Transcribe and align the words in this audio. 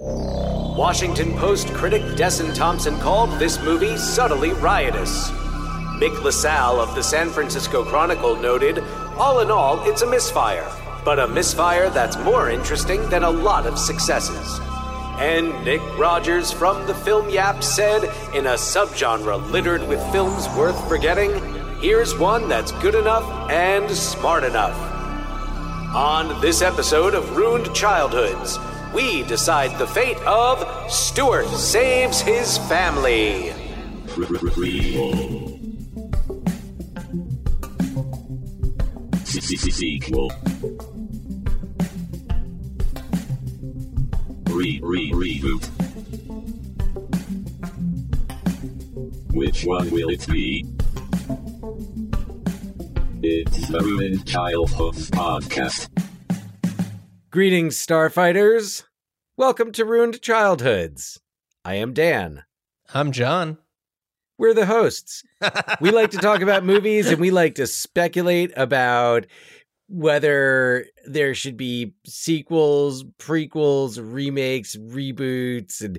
Washington 0.00 1.38
Post 1.38 1.68
critic 1.68 2.02
Desson 2.16 2.52
Thomson 2.52 2.98
called 2.98 3.30
this 3.38 3.62
movie 3.62 3.96
subtly 3.96 4.52
riotous. 4.54 5.30
Mick 6.00 6.20
LaSalle 6.20 6.80
of 6.80 6.96
the 6.96 7.02
San 7.02 7.30
Francisco 7.30 7.84
Chronicle 7.84 8.34
noted, 8.34 8.80
all 9.16 9.38
in 9.38 9.52
all, 9.52 9.88
it's 9.88 10.02
a 10.02 10.10
misfire, 10.10 10.68
but 11.04 11.20
a 11.20 11.28
misfire 11.28 11.90
that's 11.90 12.16
more 12.18 12.50
interesting 12.50 13.08
than 13.08 13.22
a 13.22 13.30
lot 13.30 13.66
of 13.66 13.78
successes. 13.78 14.58
And 15.20 15.64
Nick 15.64 15.80
Rogers 15.96 16.50
from 16.50 16.84
the 16.88 16.94
Film 16.96 17.30
Yap 17.30 17.62
said, 17.62 18.02
in 18.34 18.46
a 18.46 18.54
subgenre 18.54 19.48
littered 19.52 19.86
with 19.86 20.02
films 20.10 20.48
worth 20.56 20.88
forgetting, 20.88 21.30
here's 21.80 22.18
one 22.18 22.48
that's 22.48 22.72
good 22.82 22.96
enough 22.96 23.48
and 23.48 23.88
smart 23.92 24.42
enough. 24.42 24.76
On 25.94 26.40
this 26.40 26.62
episode 26.62 27.14
of 27.14 27.36
Ruined 27.36 27.72
Childhoods, 27.76 28.58
we 28.94 29.24
decide 29.24 29.76
the 29.78 29.86
fate 29.86 30.18
of 30.18 30.90
Stuart 30.90 31.48
Saves 31.48 32.20
His 32.20 32.58
Family. 32.58 33.52
Sequel. 39.74 40.30
Re 44.50 44.80
re 44.82 45.10
reboot. 45.10 45.64
Which 49.34 49.64
one 49.64 49.90
will 49.90 50.10
it 50.10 50.26
be? 50.28 50.64
It's 53.22 53.68
the 53.68 53.80
Ruined 53.80 54.26
Childhoods 54.26 55.10
podcast. 55.10 55.93
Greetings, 57.34 57.76
Starfighters. 57.84 58.84
Welcome 59.36 59.72
to 59.72 59.84
Ruined 59.84 60.22
Childhoods. 60.22 61.18
I 61.64 61.74
am 61.74 61.92
Dan. 61.92 62.44
I'm 62.94 63.10
John. 63.10 63.58
We're 64.38 64.54
the 64.54 64.66
hosts. 64.66 65.24
we 65.80 65.90
like 65.90 66.12
to 66.12 66.18
talk 66.18 66.42
about 66.42 66.64
movies 66.64 67.10
and 67.10 67.18
we 67.20 67.32
like 67.32 67.56
to 67.56 67.66
speculate 67.66 68.52
about 68.56 69.26
whether 69.88 70.86
there 71.06 71.34
should 71.34 71.56
be 71.56 71.94
sequels, 72.06 73.02
prequels, 73.18 73.98
remakes, 74.00 74.76
reboots, 74.76 75.80
and 75.80 75.98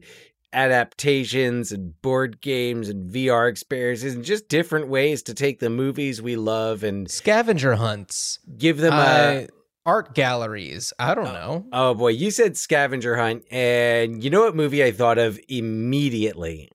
adaptations 0.54 1.74
and 1.74 2.02
board 2.02 2.40
games 2.40 2.88
and 2.88 3.12
VR 3.12 3.50
experiences 3.50 4.16
and 4.16 4.24
just 4.24 4.48
different 4.48 4.88
ways 4.88 5.22
to 5.24 5.34
take 5.34 5.60
the 5.60 5.70
movies 5.70 6.22
we 6.22 6.38
love 6.38 6.82
and 6.82 7.12
Scavenger 7.12 7.76
hunts. 7.76 8.40
give 8.58 8.78
them 8.78 8.94
a 8.94 8.96
Uh, 8.96 9.48
art 9.86 10.14
galleries. 10.16 10.94
I 11.00 11.14
don't 11.16 11.26
know. 11.26 11.66
Oh 11.72 11.94
boy, 11.94 12.10
you 12.10 12.32
said 12.32 12.58
scavenger 12.58 13.16
hunt 13.16 13.44
and 13.52 14.24
you 14.24 14.30
know 14.30 14.42
what 14.42 14.56
movie 14.56 14.84
I 14.84 14.92
thought 14.92 15.18
of 15.18 15.40
immediately? 15.48 16.72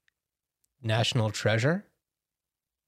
National 0.83 1.31
Treasure. 1.31 1.87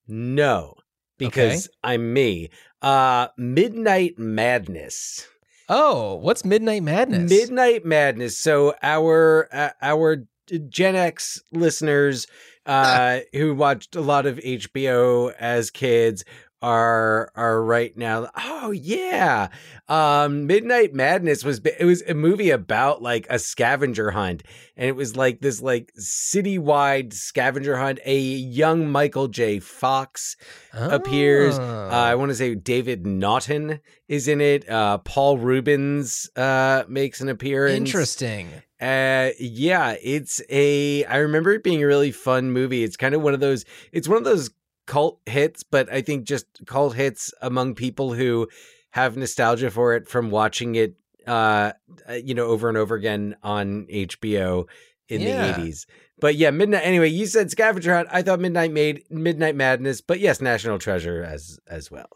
No, 0.09 0.75
because 1.19 1.69
I'm 1.83 2.13
me. 2.13 2.51
Uh 2.81 3.29
Midnight 3.37 4.19
Madness. 4.19 5.27
Oh, 5.69 6.17
what's 6.17 6.45
Midnight 6.45 6.83
Madness? 6.83 7.31
Midnight 7.31 7.85
Madness. 7.85 8.37
So 8.37 8.75
our 8.83 9.49
uh, 9.53 9.71
our 9.81 10.25
Gen 10.69 10.97
X 10.97 11.43
listeners 11.53 12.27
uh 12.67 13.21
who 13.33 13.55
watched 13.55 13.97
a 13.97 14.01
lot 14.01 14.27
of 14.27 14.37
HBO 14.39 15.33
as 15.39 15.71
kids 15.71 16.25
are 16.63 17.31
are 17.35 17.63
right 17.63 17.97
now 17.97 18.31
oh 18.37 18.71
yeah 18.71 19.49
um 19.89 20.47
midnight 20.47 20.95
madness 20.95 21.45
was 21.45 21.61
it 21.65 21.85
was 21.85 22.03
a 22.03 22.15
movie 22.15 22.51
about 22.51 23.03
like 23.03 23.27
a 23.29 23.39
scavenger 23.39 24.13
hunt 24.13 24.43
and 24.77 24.87
it 24.89 24.95
was 24.97 25.17
like 25.17 25.41
this 25.41 25.61
like 25.61 25.93
citywide 26.01 27.13
scavenger 27.13 27.77
hunt 27.77 27.99
a 28.05 28.17
young 28.19 28.89
michael 28.91 29.29
j 29.29 29.59
fox 29.59 30.37
appears. 30.75 31.59
Uh, 31.59 31.89
I 31.91 32.13
Oh. 32.15 32.19
want 32.19 32.31
to 32.31 32.35
say 32.35 32.55
David 32.55 33.07
Naughton 33.07 33.81
is 34.09 34.27
in 34.27 34.41
it. 34.41 34.69
Uh, 34.69 34.99
Paul 34.99 35.37
Reubens 35.37 36.31
uh, 36.35 36.85
makes 36.89 37.21
an 37.21 37.29
appearance. 37.29 37.77
Interesting. 37.77 38.49
Uh, 38.81 39.31
yeah, 39.39 39.97
it's 40.03 40.41
a. 40.49 41.05
I 41.05 41.19
remember 41.19 41.53
it 41.53 41.63
being 41.63 41.83
a 41.83 41.87
really 41.87 42.11
fun 42.11 42.53
movie. 42.53 42.83
It's 42.85 42.97
kind 42.97 43.15
of 43.15 43.21
one 43.23 43.35
of 43.35 43.41
those. 43.41 43.65
It's 43.93 44.09
one 44.09 44.17
of 44.19 44.25
those 44.25 44.51
cult 44.87 45.21
hits, 45.27 45.63
but 45.63 45.93
I 45.93 46.03
think 46.03 46.25
just 46.27 46.47
cult 46.67 46.95
hits 46.95 47.33
among 47.41 47.75
people 47.75 48.13
who 48.15 48.49
have 48.91 49.17
nostalgia 49.17 49.71
for 49.71 49.95
it 49.95 50.09
from 50.09 50.31
watching 50.31 50.75
it. 50.75 50.95
Uh, 51.27 51.73
uh, 52.09 52.15
you 52.15 52.35
know, 52.35 52.47
over 52.47 52.69
and 52.69 52.77
over 52.77 52.97
again 52.97 53.37
on 53.45 53.87
HBO 53.87 54.67
in 55.09 55.21
Yeah. 55.21 55.53
the 55.53 55.61
eighties. 55.61 55.87
But 56.19 56.35
yeah, 56.35 56.51
midnight. 56.51 56.83
Anyway, 56.85 57.11
you 57.11 57.27
said 57.27 57.49
scavenger 57.51 57.95
hunt. 57.95 58.09
I 58.11 58.23
thought 58.23 58.41
midnight 58.41 58.73
made 58.73 59.05
midnight 59.09 59.55
madness, 59.55 60.01
but 60.01 60.19
yes, 60.19 60.41
national 60.41 60.79
treasure 60.81 61.23
as 61.23 61.61
as 61.69 61.91
well. 61.93 62.09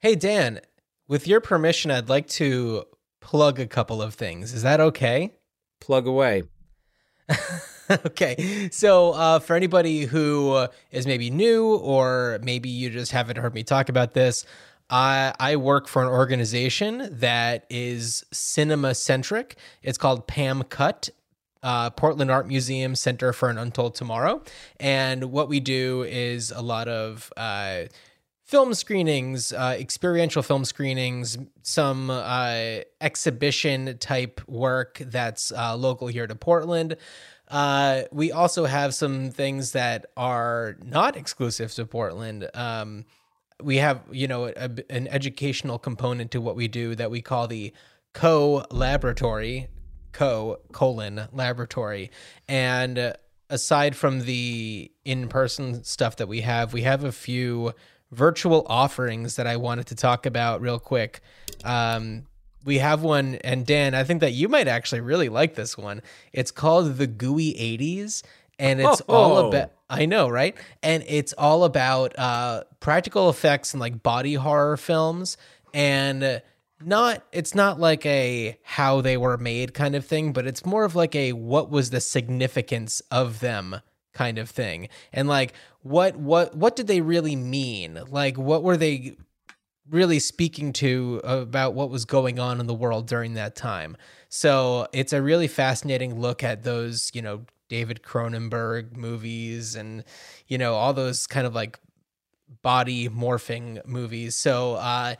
Hey 0.00 0.16
Dan, 0.16 0.60
with 1.06 1.28
your 1.28 1.40
permission, 1.40 1.92
I'd 1.92 2.08
like 2.08 2.26
to 2.28 2.84
plug 3.20 3.60
a 3.60 3.66
couple 3.66 4.02
of 4.02 4.14
things. 4.14 4.52
Is 4.52 4.62
that 4.62 4.80
okay? 4.80 5.32
Plug 5.80 6.08
away. 6.08 6.42
okay. 8.06 8.68
So, 8.70 9.12
uh, 9.12 9.38
for 9.38 9.56
anybody 9.56 10.04
who 10.04 10.52
uh, 10.52 10.68
maybe 10.92 11.30
new 11.30 11.76
or 11.76 12.38
maybe 12.42 12.68
you 12.68 12.90
just 12.90 13.12
haven't 13.12 13.38
heard 13.38 13.54
me 13.54 13.62
talk 13.62 13.88
about 13.88 14.14
this, 14.14 14.44
I, 14.88 15.34
I 15.38 15.56
work 15.56 15.88
for 15.88 16.02
an 16.02 16.08
organization 16.08 17.08
that 17.18 17.64
is 17.70 18.24
cinema 18.32 18.94
centric. 18.94 19.56
It's 19.82 19.98
called 19.98 20.26
Pam 20.26 20.62
Cut. 20.64 21.10
Uh, 21.62 21.90
Portland 21.90 22.30
Art 22.30 22.48
Museum 22.48 22.94
Center 22.94 23.34
for 23.34 23.50
an 23.50 23.58
Untold 23.58 23.94
Tomorrow. 23.94 24.42
And 24.78 25.24
what 25.24 25.50
we 25.50 25.60
do 25.60 26.04
is 26.04 26.50
a 26.50 26.62
lot 26.62 26.88
of 26.88 27.30
uh, 27.36 27.82
film 28.50 28.72
screenings, 28.72 29.52
uh, 29.52 29.76
experiential 29.78 30.42
film 30.42 30.64
screenings, 30.64 31.36
some 31.62 32.08
uh, 32.08 32.78
exhibition 33.00 33.98
type 33.98 34.40
work 34.48 35.02
that's 35.04 35.52
uh, 35.52 35.76
local 35.76 36.08
here 36.08 36.26
to 36.26 36.34
Portland. 36.34 36.96
Uh, 37.50 38.02
we 38.12 38.30
also 38.30 38.64
have 38.64 38.94
some 38.94 39.30
things 39.30 39.72
that 39.72 40.06
are 40.16 40.76
not 40.84 41.16
exclusive 41.16 41.72
to 41.74 41.84
Portland. 41.84 42.48
Um, 42.54 43.04
we 43.60 43.78
have, 43.78 44.00
you 44.12 44.28
know, 44.28 44.46
a, 44.46 44.70
an 44.88 45.08
educational 45.08 45.78
component 45.78 46.30
to 46.30 46.40
what 46.40 46.54
we 46.54 46.68
do 46.68 46.94
that 46.94 47.10
we 47.10 47.20
call 47.20 47.48
the 47.48 47.72
co 48.14 48.64
laboratory, 48.70 49.68
co 50.12 50.60
colon 50.72 51.28
laboratory. 51.32 52.12
And 52.48 53.14
aside 53.50 53.96
from 53.96 54.20
the 54.20 54.90
in 55.04 55.28
person 55.28 55.82
stuff 55.82 56.16
that 56.16 56.28
we 56.28 56.42
have, 56.42 56.72
we 56.72 56.82
have 56.82 57.02
a 57.02 57.12
few 57.12 57.72
virtual 58.12 58.64
offerings 58.68 59.36
that 59.36 59.46
I 59.46 59.56
wanted 59.56 59.86
to 59.88 59.96
talk 59.96 60.24
about 60.24 60.60
real 60.60 60.78
quick. 60.78 61.20
Um, 61.64 62.26
we 62.64 62.78
have 62.78 63.02
one, 63.02 63.36
and 63.36 63.64
Dan, 63.66 63.94
I 63.94 64.04
think 64.04 64.20
that 64.20 64.32
you 64.32 64.48
might 64.48 64.68
actually 64.68 65.00
really 65.00 65.28
like 65.28 65.54
this 65.54 65.76
one. 65.78 66.02
It's 66.32 66.50
called 66.50 66.96
the 66.98 67.06
Gooey 67.06 67.54
80s, 67.58 68.22
and 68.58 68.80
it's 68.80 69.00
all 69.02 69.36
Oh. 69.38 69.48
about. 69.48 69.72
I 69.88 70.06
know, 70.06 70.28
right? 70.28 70.54
And 70.82 71.02
it's 71.08 71.32
all 71.32 71.64
about 71.64 72.16
uh, 72.18 72.62
practical 72.78 73.28
effects 73.28 73.72
and 73.74 73.80
like 73.80 74.02
body 74.02 74.34
horror 74.34 74.76
films, 74.76 75.36
and 75.74 76.42
not. 76.84 77.24
It's 77.32 77.54
not 77.54 77.80
like 77.80 78.06
a 78.06 78.58
how 78.62 79.00
they 79.00 79.16
were 79.16 79.36
made 79.36 79.74
kind 79.74 79.94
of 79.96 80.04
thing, 80.06 80.32
but 80.32 80.46
it's 80.46 80.64
more 80.64 80.84
of 80.84 80.94
like 80.94 81.14
a 81.16 81.32
what 81.32 81.70
was 81.70 81.90
the 81.90 82.00
significance 82.00 83.00
of 83.10 83.40
them 83.40 83.80
kind 84.12 84.38
of 84.38 84.48
thing, 84.50 84.88
and 85.12 85.26
like 85.28 85.54
what 85.82 86.16
what 86.16 86.54
what 86.54 86.76
did 86.76 86.86
they 86.86 87.00
really 87.00 87.36
mean? 87.36 87.98
Like 88.10 88.36
what 88.38 88.62
were 88.62 88.76
they 88.76 89.16
really 89.90 90.18
speaking 90.18 90.72
to 90.72 91.20
about 91.24 91.74
what 91.74 91.90
was 91.90 92.04
going 92.04 92.38
on 92.38 92.60
in 92.60 92.66
the 92.66 92.74
world 92.74 93.06
during 93.06 93.34
that 93.34 93.56
time. 93.56 93.96
So 94.28 94.86
it's 94.92 95.12
a 95.12 95.20
really 95.20 95.48
fascinating 95.48 96.20
look 96.20 96.44
at 96.44 96.62
those, 96.62 97.10
you 97.14 97.22
know, 97.22 97.42
David 97.68 98.02
Cronenberg 98.02 98.96
movies 98.96 99.74
and, 99.74 100.04
you 100.46 100.58
know, 100.58 100.74
all 100.74 100.92
those 100.92 101.26
kind 101.26 101.46
of 101.46 101.54
like 101.54 101.78
body 102.62 103.08
morphing 103.08 103.84
movies. 103.86 104.34
So 104.34 104.74
uh, 104.74 105.14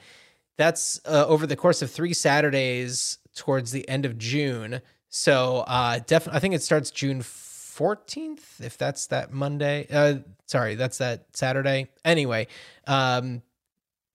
that's 0.56 1.00
uh, 1.06 1.26
over 1.26 1.46
the 1.46 1.56
course 1.56 1.82
of 1.82 1.90
three 1.90 2.12
Saturdays 2.12 3.18
towards 3.34 3.72
the 3.72 3.88
end 3.88 4.04
of 4.04 4.18
June. 4.18 4.80
So 5.08 5.64
uh, 5.66 6.00
definitely, 6.06 6.36
I 6.36 6.40
think 6.40 6.54
it 6.54 6.62
starts 6.62 6.90
June 6.90 7.20
14th, 7.20 8.60
if 8.60 8.76
that's 8.76 9.06
that 9.08 9.32
Monday. 9.32 9.86
Uh, 9.90 10.18
sorry, 10.46 10.74
that's 10.74 10.98
that 10.98 11.24
Saturday. 11.32 11.88
Anyway, 12.04 12.46
um, 12.86 13.42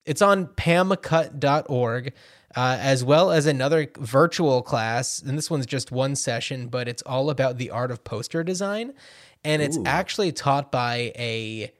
it's 0.06 0.22
on 0.22 0.48
pamcut.org, 0.48 2.14
uh, 2.56 2.78
as 2.80 3.04
well 3.04 3.32
as 3.32 3.46
another 3.46 3.88
virtual 3.98 4.62
class. 4.62 5.20
And 5.22 5.38
this 5.38 5.50
one's 5.50 5.66
just 5.66 5.92
one 5.92 6.16
session, 6.16 6.68
but 6.68 6.88
it's 6.88 7.02
all 7.04 7.30
about 7.30 7.58
the 7.58 7.72
art 7.72 7.92
of 7.92 8.04
poster 8.04 8.44
design. 8.44 8.94
And 9.44 9.62
it's 9.62 9.78
Ooh. 9.78 9.84
actually 9.86 10.32
taught 10.32 10.72
by 10.72 11.12
a 11.18 11.72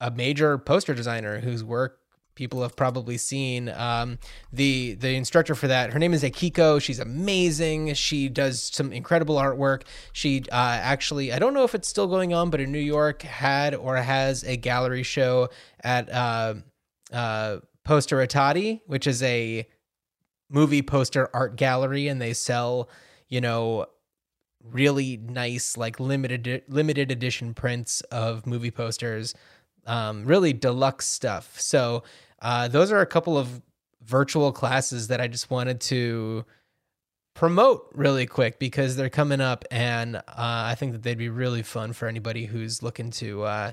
a 0.00 0.10
major 0.10 0.58
poster 0.58 0.92
designer 0.92 1.40
whose 1.40 1.64
work 1.64 2.00
people 2.34 2.62
have 2.62 2.76
probably 2.76 3.16
seen. 3.16 3.68
Um, 3.68 4.18
the 4.52 4.94
the 4.94 5.14
instructor 5.14 5.54
for 5.54 5.68
that, 5.68 5.92
her 5.92 5.98
name 5.98 6.14
is 6.14 6.22
Akiko. 6.22 6.80
She's 6.80 6.98
amazing. 6.98 7.94
She 7.94 8.28
does 8.28 8.62
some 8.62 8.92
incredible 8.92 9.36
artwork. 9.36 9.82
She 10.12 10.44
uh, 10.52 10.78
actually, 10.82 11.32
I 11.32 11.38
don't 11.38 11.54
know 11.54 11.64
if 11.64 11.74
it's 11.74 11.88
still 11.88 12.06
going 12.06 12.34
on, 12.34 12.50
but 12.50 12.60
in 12.60 12.72
New 12.72 12.78
York 12.78 13.22
had 13.22 13.74
or 13.74 13.96
has 13.96 14.44
a 14.44 14.56
gallery 14.56 15.02
show 15.02 15.48
at 15.82 16.10
uh, 16.10 16.54
uh, 17.14 17.58
Posteritati, 17.86 18.82
which 18.86 19.06
is 19.06 19.22
a 19.22 19.66
movie 20.50 20.82
poster 20.82 21.30
art 21.32 21.56
gallery, 21.56 22.08
and 22.08 22.20
they 22.20 22.34
sell, 22.34 22.90
you 23.28 23.40
know, 23.40 23.86
really 24.62 25.16
nice 25.16 25.76
like 25.76 26.00
limited 26.00 26.62
limited 26.68 27.10
edition 27.10 27.54
prints 27.54 28.00
of 28.02 28.46
movie 28.46 28.70
posters 28.70 29.34
um, 29.86 30.24
really 30.24 30.52
deluxe 30.52 31.06
stuff. 31.06 31.60
So 31.60 32.04
uh, 32.40 32.68
those 32.68 32.92
are 32.92 33.00
a 33.00 33.06
couple 33.06 33.38
of 33.38 33.62
virtual 34.02 34.52
classes 34.52 35.08
that 35.08 35.20
I 35.20 35.28
just 35.28 35.50
wanted 35.50 35.80
to 35.82 36.44
promote 37.34 37.88
really 37.92 38.26
quick 38.26 38.58
because 38.58 38.96
they're 38.96 39.10
coming 39.10 39.40
up, 39.40 39.64
and 39.70 40.16
uh, 40.16 40.22
I 40.28 40.76
think 40.78 40.92
that 40.92 41.02
they'd 41.02 41.18
be 41.18 41.28
really 41.28 41.62
fun 41.62 41.92
for 41.92 42.06
anybody 42.06 42.44
who's 42.46 42.82
looking 42.82 43.10
to, 43.12 43.42
uh, 43.42 43.72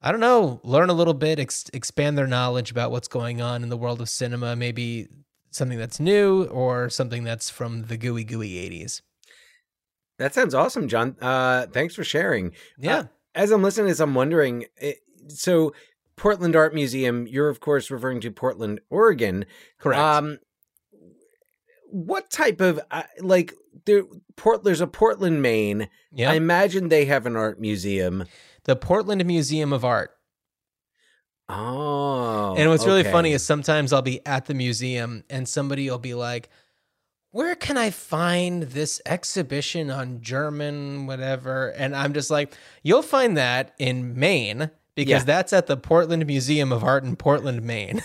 I 0.00 0.12
don't 0.12 0.20
know, 0.20 0.60
learn 0.62 0.90
a 0.90 0.94
little 0.94 1.14
bit, 1.14 1.40
ex- 1.40 1.70
expand 1.72 2.16
their 2.16 2.26
knowledge 2.26 2.70
about 2.70 2.90
what's 2.90 3.08
going 3.08 3.40
on 3.40 3.62
in 3.62 3.68
the 3.68 3.76
world 3.76 4.00
of 4.00 4.08
cinema, 4.08 4.54
maybe 4.54 5.08
something 5.50 5.78
that's 5.78 5.98
new 5.98 6.44
or 6.44 6.88
something 6.88 7.24
that's 7.24 7.50
from 7.50 7.84
the 7.86 7.96
gooey 7.96 8.22
gooey 8.24 8.54
80s. 8.54 9.02
That 10.18 10.34
sounds 10.34 10.54
awesome, 10.54 10.88
John. 10.88 11.16
Uh, 11.20 11.66
thanks 11.66 11.94
for 11.94 12.04
sharing. 12.04 12.52
Yeah. 12.78 12.96
Uh, 12.96 13.04
as 13.34 13.50
I'm 13.50 13.62
listening, 13.62 13.90
as 13.90 14.00
I'm 14.00 14.14
wondering, 14.14 14.66
it, 14.76 14.98
so 15.28 15.72
Portland 16.16 16.56
Art 16.56 16.74
Museum, 16.74 17.26
you're 17.26 17.48
of 17.48 17.60
course 17.60 17.90
referring 17.90 18.20
to 18.20 18.30
Portland, 18.30 18.80
Oregon. 18.90 19.46
Correct. 19.78 20.00
Um, 20.00 20.38
what 21.90 22.30
type 22.30 22.60
of 22.60 22.80
uh, 22.90 23.04
like 23.20 23.54
there 23.86 24.02
Port 24.36 24.64
there's 24.64 24.80
a 24.80 24.86
Portland, 24.86 25.40
Maine. 25.40 25.88
yeah. 26.12 26.30
I 26.30 26.34
imagine 26.34 26.88
they 26.88 27.06
have 27.06 27.24
an 27.26 27.36
art 27.36 27.60
museum. 27.60 28.24
The 28.68 28.76
Portland 28.76 29.24
Museum 29.24 29.72
of 29.72 29.82
Art. 29.82 30.10
Oh. 31.48 32.54
And 32.58 32.68
what's 32.68 32.84
really 32.84 33.00
okay. 33.00 33.10
funny 33.10 33.32
is 33.32 33.42
sometimes 33.42 33.94
I'll 33.94 34.02
be 34.02 34.24
at 34.26 34.44
the 34.44 34.52
museum 34.52 35.24
and 35.30 35.48
somebody 35.48 35.88
will 35.88 35.98
be 35.98 36.12
like, 36.12 36.50
Where 37.30 37.54
can 37.54 37.78
I 37.78 37.88
find 37.88 38.64
this 38.64 39.00
exhibition 39.06 39.90
on 39.90 40.20
German, 40.20 41.06
whatever? 41.06 41.68
And 41.70 41.96
I'm 41.96 42.12
just 42.12 42.30
like, 42.30 42.52
You'll 42.82 43.00
find 43.00 43.38
that 43.38 43.74
in 43.78 44.18
Maine 44.18 44.70
because 44.94 45.22
Yeah. 45.22 45.24
that's 45.24 45.54
at 45.54 45.66
the 45.66 45.78
Portland 45.78 46.26
Museum 46.26 46.70
of 46.70 46.84
Art 46.84 47.04
in 47.04 47.16
Portland, 47.16 47.62
Maine. 47.62 48.02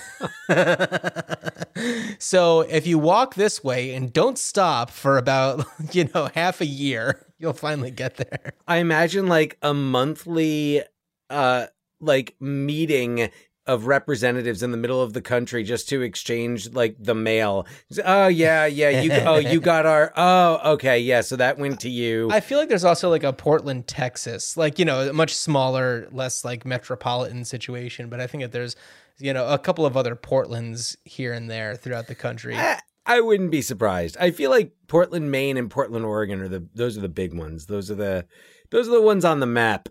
so 2.20 2.62
if 2.62 2.88
you 2.88 2.98
walk 2.98 3.36
this 3.36 3.62
way 3.66 3.94
and 3.94 4.14
don't 4.14 4.38
stop 4.38 4.92
for 4.92 5.18
about, 5.18 5.66
you 5.92 6.10
know, 6.16 6.30
half 6.34 6.62
a 6.62 6.66
year, 6.66 7.26
you'll 7.44 7.54
finally 7.54 7.92
get 7.92 8.16
there. 8.16 8.54
I 8.68 8.78
imagine 8.78 9.28
like 9.28 9.58
a 9.62 9.74
monthly 9.74 10.82
uh 11.30 11.68
like 12.00 12.36
meeting 12.40 13.30
of 13.66 13.88
representatives 13.88 14.62
in 14.62 14.72
the 14.72 14.78
middle 14.78 15.02
of 15.02 15.14
the 15.14 15.22
country 15.22 15.64
just 15.64 15.88
to 15.90 16.02
exchange 16.02 16.72
like 16.72 16.96
the 17.00 17.16
mail. 17.16 17.68
Oh 18.04 18.28
yeah, 18.28 18.66
yeah, 18.66 19.02
you 19.02 19.12
oh 19.12 19.38
you 19.38 19.60
got 19.60 19.86
our 19.86 20.12
oh 20.18 20.74
okay, 20.74 21.00
yeah, 21.00 21.22
so 21.22 21.36
that 21.36 21.58
went 21.58 21.82
to 21.82 21.90
you. 21.90 22.30
I 22.32 22.40
feel 22.40 22.58
like 22.58 22.70
there's 22.70 22.86
also 22.86 23.10
like 23.10 23.24
a 23.24 23.34
Portland, 23.34 23.88
Texas, 23.88 24.58
like 24.58 24.80
you 24.80 24.86
know, 24.86 25.10
a 25.10 25.14
much 25.14 25.36
smaller, 25.36 26.08
less 26.12 26.44
like 26.46 26.66
metropolitan 26.66 27.46
situation. 27.46 28.10
But 28.10 28.22
I 28.22 28.28
think 28.28 28.44
that 28.44 28.54
there's, 28.54 28.76
you 29.18 29.34
know, 29.34 29.48
a 29.48 29.60
couple 29.60 29.86
of 29.86 29.98
other 29.98 30.16
Portlands 30.16 30.96
here 31.04 31.34
and 31.34 31.50
there 31.50 31.76
throughout 31.76 32.08
the 32.08 32.16
country. 32.16 32.56
I, 32.56 32.80
I 33.06 33.20
wouldn't 33.22 33.52
be 33.52 33.62
surprised. 33.62 34.16
I 34.20 34.32
feel 34.32 34.50
like 34.50 34.72
Portland, 34.88 35.30
Maine 35.32 35.58
and 35.58 35.70
Portland, 35.70 36.06
Oregon 36.06 36.42
are 36.42 36.48
the 36.48 36.66
those 36.74 36.98
are 36.98 37.02
the 37.02 37.10
big 37.10 37.34
ones. 37.34 37.66
Those 37.66 37.92
are 37.92 37.96
the 37.96 38.26
those 38.72 38.88
are 38.88 38.92
the 38.92 39.02
ones 39.02 39.26
on 39.26 39.40
the 39.40 39.46
map. 39.46 39.90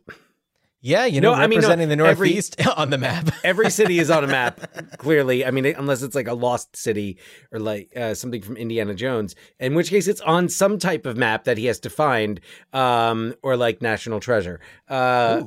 Yeah, 0.84 1.04
you 1.04 1.20
know, 1.20 1.32
No, 1.32 1.40
I 1.40 1.46
mean, 1.46 1.60
no, 1.60 1.68
representing 1.68 1.96
the 1.96 2.04
every- 2.04 2.30
Northeast 2.30 2.66
on 2.76 2.90
the 2.90 2.98
map. 2.98 3.30
Every 3.44 3.70
city 3.70 4.00
is 4.00 4.10
on 4.10 4.24
a 4.24 4.26
map, 4.26 4.60
clearly. 4.98 5.46
I 5.46 5.52
mean, 5.52 5.64
unless 5.64 6.02
it's 6.02 6.16
like 6.16 6.26
a 6.26 6.34
lost 6.34 6.74
city 6.74 7.18
or 7.52 7.60
like 7.60 7.96
uh, 7.96 8.14
something 8.14 8.42
from 8.42 8.56
Indiana 8.56 8.92
Jones, 8.92 9.36
in 9.60 9.76
which 9.76 9.90
case 9.90 10.08
it's 10.08 10.20
on 10.22 10.48
some 10.48 10.80
type 10.80 11.06
of 11.06 11.16
map 11.16 11.44
that 11.44 11.56
he 11.56 11.66
has 11.66 11.78
to 11.80 11.90
find, 11.90 12.40
um, 12.72 13.32
or 13.44 13.56
like 13.56 13.80
National 13.80 14.18
Treasure. 14.18 14.58
Uh, 14.88 15.42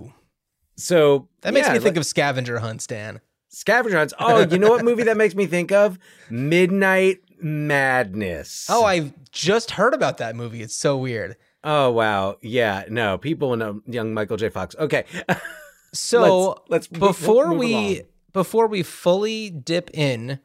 so 0.78 1.28
that 1.42 1.54
makes 1.54 1.68
yeah, 1.68 1.74
me 1.74 1.80
think 1.80 1.96
like 1.96 1.98
of 1.98 2.06
scavenger 2.06 2.60
hunts, 2.60 2.88
Dan. 2.88 3.20
scavenger 3.50 3.98
hunts. 3.98 4.14
Oh, 4.18 4.40
you 4.46 4.58
know 4.58 4.70
what 4.70 4.86
movie 4.86 5.04
that 5.04 5.18
makes 5.18 5.36
me 5.36 5.48
think 5.48 5.74
of? 5.74 6.00
Midnight 6.30 7.20
Madness. 7.42 8.68
Oh, 8.70 8.86
I 8.86 9.14
just 9.32 9.72
heard 9.72 9.94
about 9.94 10.18
that 10.18 10.36
movie. 10.36 10.62
It's 10.62 10.76
so 10.76 10.98
weird. 10.98 11.36
Oh 11.64 11.90
wow, 11.92 12.38
yeah, 12.42 12.86
no, 12.90 13.18
people 13.18 13.56
know 13.56 13.70
um, 13.72 13.84
young 13.88 14.14
Michael 14.14 14.38
J. 14.38 14.50
Fox. 14.50 14.76
Okay, 14.78 15.06
So 15.94 16.48
let's, 16.70 16.90
let's 16.90 16.92
move- 16.92 17.00
before 17.00 17.50
move 17.50 17.58
we 17.58 17.74
along. 17.74 17.98
before 18.34 18.68
we 18.68 18.84
fully 18.84 19.50
dip 19.50 19.90
in 19.94 20.40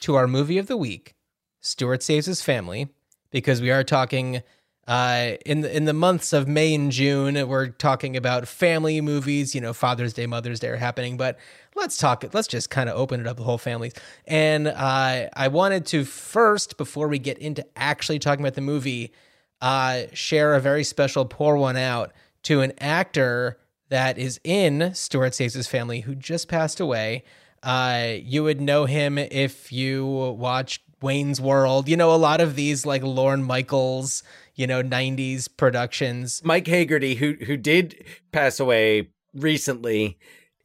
to 0.00 0.14
our 0.14 0.26
movie 0.28 0.58
of 0.58 0.66
the 0.66 0.76
week, 0.76 1.14
Stuart 1.60 2.02
saves 2.02 2.26
his 2.26 2.42
family 2.42 2.88
because 3.30 3.60
we 3.62 3.70
are 3.70 3.82
talking 3.84 4.42
uh, 4.88 5.32
in 5.44 5.60
the 5.60 5.76
in 5.76 5.84
the 5.84 5.92
months 5.92 6.32
of 6.32 6.48
May 6.48 6.74
and 6.74 6.90
June. 6.90 7.46
We're 7.46 7.68
talking 7.68 8.16
about 8.16 8.48
family 8.48 9.00
movies. 9.02 9.54
You 9.54 9.60
know, 9.60 9.74
Father's 9.74 10.14
Day, 10.14 10.26
Mother's 10.26 10.58
Day 10.58 10.68
are 10.68 10.76
happening, 10.76 11.18
but 11.18 11.38
let's 11.76 11.98
talk. 11.98 12.24
Let's 12.32 12.48
just 12.48 12.70
kind 12.70 12.88
of 12.88 12.96
open 12.96 13.20
it 13.20 13.26
up 13.26 13.36
the 13.36 13.44
whole 13.44 13.58
families. 13.58 13.92
And 14.26 14.66
uh, 14.66 15.28
I 15.32 15.48
wanted 15.48 15.84
to 15.86 16.04
first, 16.04 16.78
before 16.78 17.06
we 17.06 17.18
get 17.18 17.38
into 17.38 17.64
actually 17.76 18.18
talking 18.18 18.42
about 18.42 18.54
the 18.54 18.62
movie, 18.62 19.12
uh, 19.60 20.04
share 20.14 20.54
a 20.54 20.60
very 20.60 20.84
special 20.84 21.26
pour 21.26 21.58
one 21.58 21.76
out 21.76 22.12
to 22.44 22.62
an 22.62 22.72
actor 22.78 23.58
that 23.90 24.16
is 24.16 24.40
in 24.42 24.94
Stuart 24.94 25.34
Saves 25.34 25.54
His 25.54 25.68
Family 25.68 26.00
who 26.00 26.14
just 26.14 26.48
passed 26.48 26.80
away. 26.80 27.24
Uh, 27.62 28.12
you 28.22 28.42
would 28.44 28.60
know 28.60 28.86
him 28.86 29.18
if 29.18 29.70
you 29.70 30.06
watched 30.06 30.82
Wayne's 31.00 31.40
World. 31.40 31.88
You 31.88 31.96
know, 31.96 32.14
a 32.14 32.16
lot 32.16 32.40
of 32.40 32.56
these 32.56 32.84
like 32.86 33.02
Lorne 33.02 33.42
Michaels, 33.42 34.22
you 34.54 34.66
know, 34.66 34.82
90s 34.82 35.48
productions. 35.56 36.42
Mike 36.44 36.64
Hagerty, 36.66 37.16
who 37.16 37.34
who 37.44 37.56
did 37.56 38.04
pass 38.32 38.60
away 38.60 39.08
recently. 39.34 40.18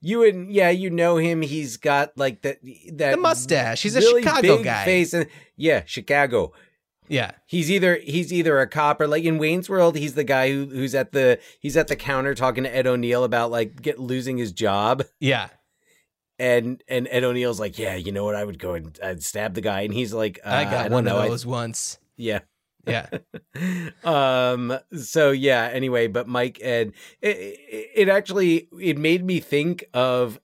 You 0.06 0.20
would, 0.20 0.48
yeah, 0.50 0.70
you 0.70 0.90
know 0.90 1.16
him. 1.16 1.42
He's 1.42 1.78
got 1.78 2.18
like 2.18 2.42
that 2.42 2.60
that 2.94 3.12
The 3.12 3.18
mustache. 3.18 3.82
He's 3.84 3.96
a 3.96 4.02
Chicago 4.02 4.58
big 4.58 4.66
guy. 4.66 4.84
Face 4.86 5.14
and 5.14 5.28
yeah, 5.56 5.84
Chicago. 5.86 6.52
Yeah. 7.08 7.32
He's 7.46 7.70
either 7.72 7.98
he's 8.04 8.34
either 8.34 8.60
a 8.60 8.68
cop 8.68 9.00
or 9.00 9.08
like 9.08 9.24
in 9.24 9.38
Wayne's 9.38 9.70
World, 9.70 9.96
he's 9.96 10.16
the 10.16 10.24
guy 10.24 10.50
who 10.52 10.66
who's 10.66 10.96
at 10.96 11.12
the 11.12 11.40
he's 11.60 11.78
at 11.78 11.88
the 11.88 11.96
counter 11.96 12.34
talking 12.36 12.64
to 12.64 12.76
Ed 12.76 12.88
O'Neill 12.88 13.24
about 13.24 13.52
like 13.52 13.82
get 13.82 14.00
losing 14.00 14.38
his 14.38 14.52
job, 14.52 15.04
Yeah. 15.20 15.50
And 16.44 16.84
and 16.88 17.08
Ed 17.10 17.24
O'Neill's 17.24 17.60
like, 17.60 17.80
yeah, 17.80 17.96
you 17.96 18.12
know 18.12 18.26
what, 18.26 18.36
I 18.36 18.44
would 18.44 18.60
go 18.60 18.74
and 18.74 18.98
I'd 19.04 19.24
stab 19.24 19.54
the 19.54 19.62
guy, 19.62 19.82
and 19.82 19.94
he's 19.94 20.14
like, 20.14 20.40
uh, 20.46 20.50
I 20.50 20.64
got 20.66 20.84
don't 20.84 20.92
one 20.92 21.04
know, 21.06 21.18
of 21.18 21.24
I- 21.24 21.28
those 21.30 21.46
once. 21.46 22.00
yeah. 22.18 22.40
Yeah. 22.86 23.08
um 24.04 24.78
so 24.98 25.32
yeah 25.32 25.70
anyway 25.72 26.08
but 26.08 26.28
mike 26.28 26.60
and 26.62 26.92
it, 27.22 27.58
it, 27.96 28.10
actually 28.10 28.68
it 28.78 28.98
made 28.98 29.24
me 29.24 29.40
think 29.40 29.86
of 29.94 30.40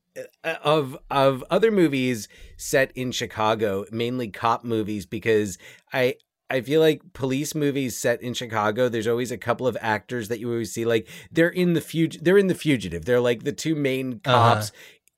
of 0.63 0.97
of 1.11 1.43
other 1.49 1.69
movies 1.69 2.29
set 2.55 2.91
in 2.95 3.11
chicago 3.11 3.83
mainly 3.91 4.29
cop 4.29 4.63
movies 4.63 5.05
because 5.05 5.57
i 5.91 6.15
I 6.51 6.61
feel 6.61 6.81
like 6.81 7.01
police 7.13 7.53
movies 7.53 7.95
set 7.95 8.23
in 8.23 8.33
Chicago. 8.33 8.89
There's 8.89 9.05
always 9.05 9.31
a 9.31 9.37
couple 9.37 9.67
of 9.67 9.77
actors 9.81 10.29
that 10.29 10.39
you 10.39 10.49
always 10.49 10.73
see. 10.73 10.83
Like 10.83 11.07
they're 11.31 11.47
in 11.47 11.73
the 11.73 11.79
fug. 11.79 12.13
They're 12.23 12.39
in 12.39 12.47
the 12.47 12.55
fugitive. 12.55 13.05
They're 13.05 13.19
like 13.19 13.43
the 13.43 13.51
two 13.51 13.75
main 13.75 14.19
Uh-huh. 14.25 14.63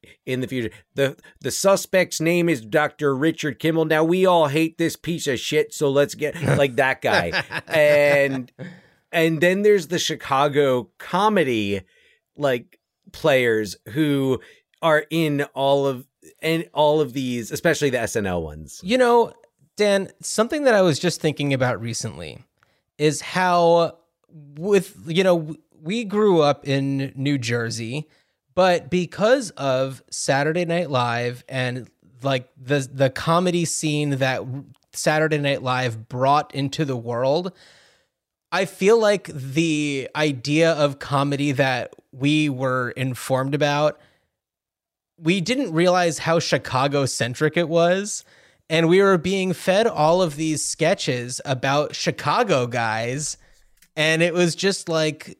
Cops 0.03 0.13
in 0.25 0.41
the 0.41 0.48
future. 0.48 0.72
the 0.96 1.17
The 1.41 1.51
suspect's 1.51 2.20
name 2.20 2.50
is 2.50 2.62
Doctor 2.62 3.15
Richard 3.15 3.60
Kimble. 3.60 3.86
Now 3.86 4.03
we 4.03 4.25
all 4.25 4.48
hate 4.48 4.77
this 4.77 4.96
piece 4.96 5.27
of 5.27 5.39
shit, 5.39 5.74
so 5.74 5.89
let's 5.89 6.15
get 6.15 6.41
like 6.58 6.75
that 6.75 7.01
guy. 7.01 7.43
and 7.67 8.51
and 9.12 9.41
then 9.41 9.62
there's 9.62 9.88
the 9.88 10.00
Chicago 10.00 10.89
comedy 10.98 11.81
like 12.38 12.79
players 13.12 13.75
who 13.89 14.39
are 14.81 15.05
in 15.10 15.43
all 15.53 15.88
of 15.88 16.05
and 16.41 16.70
all 16.74 17.01
of 17.01 17.13
these, 17.13 17.51
especially 17.51 17.89
the 17.89 18.00
SNL 18.00 18.41
ones. 18.41 18.81
You 18.84 18.98
know, 18.98 19.34
Dan, 19.75 20.10
something 20.22 20.63
that 20.63 20.74
I 20.74 20.81
was 20.81 21.00
just 21.00 21.22
thinking 21.22 21.53
about 21.53 21.81
recently 21.81 22.43
is 22.98 23.22
how, 23.22 23.98
with, 24.29 24.96
you 25.08 25.24
know, 25.24 25.55
we 25.81 26.03
grew 26.03 26.41
up 26.41 26.67
in 26.67 27.12
New 27.15 27.38
Jersey, 27.38 28.08
but 28.53 28.89
because 28.89 29.51
of 29.51 30.03
Saturday 30.10 30.65
Night 30.65 30.89
Live 30.89 31.43
and 31.48 31.89
like 32.24 32.50
the 32.58 32.88
the 32.91 33.10
comedy 33.10 33.65
scene 33.65 34.12
that 34.12 34.43
Saturday 34.93 35.38
Night 35.38 35.63
Live 35.63 36.08
brought 36.08 36.53
into 36.53 36.86
the 36.86 36.98
world, 36.98 37.53
I 38.51 38.65
feel 38.65 39.00
like 39.00 39.27
the 39.27 40.10
idea 40.15 40.72
of 40.74 41.00
comedy 41.00 41.51
that 41.53 41.93
we 42.12 42.50
were 42.50 42.91
informed 42.91 43.55
about 43.55 44.00
we 45.22 45.39
didn't 45.39 45.72
realize 45.72 46.17
how 46.17 46.39
Chicago 46.39 47.05
centric 47.05 47.55
it 47.55 47.70
was. 47.70 48.25
And 48.70 48.89
we 48.89 49.01
were 49.01 49.17
being 49.17 49.53
fed 49.53 49.86
all 49.86 50.22
of 50.22 50.36
these 50.36 50.65
sketches 50.65 51.41
about 51.46 51.93
Chicago 51.93 52.65
guys. 52.65 53.38
And 53.96 54.22
it 54.24 54.34
was 54.34 54.55
just 54.55 54.89
like, 54.89 55.38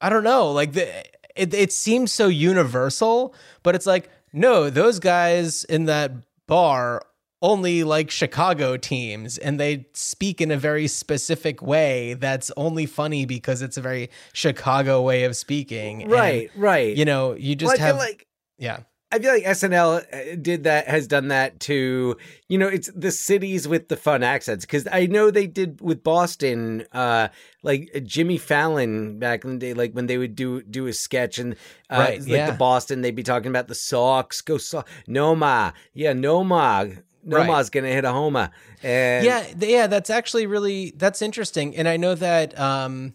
I 0.00 0.08
don't 0.08 0.24
know, 0.24 0.50
like 0.50 0.72
the, 0.72 1.04
it, 1.36 1.52
it 1.54 1.72
seems 1.72 2.12
so 2.12 2.28
universal, 2.28 3.34
but 3.62 3.74
it's 3.74 3.86
like, 3.86 4.10
no, 4.32 4.70
those 4.70 4.98
guys 4.98 5.64
in 5.64 5.84
that 5.86 6.12
bar 6.46 7.02
only 7.42 7.84
like 7.84 8.10
Chicago 8.10 8.76
teams 8.76 9.36
and 9.36 9.60
they 9.60 9.86
speak 9.92 10.40
in 10.40 10.50
a 10.50 10.56
very 10.56 10.86
specific 10.86 11.60
way 11.60 12.14
that's 12.14 12.50
only 12.56 12.86
funny 12.86 13.26
because 13.26 13.60
it's 13.60 13.76
a 13.76 13.82
very 13.82 14.08
Chicago 14.32 15.02
way 15.02 15.24
of 15.24 15.36
speaking. 15.36 16.08
Right, 16.08 16.50
And, 16.54 16.62
right. 16.62 16.96
You 16.96 17.04
know, 17.04 17.34
you 17.34 17.54
just 17.54 17.76
have 17.76 17.96
like 17.96 18.26
yeah. 18.58 18.78
I 19.14 19.18
feel 19.20 19.32
like 19.32 19.44
SNL 19.44 20.32
uh, 20.32 20.36
did 20.40 20.64
that, 20.64 20.88
has 20.88 21.06
done 21.06 21.28
that 21.28 21.60
to, 21.60 22.16
you 22.48 22.58
know, 22.58 22.66
it's 22.68 22.90
the 22.94 23.10
cities 23.10 23.68
with 23.68 23.88
the 23.88 23.96
fun 23.96 24.22
accents. 24.22 24.66
Cause 24.66 24.88
I 24.90 25.06
know 25.06 25.30
they 25.30 25.46
did 25.46 25.80
with 25.80 26.02
Boston, 26.02 26.84
uh, 26.92 27.28
like 27.62 27.90
uh, 27.94 28.00
Jimmy 28.00 28.38
Fallon 28.38 29.18
back 29.18 29.44
in 29.44 29.52
the 29.52 29.58
day, 29.58 29.74
like 29.74 29.92
when 29.92 30.06
they 30.06 30.18
would 30.18 30.34
do, 30.34 30.62
do 30.62 30.86
a 30.86 30.92
sketch 30.92 31.38
and, 31.38 31.54
uh, 31.90 31.98
Right, 31.98 32.20
like 32.20 32.28
yeah. 32.28 32.50
the 32.50 32.56
Boston, 32.56 33.02
they'd 33.02 33.14
be 33.14 33.22
talking 33.22 33.48
about 33.48 33.68
the 33.68 33.74
Sox, 33.74 34.40
go 34.40 34.58
Sox, 34.58 34.90
Noma. 35.06 35.74
Yeah, 35.92 36.12
Noma. 36.12 36.90
Noma's 37.26 37.66
Right. 37.66 37.70
gonna 37.72 37.88
hit 37.94 38.04
a 38.04 38.12
homer. 38.12 38.50
And 38.82 39.24
yeah, 39.24 39.46
yeah, 39.58 39.86
that's 39.86 40.10
actually 40.10 40.46
really 40.46 40.92
that's 40.94 41.22
interesting. 41.22 41.74
And 41.74 41.88
I 41.88 41.96
know 41.96 42.14
that 42.14 42.58
um 42.60 43.14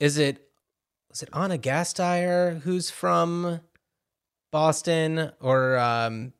is 0.00 0.16
it 0.16 0.48
is 1.12 1.22
it 1.22 1.28
Anna 1.34 1.58
Gasteyer 1.58 2.62
who's 2.62 2.88
from 2.88 3.60
Boston 4.54 5.32
or 5.40 5.76
um 5.78 6.32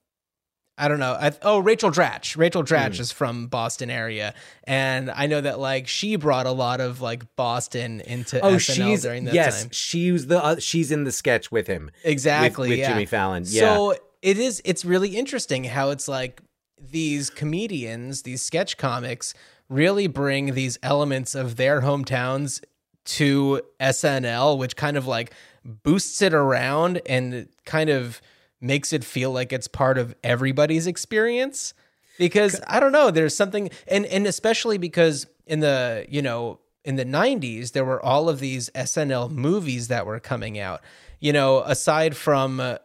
I 0.76 0.88
don't 0.88 0.98
know. 0.98 1.12
I, 1.12 1.30
oh, 1.42 1.60
Rachel 1.60 1.92
Dratch. 1.92 2.36
Rachel 2.36 2.64
Dratch 2.64 2.96
Hmm. 2.96 3.02
is 3.02 3.12
from 3.12 3.46
Boston 3.46 3.90
area, 3.90 4.34
and 4.64 5.08
I 5.08 5.26
know 5.26 5.40
that 5.40 5.58
like 5.60 5.86
she 5.88 6.16
brought 6.16 6.46
a 6.46 6.50
lot 6.52 6.80
of 6.80 7.00
like 7.00 7.22
Boston 7.36 8.00
into 8.00 8.40
Oh, 8.40 8.54
SNL 8.56 8.74
she's 8.90 9.02
during 9.02 9.24
that 9.26 9.34
yes, 9.34 9.62
time. 9.62 9.70
she 9.72 10.10
was 10.12 10.26
the 10.28 10.42
uh, 10.44 10.56
she's 10.58 10.90
in 10.92 11.04
the 11.04 11.12
sketch 11.12 11.50
with 11.52 11.66
him, 11.68 11.84
with- 11.86 11.94
Exactly. 12.12 12.68
with, 12.70 12.78
yeah. 12.78 12.88
Jimmy 12.90 13.06
Fallon. 13.06 13.44
Yeah, 13.46 13.60
So 13.74 13.94
it 14.22 14.38
is 14.38 14.60
it's 14.64 14.84
really 14.84 15.16
interesting 15.16 15.62
how 15.64 15.90
it's 15.90 16.08
like 16.08 16.40
these 16.80 17.30
comedians, 17.30 18.22
these 18.22 18.42
sketch 18.42 18.76
comics 18.76 19.32
really 19.68 20.06
bring 20.08 20.54
these 20.54 20.76
elements 20.82 21.34
of 21.36 21.54
their 21.56 21.82
hometowns 21.82 22.60
to 23.04 23.60
SNL, 23.80 24.58
which 24.58 24.74
kind 24.76 24.96
of 24.96 25.06
like 25.06 25.32
boosts 25.64 26.20
it 26.22 26.34
around 26.34 27.00
and 27.06 27.48
kind 27.64 27.90
of 27.90 28.20
makes 28.60 28.92
it 28.92 29.04
feel 29.04 29.30
like 29.30 29.52
it's 29.52 29.68
part 29.68 29.98
of 29.98 30.14
everybody's 30.22 30.86
experience. 30.86 31.74
Because 32.18 32.60
I 32.66 32.78
don't 32.80 32.92
know, 32.92 33.10
there's 33.10 33.36
something 33.36 33.70
and 33.88 34.06
and 34.06 34.26
especially 34.26 34.78
because 34.78 35.26
in 35.46 35.60
the, 35.60 36.06
you 36.08 36.22
know, 36.22 36.60
in 36.84 36.96
the 36.96 37.04
90s 37.04 37.72
there 37.72 37.84
were 37.84 38.04
all 38.04 38.28
of 38.28 38.40
these 38.40 38.70
SNL 38.74 39.30
movies 39.30 39.88
that 39.88 40.06
were 40.06 40.20
coming 40.20 40.58
out. 40.58 40.80
You 41.20 41.32
know, 41.32 41.62
aside 41.62 42.16
from 42.16 42.60
uh, 42.60 42.78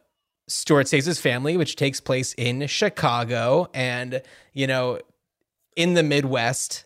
Stuart 0.48 0.90
His 0.90 1.20
Family, 1.20 1.58
which 1.58 1.76
takes 1.76 2.00
place 2.00 2.34
in 2.34 2.66
Chicago 2.68 3.70
and, 3.74 4.22
you 4.54 4.68
know, 4.68 5.00
in 5.76 5.94
the 5.94 6.04
Midwest. 6.04 6.86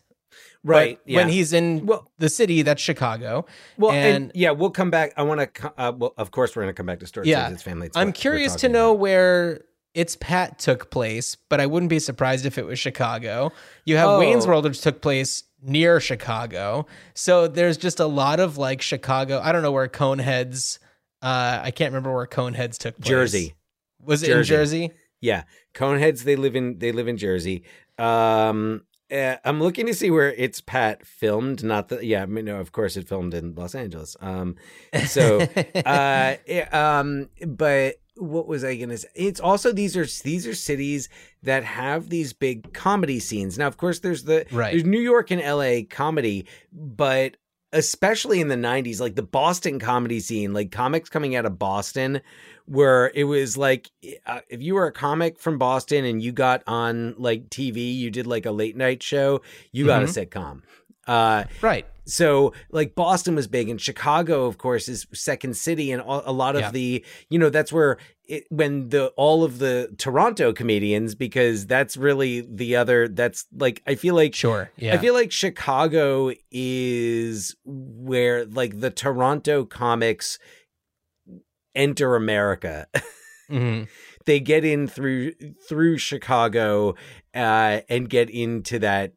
Right. 0.64 1.00
Yeah. 1.06 1.20
When 1.20 1.30
he's 1.30 1.54
in 1.54 1.86
Well- 1.86 2.12
the 2.18 2.30
city, 2.30 2.62
that's 2.62 2.82
Chicago. 2.82 3.46
Well, 3.78 3.92
and, 3.92 4.24
and, 4.26 4.32
yeah, 4.36 4.52
we'll 4.52 4.72
come 4.72 4.90
back. 4.90 5.14
I 5.18 5.24
want 5.24 5.54
to. 5.56 5.74
Uh, 5.78 5.92
well, 5.96 6.14
of 6.18 6.32
course, 6.32 6.56
we're 6.56 6.64
going 6.64 6.74
to 6.74 6.78
come 6.78 6.86
back 6.86 7.00
to 7.00 7.08
Stuart 7.08 7.26
Yeah. 7.26 7.54
Family. 7.58 7.88
It's 7.88 7.98
I'm 7.98 8.12
curious 8.12 8.56
to 8.58 8.70
know 8.70 8.92
about. 8.92 9.00
where 9.02 9.62
It's 9.94 10.16
Pat 10.16 10.58
took 10.60 10.90
place, 10.90 11.36
but 11.50 11.60
I 11.62 11.66
wouldn't 11.68 11.90
be 11.90 12.00
surprised 12.00 12.46
if 12.46 12.58
it 12.58 12.66
was 12.66 12.80
Chicago. 12.80 13.52
You 13.86 13.98
have 13.98 14.10
Oh. 14.10 14.20
Wayne's 14.20 14.48
World, 14.48 14.64
which 14.66 14.82
took 14.82 15.02
place 15.02 15.44
near 15.62 16.00
Chicago. 16.00 16.86
So 17.14 17.48
there's 17.48 17.78
just 17.78 18.00
a 18.00 18.06
lot 18.08 18.40
of 18.40 18.58
like 18.58 18.82
Chicago. 18.82 19.40
I 19.44 19.52
don't 19.52 19.62
know 19.62 19.72
where 19.72 19.88
Coneheads. 19.88 20.80
Uh, 21.22 21.62
I 21.64 21.72
can't 21.72 21.92
remember 21.92 22.14
where 22.14 22.26
Coneheads 22.28 22.78
took 22.78 22.96
place. 23.00 23.08
Jersey. 23.08 23.54
Was 24.02 24.24
it 24.24 24.28
Jersey. 24.28 24.54
in 24.54 24.60
Jersey? 24.60 24.92
Yeah, 25.22 25.44
Coneheads. 25.74 26.24
They 26.24 26.36
live 26.36 26.56
in 26.56 26.80
they 26.80 26.92
live 26.92 27.08
in 27.08 27.16
Jersey. 27.18 27.64
Um, 27.98 28.82
uh, 29.14 29.38
I'm 29.46 29.62
looking 29.62 29.86
to 29.86 29.94
see 29.94 30.10
where 30.12 30.34
it's 30.34 30.60
Pat 30.62 31.06
filmed. 31.06 31.64
Not 31.64 31.90
the 31.90 32.06
yeah. 32.06 32.24
I 32.24 32.26
mean, 32.26 32.46
no, 32.46 32.60
of 32.60 32.72
course 32.72 32.98
it 32.98 33.08
filmed 33.08 33.34
in 33.34 33.54
Los 33.56 33.76
Angeles. 33.76 34.18
Um, 34.22 34.56
so 35.06 35.40
uh, 35.86 36.36
it- 36.46 36.74
um, 36.74 37.30
but 37.48 37.96
what 38.16 38.48
was 38.48 38.64
I 38.64 38.76
gonna 38.76 38.98
say? 38.98 39.08
It's 39.16 39.40
also 39.40 39.72
these 39.72 39.98
are 39.98 40.06
these 40.24 40.46
are 40.48 40.54
cities 40.54 41.10
that 41.44 41.64
have 41.64 42.10
these 42.10 42.32
big 42.34 42.74
comedy 42.74 43.20
scenes. 43.20 43.58
Now, 43.58 43.68
of 43.68 43.78
course, 43.78 44.00
there's 44.00 44.24
the 44.24 44.46
Right. 44.52 44.72
there's 44.72 44.84
New 44.86 45.00
York 45.02 45.32
and 45.32 45.42
L.A. 45.42 45.84
comedy, 45.84 46.46
but 46.72 47.38
especially 47.74 48.40
in 48.40 48.48
the 48.48 48.56
90s 48.56 49.02
like 49.02 49.16
the 49.16 49.24
boston 49.24 49.80
comedy 49.80 50.20
scene 50.20 50.54
like 50.54 50.72
comics 50.72 51.10
coming 51.10 51.36
out 51.36 51.46
of 51.46 51.60
boston 51.60 52.22
where 52.66 53.12
it 53.14 53.26
was 53.26 53.58
like 53.58 53.92
uh, 54.26 54.40
if 54.48 54.62
you 54.62 54.76
were 54.76 54.86
a 54.86 54.92
comic 54.92 55.40
from 55.40 55.58
boston 55.58 56.06
and 56.06 56.22
you 56.22 56.32
got 56.32 56.64
on 56.68 57.16
like 57.18 57.50
tv 57.50 57.96
you 57.98 58.10
did 58.10 58.28
like 58.28 58.46
a 58.46 58.52
late 58.52 58.78
night 58.78 59.04
show 59.04 59.42
you 59.72 59.86
got 59.86 60.04
a 60.04 60.06
sitcom 60.06 60.62
uh 61.08 61.44
right. 61.62 61.86
So 62.06 62.54
like 62.72 62.96
boston 62.96 63.36
was 63.36 63.48
big 63.48 63.70
and 63.70 63.80
chicago 63.80 64.46
of 64.46 64.58
course 64.58 64.88
is 64.90 65.08
second 65.14 65.56
city 65.56 65.92
and 65.92 66.02
a 66.06 66.32
lot 66.32 66.56
of 66.56 66.62
Yeah. 66.62 66.72
the 66.72 67.06
you 67.30 67.40
know 67.40 67.50
that's 67.50 67.72
where 67.72 67.98
it, 68.26 68.44
when 68.50 68.90
the 68.90 69.08
all 69.18 69.44
of 69.44 69.60
the 69.60 69.94
toronto 69.98 70.52
comedians 70.54 71.16
because 71.16 71.66
that's 71.66 71.96
really 71.98 72.42
the 72.42 72.76
other 72.76 73.08
that's 73.08 73.46
like 73.54 73.82
i 73.88 73.96
feel 73.96 74.16
like 74.16 74.34
Sure. 74.36 74.70
Yeah. 74.78 74.94
I 74.96 74.98
feel 74.98 75.14
like 75.14 75.32
Chicago 75.32 76.32
is 76.52 77.56
where 77.66 78.46
like 78.46 78.80
the 78.80 78.90
Toronto 78.90 79.66
comics 79.66 80.40
enter 81.76 82.16
America. 82.16 82.88
Mhm. 83.50 83.88
they 84.26 84.40
get 84.40 84.64
in 84.64 84.88
through 84.88 85.34
through 85.68 85.98
Chicago 85.98 86.96
uh 87.36 87.82
and 87.90 88.10
get 88.10 88.30
into 88.30 88.80
that 88.80 89.14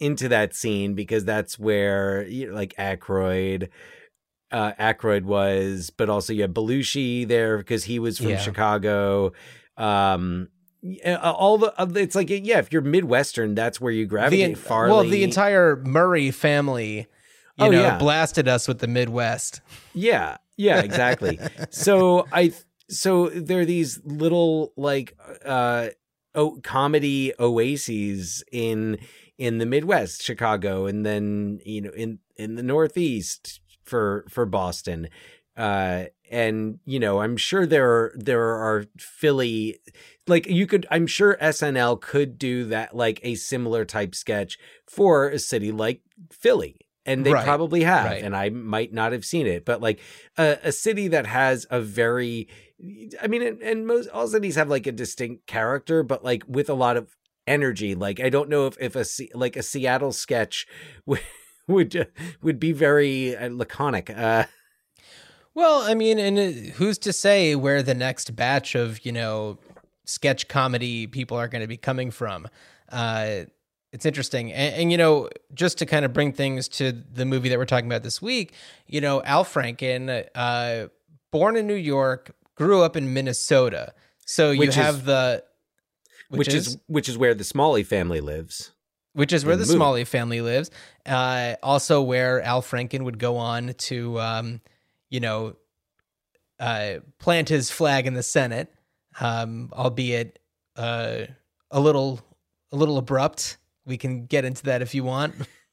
into 0.00 0.28
that 0.28 0.54
scene 0.54 0.94
because 0.94 1.24
that's 1.24 1.58
where 1.58 2.26
you 2.26 2.48
know, 2.48 2.54
like 2.54 2.74
Aykroyd 2.78 3.68
uh 4.52 4.72
Aykroyd 4.78 5.22
was, 5.24 5.90
but 5.90 6.08
also 6.08 6.32
you 6.32 6.42
have 6.42 6.52
Belushi 6.52 7.26
there 7.26 7.58
because 7.58 7.84
he 7.84 7.98
was 7.98 8.18
from 8.18 8.28
Yeah. 8.30 8.38
Chicago. 8.38 9.32
Um 9.76 10.48
all 11.16 11.56
the 11.58 11.72
it's 11.96 12.14
like 12.14 12.28
yeah, 12.30 12.58
if 12.58 12.72
you're 12.72 12.82
Midwestern, 12.82 13.54
that's 13.54 13.80
where 13.80 13.92
you 13.92 14.04
The, 14.04 14.08
gravitate. 14.10 14.58
Farley, 14.58 14.90
well, 14.92 15.04
the 15.04 15.22
entire 15.24 15.76
Murray 15.76 16.30
family, 16.30 16.96
you 16.98 17.06
Oh, 17.66 17.70
know, 17.70 17.80
yeah. 17.80 17.98
blasted 17.98 18.48
us 18.48 18.68
with 18.68 18.80
the 18.80 18.86
Midwest. 18.86 19.60
Yeah, 19.94 20.36
yeah, 20.56 20.80
exactly. 20.80 21.38
so 21.70 22.26
I 22.32 22.52
so 22.90 23.28
there 23.30 23.60
are 23.60 23.64
these 23.64 24.00
little 24.04 24.72
like 24.76 25.16
uh 25.44 25.88
oh 26.34 26.60
comedy 26.62 27.32
oases 27.38 28.44
in 28.52 28.98
in 29.38 29.58
the 29.58 29.66
Midwest, 29.66 30.22
Chicago, 30.22 30.86
and 30.86 31.04
then 31.04 31.60
you 31.64 31.80
know 31.80 31.90
in 31.90 32.18
in 32.36 32.54
the 32.56 32.62
Northeast 32.62 33.60
for 33.84 34.24
for 34.28 34.46
Boston. 34.46 35.08
Uh 35.56 36.04
and 36.30 36.80
you 36.84 36.98
know, 36.98 37.20
I'm 37.20 37.36
sure 37.36 37.66
there 37.66 37.88
are 37.90 38.12
there 38.16 38.42
are 38.42 38.86
Philly 38.98 39.78
like 40.26 40.46
you 40.46 40.66
could 40.66 40.86
I'm 40.90 41.06
sure 41.06 41.36
SNL 41.40 42.00
could 42.00 42.38
do 42.38 42.64
that 42.66 42.96
like 42.96 43.20
a 43.22 43.34
similar 43.36 43.84
type 43.84 44.14
sketch 44.14 44.58
for 44.86 45.28
a 45.28 45.38
city 45.38 45.70
like 45.70 46.00
Philly. 46.32 46.76
And 47.06 47.24
they 47.26 47.32
Right, 47.34 47.44
probably 47.44 47.82
have, 47.82 48.06
right. 48.06 48.22
and 48.24 48.34
I 48.34 48.48
might 48.48 48.90
not 48.94 49.12
have 49.12 49.26
seen 49.26 49.46
it, 49.46 49.66
but 49.66 49.82
like 49.82 50.00
a, 50.38 50.56
a 50.64 50.72
city 50.72 51.06
that 51.08 51.26
has 51.26 51.66
a 51.70 51.78
very, 51.78 52.48
I 53.20 53.26
mean, 53.26 53.42
and, 53.42 53.60
and 53.60 53.86
most 53.86 54.08
all 54.08 54.26
cities 54.26 54.56
have 54.56 54.70
like 54.70 54.86
a 54.86 54.92
distinct 54.92 55.46
character, 55.46 56.02
but 56.02 56.24
like 56.24 56.44
with 56.48 56.70
a 56.70 56.74
lot 56.74 56.96
of 56.96 57.14
energy. 57.46 57.94
Like 57.94 58.20
I 58.20 58.28
don't 58.30 58.48
know 58.48 58.66
if 58.66 58.76
if 58.80 58.96
a 58.96 59.04
like 59.36 59.56
a 59.56 59.62
Seattle 59.62 60.12
sketch 60.12 60.66
would 61.06 61.20
would 61.66 62.08
would 62.42 62.58
be 62.60 62.72
very 62.72 63.36
uh, 63.36 63.48
laconic. 63.50 64.10
Uh, 64.10 64.44
Well, 65.56 65.82
I 65.82 65.94
mean, 65.94 66.18
and 66.18 66.36
uh, 66.38 66.72
who's 66.74 66.98
to 66.98 67.12
say 67.12 67.54
where 67.54 67.80
the 67.80 67.94
next 67.94 68.34
batch 68.34 68.74
of, 68.74 69.06
you 69.06 69.12
know, 69.12 69.58
sketch 70.04 70.48
comedy 70.48 71.06
people 71.06 71.36
are 71.36 71.46
going 71.46 71.62
to 71.62 71.68
be 71.68 71.76
coming 71.76 72.10
from? 72.10 72.48
Uh, 72.90 73.44
it's 73.92 74.04
interesting. 74.04 74.52
And, 74.52 74.74
and, 74.74 74.90
you 74.90 74.98
know, 74.98 75.28
just 75.54 75.78
to 75.78 75.86
kind 75.86 76.04
of 76.04 76.12
bring 76.12 76.32
things 76.32 76.66
to 76.70 76.90
the 76.90 77.24
movie 77.24 77.48
that 77.50 77.58
we're 77.58 77.66
talking 77.66 77.86
about 77.86 78.02
this 78.02 78.20
week, 78.20 78.52
you 78.88 79.00
know, 79.00 79.22
Al 79.22 79.44
Franken, 79.44 80.26
uh, 80.34 80.88
born 81.30 81.56
in 81.56 81.68
New 81.68 81.74
York, 81.76 82.32
grew 82.56 82.82
up 82.82 82.96
in 82.96 83.14
Minnesota. 83.14 83.94
So 84.26 84.50
you 84.50 84.58
Which 84.58 84.70
is- 84.70 84.74
have 84.74 85.04
the. 85.04 85.44
Which, 86.28 86.48
is, 86.48 86.78
which 86.86 87.08
is 87.08 87.16
where 87.18 87.34
the 87.34 87.44
Smalley 87.44 87.82
family 87.82 88.20
lives. 88.20 88.72
which 89.12 89.32
is 89.32 89.44
where 89.44 89.56
the. 89.56 89.64
Smalley 89.64 90.04
family 90.04 90.40
lives. 90.40 90.70
Uh, 91.06 91.54
also, 91.62 92.02
where 92.02 92.42
Al 92.42 92.62
Franken 92.62 93.02
would 93.02 93.18
go 93.18 93.36
on 93.36 93.74
to, 93.74 94.20
um, 94.20 94.60
you 95.10 95.20
know, 95.20 95.56
uh, 96.58 96.96
plant 97.18 97.48
his 97.48 97.70
flag 97.70 98.06
in 98.06 98.14
the 98.14 98.22
Senate, 98.22 98.72
um, 99.20 99.70
albeit 99.72 100.38
uh, 100.76 101.22
a 101.70 101.80
little 101.80 102.20
a 102.72 102.76
little 102.76 102.98
abrupt. 102.98 103.58
We 103.86 103.98
can 103.98 104.26
get 104.26 104.44
into 104.44 104.64
that 104.64 104.82
if 104.82 104.94
you 104.94 105.04
want. 105.04 105.34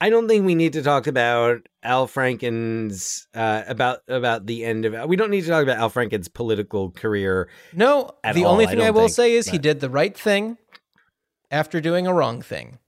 I 0.00 0.10
don't 0.10 0.28
think 0.28 0.44
we 0.44 0.54
need 0.54 0.74
to 0.74 0.82
talk 0.82 1.06
about 1.06 1.66
Al 1.82 2.06
Franken's 2.06 3.26
uh, 3.34 3.62
about 3.66 4.00
about 4.08 4.46
the 4.46 4.64
end 4.64 4.84
of. 4.84 5.08
We 5.08 5.16
don't 5.16 5.30
need 5.30 5.42
to 5.42 5.48
talk 5.48 5.62
about 5.62 5.78
Al 5.78 5.88
Franken's 5.88 6.28
political 6.28 6.90
career. 6.90 7.48
No, 7.72 8.10
the 8.34 8.44
all, 8.44 8.52
only 8.52 8.66
thing 8.66 8.80
I, 8.80 8.86
don't 8.86 8.94
will 8.94 9.02
think, 9.02 9.12
say 9.12 9.32
is 9.32 9.48
he 9.48 9.58
did 9.58 9.80
the 9.80 9.88
right 9.88 10.16
thing 10.16 10.58
after 11.50 11.80
doing 11.80 12.06
a 12.06 12.12
wrong 12.12 12.42
thing. 12.42 12.78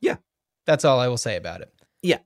Yeah. 0.00 0.16
That's 0.66 0.84
all 0.84 1.00
I 1.00 1.08
will 1.08 1.18
say 1.18 1.36
about 1.36 1.60
it. 1.60 1.72
Yeah. 2.02 2.18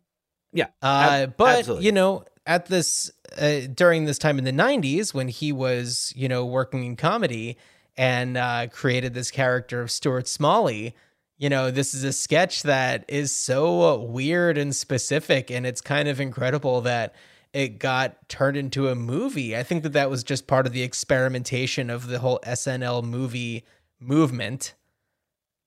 Yeah. 0.52 0.66
Uh, 0.82 1.08
Ab- 1.10 1.36
but 1.36 1.60
absolutely. 1.60 1.86
you 1.86 1.92
know, 1.92 2.24
at 2.46 2.66
this 2.66 3.10
uh, 3.38 3.60
during 3.72 4.04
this 4.04 4.18
time 4.18 4.38
in 4.38 4.44
the 4.44 4.52
'90s, 4.52 5.14
when 5.14 5.28
he 5.28 5.52
was 5.52 6.12
you 6.16 6.28
know 6.28 6.44
working 6.44 6.84
in 6.84 6.96
comedy 6.96 7.56
and 7.96 8.36
uh, 8.36 8.68
created 8.70 9.14
this 9.14 9.30
character 9.30 9.80
of 9.80 9.90
Stuart 9.90 10.28
Smalley, 10.28 10.94
you 11.38 11.48
know, 11.48 11.70
this 11.70 11.94
is 11.94 12.04
a 12.04 12.12
sketch 12.12 12.64
that 12.64 13.04
is 13.08 13.34
so 13.34 14.00
weird 14.00 14.58
and 14.58 14.74
specific, 14.74 15.50
and 15.50 15.64
it's 15.64 15.80
kind 15.80 16.08
of 16.08 16.20
incredible 16.20 16.80
that 16.82 17.14
it 17.52 17.78
got 17.78 18.28
turned 18.28 18.56
into 18.56 18.88
a 18.88 18.94
movie. 18.94 19.56
I 19.56 19.62
think 19.62 19.84
that 19.84 19.92
that 19.94 20.10
was 20.10 20.24
just 20.24 20.46
part 20.46 20.66
of 20.66 20.72
the 20.72 20.82
experimentation 20.82 21.90
of 21.90 22.08
the 22.08 22.18
whole 22.18 22.40
SNL 22.44 23.04
movie 23.04 23.64
movement 24.00 24.74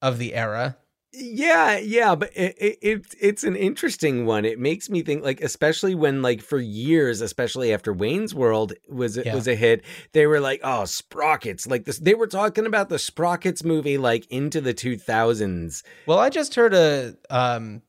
of 0.02 0.18
the 0.18 0.36
era. 0.36 0.78
Yeah, 1.14 1.78
yeah, 1.78 2.16
but 2.16 2.32
it, 2.36 2.56
it, 2.58 2.78
it's 2.82 3.16
it's 3.20 3.44
an 3.44 3.58
interesting 3.58 4.26
one. 4.26 4.46
It 4.46 4.60
makes 4.60 4.90
me 4.90 5.02
think, 5.02 5.24
like, 5.24 5.42
especially 5.42 5.94
when, 5.94 6.22
like, 6.22 6.42
for 6.42 6.58
years, 6.60 7.20
especially 7.20 7.74
after 7.74 7.92
Wayne's 7.92 8.34
World 8.34 8.74
was 8.88 9.18
Yeah. 9.18 9.36
was 9.36 9.46
a 9.48 9.56
hit, 9.56 9.84
they 10.14 10.26
were 10.26 10.40
like, 10.40 10.62
"Oh, 10.64 10.86
Sprockets!" 10.86 11.68
Like 11.68 11.84
this, 11.84 12.00
they 12.00 12.14
were 12.14 12.28
talking 12.28 12.66
about 12.66 12.88
the 12.88 12.98
Sprockets 12.98 13.62
movie, 13.64 13.98
like 13.98 14.26
into 14.32 14.62
the 14.62 14.74
two 14.74 14.98
thousands. 14.98 15.84
Well, 16.06 16.18
I 16.20 16.30
just 16.30 16.56
heard 16.56 16.74
a 16.74 17.16
um 17.30 17.82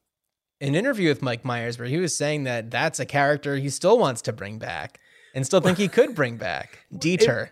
an 0.60 0.74
interview 0.74 1.08
with 1.08 1.22
Mike 1.22 1.44
Myers 1.44 1.78
where 1.78 1.88
he 1.88 1.98
was 1.98 2.16
saying 2.16 2.44
that 2.44 2.70
that's 2.70 2.98
a 2.98 3.06
character 3.06 3.56
he 3.56 3.68
still 3.70 3.98
wants 3.98 4.22
to 4.22 4.32
bring 4.32 4.58
back 4.58 4.98
and 5.34 5.46
still 5.46 5.60
think 5.60 5.78
he 5.78 5.88
could 5.88 6.14
bring 6.14 6.36
back 6.38 6.80
Dieter, 6.92 7.50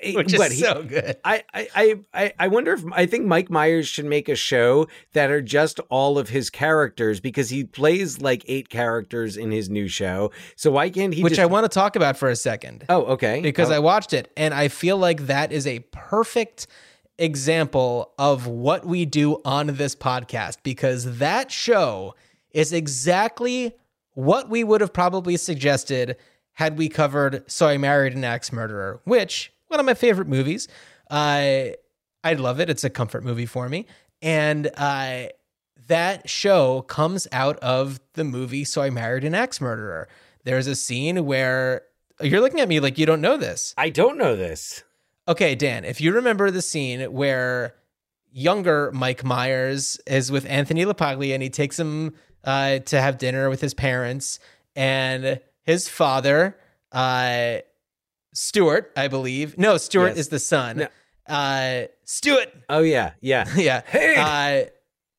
Eh, 0.00 0.12
which 0.14 0.32
is 0.32 0.42
he- 0.52 0.60
so 0.60 0.82
good. 0.82 1.16
I, 1.24 1.44
I, 1.52 1.94
I, 2.14 2.32
I 2.38 2.48
wonder 2.48 2.72
if 2.72 2.84
I 2.92 3.06
think 3.06 3.26
Mike 3.26 3.50
Myers 3.50 3.86
should 3.88 4.04
make 4.04 4.28
a 4.28 4.34
show 4.36 4.86
that 5.12 5.30
are 5.30 5.42
just 5.42 5.80
all 5.90 6.18
of 6.18 6.28
his 6.28 6.50
characters 6.50 7.20
because 7.20 7.50
he 7.50 7.64
plays 7.64 8.20
like 8.20 8.44
eight 8.46 8.68
characters 8.68 9.36
in 9.36 9.50
his 9.50 9.68
new 9.68 9.88
show. 9.88 10.30
So 10.56 10.70
why 10.70 10.90
can't 10.90 11.12
he? 11.14 11.22
Which 11.22 11.32
just... 11.32 11.40
I 11.40 11.46
want 11.46 11.64
to 11.64 11.68
talk 11.68 11.96
about 11.96 12.16
for 12.16 12.28
a 12.28 12.36
second 12.36 12.84
Oh, 12.88 13.02
okay. 13.06 13.40
because 13.40 13.70
Oh. 13.70 13.74
I 13.74 13.78
watched 13.80 14.12
it 14.12 14.30
and 14.36 14.54
I 14.54 14.68
feel 14.68 14.96
like 14.96 15.26
that 15.26 15.50
is 15.52 15.66
a 15.66 15.80
perfect 15.92 16.66
example 17.18 18.12
of 18.18 18.46
what 18.46 18.86
we 18.86 19.04
do 19.04 19.40
on 19.44 19.66
this 19.68 19.94
podcast 19.96 20.58
because 20.62 21.18
that 21.18 21.50
show 21.50 22.14
is 22.52 22.72
exactly 22.72 23.74
what 24.14 24.48
we 24.48 24.62
would 24.64 24.80
have 24.80 24.92
probably 24.92 25.36
suggested 25.36 26.16
had 26.52 26.78
we 26.78 26.88
covered 26.88 27.42
So 27.50 27.66
I 27.68 27.76
Married 27.76 28.14
an 28.14 28.24
Axe 28.24 28.52
Murderer, 28.52 29.00
which 29.04 29.52
one 29.68 29.80
of 29.80 29.86
my 29.86 29.94
favorite 29.94 30.28
movies. 30.28 30.68
I 31.10 31.76
I 32.24 32.34
love 32.34 32.60
it. 32.60 32.68
It's 32.68 32.84
a 32.84 32.90
comfort 32.90 33.24
movie 33.24 33.46
for 33.46 33.68
me. 33.68 33.86
And 34.20 34.70
uh 34.76 35.26
that 35.86 36.28
show 36.28 36.82
comes 36.82 37.26
out 37.32 37.58
of 37.60 37.98
the 38.12 38.24
movie 38.24 38.64
So 38.64 38.82
I 38.82 38.90
Married 38.90 39.24
an 39.24 39.34
Axe 39.34 39.60
Murderer. 39.60 40.08
There's 40.44 40.66
a 40.66 40.74
scene 40.74 41.24
where 41.24 41.82
you're 42.20 42.40
looking 42.40 42.60
at 42.60 42.68
me 42.68 42.80
like 42.80 42.98
you 42.98 43.06
don't 43.06 43.20
know 43.20 43.36
this. 43.36 43.74
I 43.76 43.90
don't 43.90 44.18
know 44.18 44.36
this. 44.36 44.82
Okay, 45.26 45.54
Dan, 45.54 45.84
if 45.84 46.00
you 46.00 46.12
remember 46.12 46.50
the 46.50 46.62
scene 46.62 47.12
where 47.12 47.74
younger 48.32 48.90
Mike 48.92 49.24
Myers 49.24 50.00
is 50.06 50.30
with 50.30 50.46
Anthony 50.46 50.84
LaPaglia 50.84 51.34
and 51.34 51.42
he 51.42 51.50
takes 51.50 51.78
him 51.78 52.14
uh, 52.44 52.78
to 52.80 53.00
have 53.00 53.18
dinner 53.18 53.50
with 53.50 53.60
his 53.60 53.74
parents 53.74 54.38
and 54.74 55.40
his 55.62 55.88
father, 55.88 56.56
uh, 56.92 57.58
Stuart, 58.40 58.92
I 58.96 59.08
believe. 59.08 59.58
No, 59.58 59.76
Stuart 59.78 60.08
Yes. 60.10 60.16
is 60.18 60.28
the 60.28 60.38
son. 60.38 60.76
No. 60.78 60.88
Uh, 61.26 61.86
Stuart, 62.04 62.48
Oh 62.68 62.80
yeah, 62.80 63.12
yeah. 63.20 63.44
yeah. 63.56 63.82
Hey! 63.86 64.14
Uh, 64.16 64.70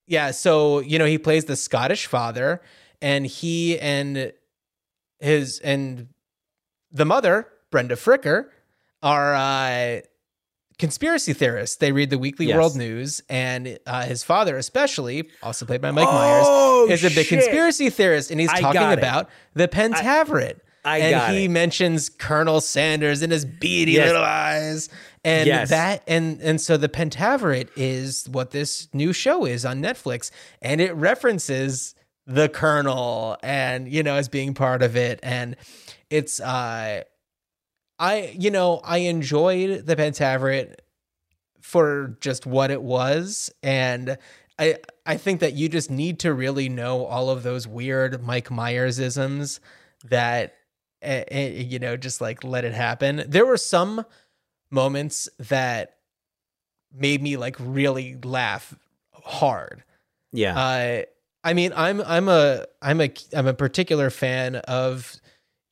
yeah. 0.07 0.31
So, 0.31 0.79
you 0.79 0.97
know, 0.97 1.05
he 1.05 1.17
plays 1.17 1.45
the 1.45 1.55
Scottish 1.57 2.07
father 2.07 2.61
and 3.01 3.25
he 3.27 3.77
and 3.79 4.31
his 5.19 5.59
and 5.59 6.07
the 6.91 7.05
mother, 7.05 7.47
Brenda 7.71 7.95
Fricker, 7.95 8.45
are 9.03 9.35
uh, 9.35 9.99
conspiracy 10.79 11.33
theorists. 11.33 11.75
They 11.75 11.91
read 11.91 12.09
the 12.09 12.17
Weekly 12.17 12.47
Yes. 12.47 12.55
World 12.55 12.75
News, 12.77 13.21
and 13.29 13.77
uh, 13.85 14.03
his 14.05 14.23
father, 14.23 14.57
especially, 14.57 15.29
also 15.43 15.65
played 15.65 15.81
by 15.81 15.91
Mike 15.91 16.07
Oh, 16.09 16.85
Myers, 16.87 16.99
is 17.03 17.11
a 17.11 17.13
big 17.13 17.27
shit. 17.27 17.39
conspiracy 17.41 17.89
theorist, 17.89 18.31
and 18.31 18.39
he's 18.39 18.49
I 18.49 18.61
talking 18.61 18.97
about 18.97 19.29
the 19.53 19.67
Pentaverate. 19.67 20.55
I 20.55 20.68
and 20.85 21.11
got 21.11 21.31
he 21.33 21.45
it. 21.45 21.49
mentions 21.51 22.09
Colonel 22.09 22.61
Sanders 22.61 23.21
in 23.21 23.31
his 23.31 23.45
beady 23.45 23.93
Yes. 23.93 24.07
little 24.07 24.23
eyes, 24.23 24.89
and 25.23 25.47
Yes. 25.47 25.69
that 25.69 26.03
and 26.07 26.39
and 26.41 26.59
so 26.61 26.77
the 26.77 26.89
Pentaverate 26.89 27.69
is 27.75 28.27
what 28.29 28.51
this 28.51 28.87
new 28.93 29.13
show 29.13 29.45
is 29.45 29.65
on 29.65 29.81
Netflix, 29.81 30.31
and 30.61 30.79
it 30.81 30.93
references 30.95 31.95
the 32.25 32.47
Colonel 32.49 33.37
and 33.43 33.91
you 33.91 34.03
know 34.03 34.15
as 34.15 34.29
being 34.29 34.53
part 34.53 34.81
of 34.83 34.95
it, 34.95 35.19
and 35.23 35.55
it's 36.09 36.39
uh, 36.39 37.03
I 37.99 38.35
you 38.37 38.51
know 38.51 38.81
I 38.83 38.99
enjoyed 38.99 39.85
the 39.85 39.95
Pentaverate 39.95 40.75
for 41.61 42.17
just 42.21 42.45
what 42.45 42.71
it 42.71 42.81
was, 42.81 43.51
and 43.61 44.17
I 44.57 44.77
I 45.05 45.17
think 45.17 45.39
that 45.41 45.53
you 45.53 45.69
just 45.69 45.91
need 45.91 46.19
to 46.19 46.33
really 46.33 46.69
know 46.69 47.05
all 47.05 47.29
of 47.29 47.43
those 47.43 47.67
weird 47.67 48.23
Mike 48.23 48.49
Myers 48.51 48.99
isms 48.99 49.59
that 50.05 50.55
eh, 51.01 51.23
eh, 51.29 51.47
you 51.49 51.79
know 51.79 51.97
just 51.97 52.21
like 52.21 52.43
let 52.43 52.65
it 52.65 52.73
happen. 52.73 53.23
There 53.27 53.45
were 53.45 53.57
some 53.57 54.05
moments 54.71 55.29
that 55.37 55.97
made 56.93 57.21
me 57.21 57.37
like 57.37 57.55
really 57.59 58.17
laugh 58.23 58.75
hard. 59.11 59.83
Yeah. 60.31 60.57
Uh, 60.59 61.01
I 61.43 61.53
mean, 61.53 61.71
I'm 61.75 62.01
I'm 62.01 62.27
a 62.27 62.65
I'm 62.81 63.01
a 63.01 63.11
I'm 63.33 63.47
a 63.47 63.53
particular 63.53 64.09
fan 64.09 64.57
of 64.57 65.15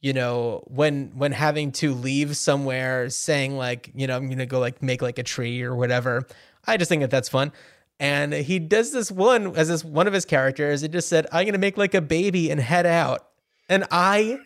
you 0.01 0.13
know 0.13 0.63
when 0.67 1.11
when 1.15 1.31
having 1.31 1.71
to 1.73 1.93
leave 1.93 2.37
somewhere 2.37 3.09
saying 3.09 3.57
like 3.57 3.91
you 3.93 4.07
know 4.07 4.15
I'm 4.15 4.29
gonna 4.29 4.45
go 4.45 4.59
like 4.59 4.81
make 4.81 5.01
like 5.01 5.19
a 5.19 5.23
tree 5.23 5.61
or 5.61 5.75
whatever. 5.75 6.25
I 6.65 6.77
just 6.77 6.89
think 6.89 7.01
that 7.01 7.11
that's 7.11 7.29
fun. 7.29 7.51
And 7.99 8.31
he 8.31 8.59
does 8.59 8.91
this 8.91 9.11
one 9.11 9.55
as 9.55 9.69
this 9.69 9.83
one 9.83 10.07
of 10.07 10.13
his 10.13 10.25
characters. 10.25 10.83
It 10.83 10.91
just 10.91 11.09
said, 11.09 11.25
"I'm 11.31 11.45
gonna 11.45 11.57
make 11.57 11.77
like 11.77 11.93
a 11.93 12.01
baby 12.01 12.49
and 12.51 12.59
head 12.59 12.85
out," 12.85 13.27
and 13.67 13.85
I 13.91 14.39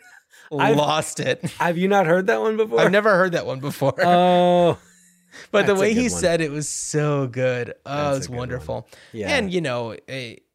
I've- 0.60 0.76
lost 0.76 1.20
it. 1.20 1.40
Have 1.58 1.78
you 1.78 1.88
not 1.88 2.06
heard 2.06 2.26
that 2.26 2.40
one 2.40 2.56
before? 2.56 2.80
I've 2.80 2.90
never 2.92 3.10
heard 3.10 3.32
that 3.32 3.46
one 3.46 3.60
before. 3.60 3.94
Oh, 4.04 4.78
But 5.50 5.66
the 5.66 5.74
way 5.74 5.94
he 5.94 6.02
one. 6.02 6.10
said 6.10 6.40
it 6.42 6.50
was 6.50 6.68
so 6.68 7.26
good. 7.26 7.74
Oh, 7.86 8.16
it's 8.16 8.26
good 8.26 8.30
one. 8.32 8.38
wonderful. 8.40 8.88
yeah. 9.12 9.28
And 9.36 9.52
you 9.52 9.60
know, 9.62 9.96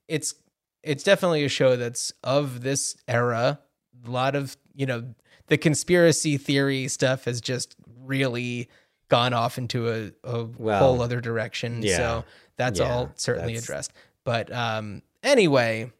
it's 0.07 0.35
it's 0.83 1.03
definitely 1.03 1.43
a 1.43 1.49
show 1.49 1.75
that's 1.75 2.13
of 2.23 2.61
this 2.61 2.95
era. 3.07 3.59
A 4.05 4.09
lot 4.09 4.35
of 4.35 4.55
you 4.75 4.85
know 4.85 5.15
the 5.47 5.57
conspiracy 5.57 6.37
theory 6.37 6.87
stuff 6.89 7.25
has 7.25 7.41
just 7.41 7.75
really 8.03 8.69
gone 9.09 9.33
off 9.33 9.57
into 9.57 9.89
a, 9.89 10.11
a 10.23 10.43
Well, 10.43 10.79
whole 10.79 11.01
other 11.01 11.21
direction. 11.21 11.81
yeah. 11.81 11.97
So 11.97 12.25
that's 12.57 12.79
Yeah, 12.79 12.93
all 12.93 13.11
certainly 13.15 13.53
that's- 13.53 13.63
addressed. 13.63 13.93
But 14.25 14.51
um, 14.53 15.01
anyway, 15.23 15.91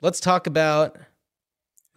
let's 0.00 0.20
talk 0.20 0.46
about. 0.46 0.96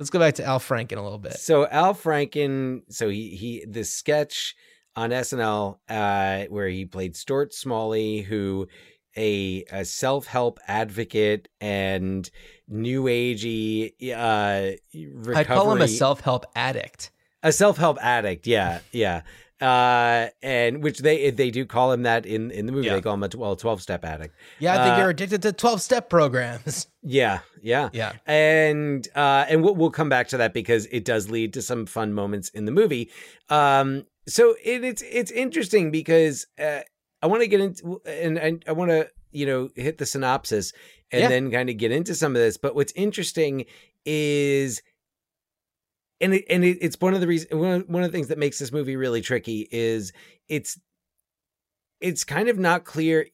Let's 0.04 0.10
go 0.10 0.20
back 0.20 0.34
to 0.34 0.44
Al 0.44 0.60
Franken 0.60 0.98
a 0.98 1.02
little 1.02 1.18
bit. 1.18 1.40
So 1.40 1.66
Al 1.66 1.94
Franken, 1.94 2.82
so 2.90 3.08
he 3.08 3.30
he 3.30 3.66
this 3.66 3.90
sketch 3.90 4.54
on 4.98 5.12
SNL 5.12 5.78
uh 5.88 6.44
where 6.50 6.68
he 6.68 6.84
played 6.84 7.16
Stuart 7.16 7.54
Smalley 7.54 8.20
who 8.20 8.68
a, 9.16 9.64
a 9.72 9.86
self-help 9.86 10.60
advocate 10.68 11.48
and 11.62 12.30
new 12.68 13.04
agey 13.06 13.94
uh 14.14 14.76
recovery 14.94 15.36
I 15.38 15.44
call 15.46 15.72
him 15.72 15.82
a 15.82 15.88
self 15.88 16.20
help 16.20 16.48
addict. 16.54 17.12
a 17.42 17.54
self-help 17.54 17.98
addict 18.02 18.46
yeah 18.46 18.80
yeah 18.92 19.22
uh 19.64 20.28
and 20.42 20.84
which 20.84 21.00
they 21.00 21.32
they 21.32 21.50
do 21.50 21.66
call 21.66 21.92
him 21.94 22.04
that 22.04 22.26
in 22.26 22.52
in 22.52 22.66
the 22.66 22.72
movie 22.72 22.88
Yeah. 22.88 22.96
they 22.96 23.02
call 23.02 23.14
him 23.14 23.24
a 23.24 23.30
well 23.38 23.56
12-step 23.56 24.04
addict 24.04 24.36
Yeah, 24.60 24.74
I 24.74 24.84
think 24.84 24.96
Uh, 24.96 25.00
you're 25.00 25.10
addicted 25.12 25.42
to 25.44 25.54
twelve 25.54 25.82
step 25.82 26.10
programs. 26.10 26.88
yeah 27.02 27.40
yeah 27.62 27.90
yeah. 27.94 28.12
and 28.26 29.08
uh 29.16 29.46
and 29.50 29.64
we'll, 29.64 29.76
we'll 29.76 29.92
come 29.92 30.10
back 30.10 30.28
to 30.30 30.38
that 30.38 30.54
because 30.54 30.86
it 30.88 31.06
does 31.06 31.30
lead 31.30 31.54
to 31.54 31.62
some 31.62 31.86
fun 31.86 32.14
moments 32.14 32.50
in 32.50 32.66
the 32.66 32.72
movie 32.72 33.10
um 33.50 34.06
so 34.28 34.56
it, 34.64 34.84
it's 34.84 35.02
it's 35.20 35.32
interesting 35.32 35.92
because 35.92 36.46
uh 36.60 36.80
i 37.22 37.28
want 37.28 37.42
to 37.42 37.48
get 37.48 37.60
into 37.62 38.02
and, 38.06 38.38
and 38.38 38.64
i 38.68 38.72
want 38.74 38.92
to 38.92 39.10
you 39.32 39.46
know 39.46 39.70
hit 39.76 39.98
the 39.98 40.06
synopsis 40.06 40.74
and 41.12 41.22
Yeah. 41.22 41.30
then 41.30 41.52
kind 41.52 41.70
of 41.70 41.78
get 41.78 41.92
into 41.92 42.16
some 42.16 42.36
of 42.36 42.42
this 42.42 42.58
but 42.58 42.76
what's 42.76 42.94
interesting 42.94 43.66
is 44.06 44.82
and 46.24 46.34
it, 46.34 46.46
and 46.50 46.64
it, 46.64 46.78
it's 46.82 47.00
one 47.00 47.14
of 47.14 47.22
the 47.22 47.28
reasons 47.28 47.54
one 47.54 47.72
of, 47.72 47.90
one 47.90 48.04
of 48.04 48.12
the 48.12 48.16
things 48.16 48.30
that 48.30 48.38
makes 48.38 48.58
this 48.58 48.72
movie 48.72 48.96
really 48.96 49.22
tricky 49.22 49.68
is 49.72 50.14
it's 50.48 50.80
it's 52.00 52.24
kind 52.24 52.50
of 52.50 52.58
not 52.58 52.86
clear 52.86 53.28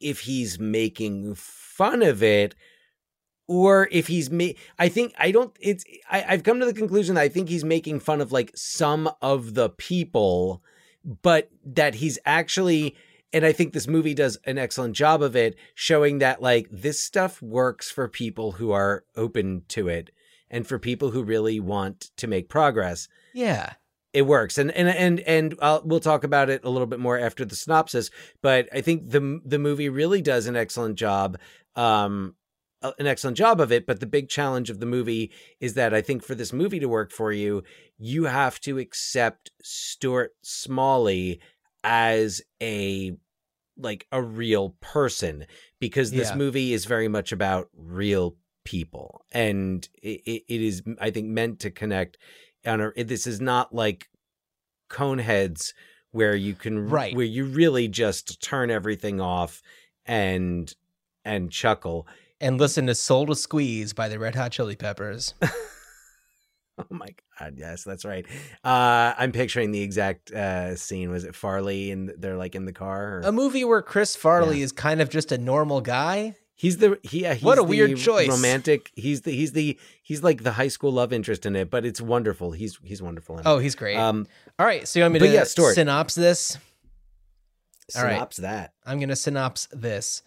if 0.00 0.20
he's 0.20 0.58
making 0.58 1.34
fun 1.36 2.02
of 2.02 2.22
it 2.22 2.54
or 3.46 3.88
if 3.92 4.08
he's 4.08 4.30
ma- 4.30 4.56
I 4.78 4.88
think 4.88 5.14
I 5.16 5.30
don't 5.30 5.56
it's 5.60 5.84
I, 6.10 6.24
I've 6.28 6.42
come 6.42 6.58
to 6.60 6.66
the 6.66 6.74
conclusion 6.74 7.14
that 7.14 7.22
I 7.22 7.28
think 7.28 7.48
he's 7.48 7.64
making 7.64 8.00
fun 8.00 8.20
of 8.20 8.32
like 8.32 8.50
some 8.54 9.10
of 9.22 9.54
the 9.54 9.70
people, 9.70 10.62
but 11.22 11.50
that 11.64 11.96
he's 11.96 12.18
actually 12.26 12.96
and 13.32 13.46
I 13.46 13.52
think 13.52 13.72
this 13.72 13.88
movie 13.88 14.12
does 14.12 14.36
an 14.44 14.58
excellent 14.58 14.94
job 14.94 15.22
of 15.22 15.34
it, 15.34 15.56
showing 15.74 16.18
that 16.18 16.42
like 16.42 16.68
this 16.70 17.02
stuff 17.02 17.40
works 17.40 17.90
for 17.90 18.06
people 18.06 18.52
who 18.52 18.72
are 18.72 19.04
open 19.16 19.62
to 19.68 19.88
it 19.88 20.10
and 20.52 20.66
for 20.66 20.78
people 20.78 21.10
who 21.10 21.24
really 21.24 21.58
want 21.58 22.10
to 22.18 22.28
make 22.28 22.48
progress. 22.48 23.08
Yeah. 23.34 23.72
It 24.12 24.26
works, 24.26 24.58
and 24.58 24.70
and 24.72 24.88
and 24.90 25.20
and 25.20 25.54
uh, 25.58 25.80
we'll 25.84 25.98
talk 25.98 26.22
about 26.22 26.50
it 26.50 26.62
a 26.64 26.68
little 26.68 26.86
bit 26.86 27.00
more 27.00 27.18
after 27.18 27.46
the 27.46 27.56
synopsis. 27.56 28.10
But 28.42 28.68
I 28.70 28.82
think 28.82 29.08
the 29.08 29.40
the 29.42 29.58
movie 29.58 29.88
really 29.88 30.20
does 30.20 30.46
an 30.46 30.54
excellent 30.54 30.96
job, 30.96 31.38
um, 31.76 32.34
uh, 32.82 32.92
an 32.98 33.06
excellent 33.06 33.38
job 33.38 33.58
of 33.58 33.72
it. 33.72 33.86
But 33.86 34.00
the 34.00 34.06
big 34.06 34.28
challenge 34.28 34.68
of 34.68 34.80
the 34.80 34.86
movie 34.86 35.32
is 35.60 35.72
that 35.74 35.94
I 35.94 36.02
think 36.02 36.22
for 36.22 36.34
this 36.34 36.52
movie 36.52 36.78
to 36.80 36.90
work 36.90 37.10
for 37.10 37.32
you, 37.32 37.62
you 37.96 38.24
have 38.24 38.60
to 38.60 38.76
accept 38.78 39.50
Stuart 39.62 40.32
Smalley 40.42 41.40
as 41.82 42.42
a 42.62 43.12
like 43.78 44.06
a 44.12 44.20
real 44.22 44.76
person 44.82 45.46
because 45.80 46.10
this 46.10 46.28
Yeah. 46.28 46.36
movie 46.36 46.74
is 46.74 46.84
very 46.84 47.08
much 47.08 47.32
about 47.32 47.70
real 47.74 48.36
people 48.64 49.24
and 49.32 49.88
it, 50.02 50.20
it, 50.48 50.60
is 50.60 50.82
i 51.00 51.10
think 51.10 51.26
meant 51.28 51.58
to 51.60 51.70
connect 51.70 52.16
on 52.66 52.80
a 52.80 53.04
this 53.04 53.26
is 53.26 53.40
not 53.40 53.74
like 53.74 54.08
coneheads 54.88 55.72
where 56.12 56.34
you 56.36 56.54
can 56.54 56.88
Right. 56.88 57.14
where 57.16 57.24
you 57.24 57.44
really 57.46 57.88
just 57.88 58.40
turn 58.42 58.70
everything 58.70 59.20
off 59.20 59.62
and 60.06 60.72
and 61.24 61.50
chuckle 61.50 62.06
And 62.40 62.58
listen 62.58 62.86
to 62.88 62.94
Soul 62.94 63.26
to 63.26 63.34
Squeeze 63.36 63.92
by 63.92 64.08
the 64.08 64.18
Red 64.18 64.34
Hot 64.34 64.50
Chili 64.52 64.74
Peppers. 64.76 65.34
oh 66.78 66.84
my 66.90 67.08
god 67.38 67.54
yes 67.56 67.84
that's 67.84 68.04
right 68.04 68.24
uh 68.64 69.12
i'm 69.18 69.30
picturing 69.30 69.72
the 69.72 69.82
exact 69.82 70.30
uh 70.32 70.74
scene 70.74 71.10
was 71.10 71.24
it 71.24 71.34
farley 71.34 71.90
and 71.90 72.12
they're 72.18 72.36
like 72.38 72.54
in 72.54 72.64
the 72.64 72.72
car 72.72 73.18
or? 73.18 73.20
A 73.24 73.32
movie 73.32 73.64
where 73.64 73.82
Chris 73.82 74.16
Farley 74.16 74.62
is 74.62 74.72
kind 74.72 75.00
of 75.02 75.10
just 75.10 75.32
a 75.32 75.38
normal 75.38 75.80
guy. 75.82 76.34
He's 76.62 76.76
the 76.76 76.96
he. 77.02 77.22
yeah, 77.22 77.34
He's 77.34 77.42
What 77.42 77.58
a 77.58 77.62
the 77.62 77.64
weird 77.64 77.96
choice. 77.96 78.28
Romantic. 78.28 78.92
He's 78.94 79.22
the 79.22 79.32
he's 79.32 79.50
the 79.50 79.76
he's 80.00 80.22
like 80.22 80.44
the 80.44 80.52
high 80.52 80.68
school 80.68 80.92
love 80.92 81.12
interest 81.12 81.44
in 81.44 81.56
it, 81.56 81.70
but 81.70 81.84
it's 81.84 82.00
wonderful. 82.00 82.52
He's 82.52 82.78
he's 82.84 83.02
wonderful 83.02 83.34
in 83.34 83.40
it. 83.40 83.48
Oh, 83.48 83.58
he's 83.58 83.74
great. 83.74 83.96
um, 83.96 84.28
All 84.60 84.64
right, 84.66 84.86
so 84.86 85.00
you 85.00 85.02
want 85.02 85.14
me 85.14 85.18
to 85.18 85.26
yeah, 85.28 85.42
Stuart. 85.42 85.76
synops 85.76 86.14
this? 86.14 86.56
All 87.96 88.04
right. 88.04 88.16
synops 88.16 88.36
that. 88.36 88.74
I'm 88.86 88.98
going 89.00 89.08
to 89.08 89.16
synops 89.16 89.66
this. 89.70 90.22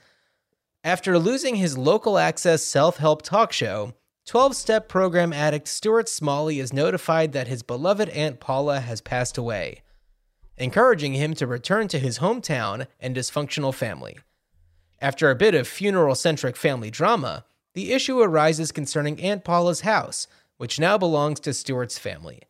After 0.83 1.17
losing 1.17 1.55
his 1.55 1.77
local 1.77 2.17
access 2.17 2.61
self 2.61 2.97
help 2.97 3.21
talk 3.21 3.53
show, 3.53 3.93
12 4.25 4.57
step 4.57 4.89
program 4.89 5.31
addict 5.31 5.69
Stuart 5.69 6.09
Smalley 6.09 6.59
is 6.59 6.73
notified 6.73 7.31
that 7.31 7.47
his 7.47 7.63
beloved 7.63 8.09
Aunt 8.09 8.41
Paula 8.41 8.81
has 8.81 8.99
passed 8.99 9.37
away, 9.37 9.83
encouraging 10.57 11.13
him 11.13 11.33
to 11.35 11.47
return 11.47 11.87
to 11.87 11.97
his 11.97 12.19
hometown 12.19 12.87
and 12.99 13.15
dysfunctional 13.15 13.73
family. 13.73 14.17
After 15.01 15.29
a 15.29 15.35
bit 15.35 15.55
of 15.55 15.67
funeral 15.67 16.15
centric 16.15 16.55
family 16.55 16.89
drama, 16.89 17.45
the 17.73 17.91
issue 17.91 18.19
arises 18.19 18.71
concerning 18.71 19.21
Aunt 19.21 19.43
Paula's 19.43 19.81
house, 19.81 20.27
which 20.57 20.79
now 20.79 20.97
belongs 20.97 21.39
to 21.41 21.53
Stuart's 21.53 21.99
family. 21.99 22.43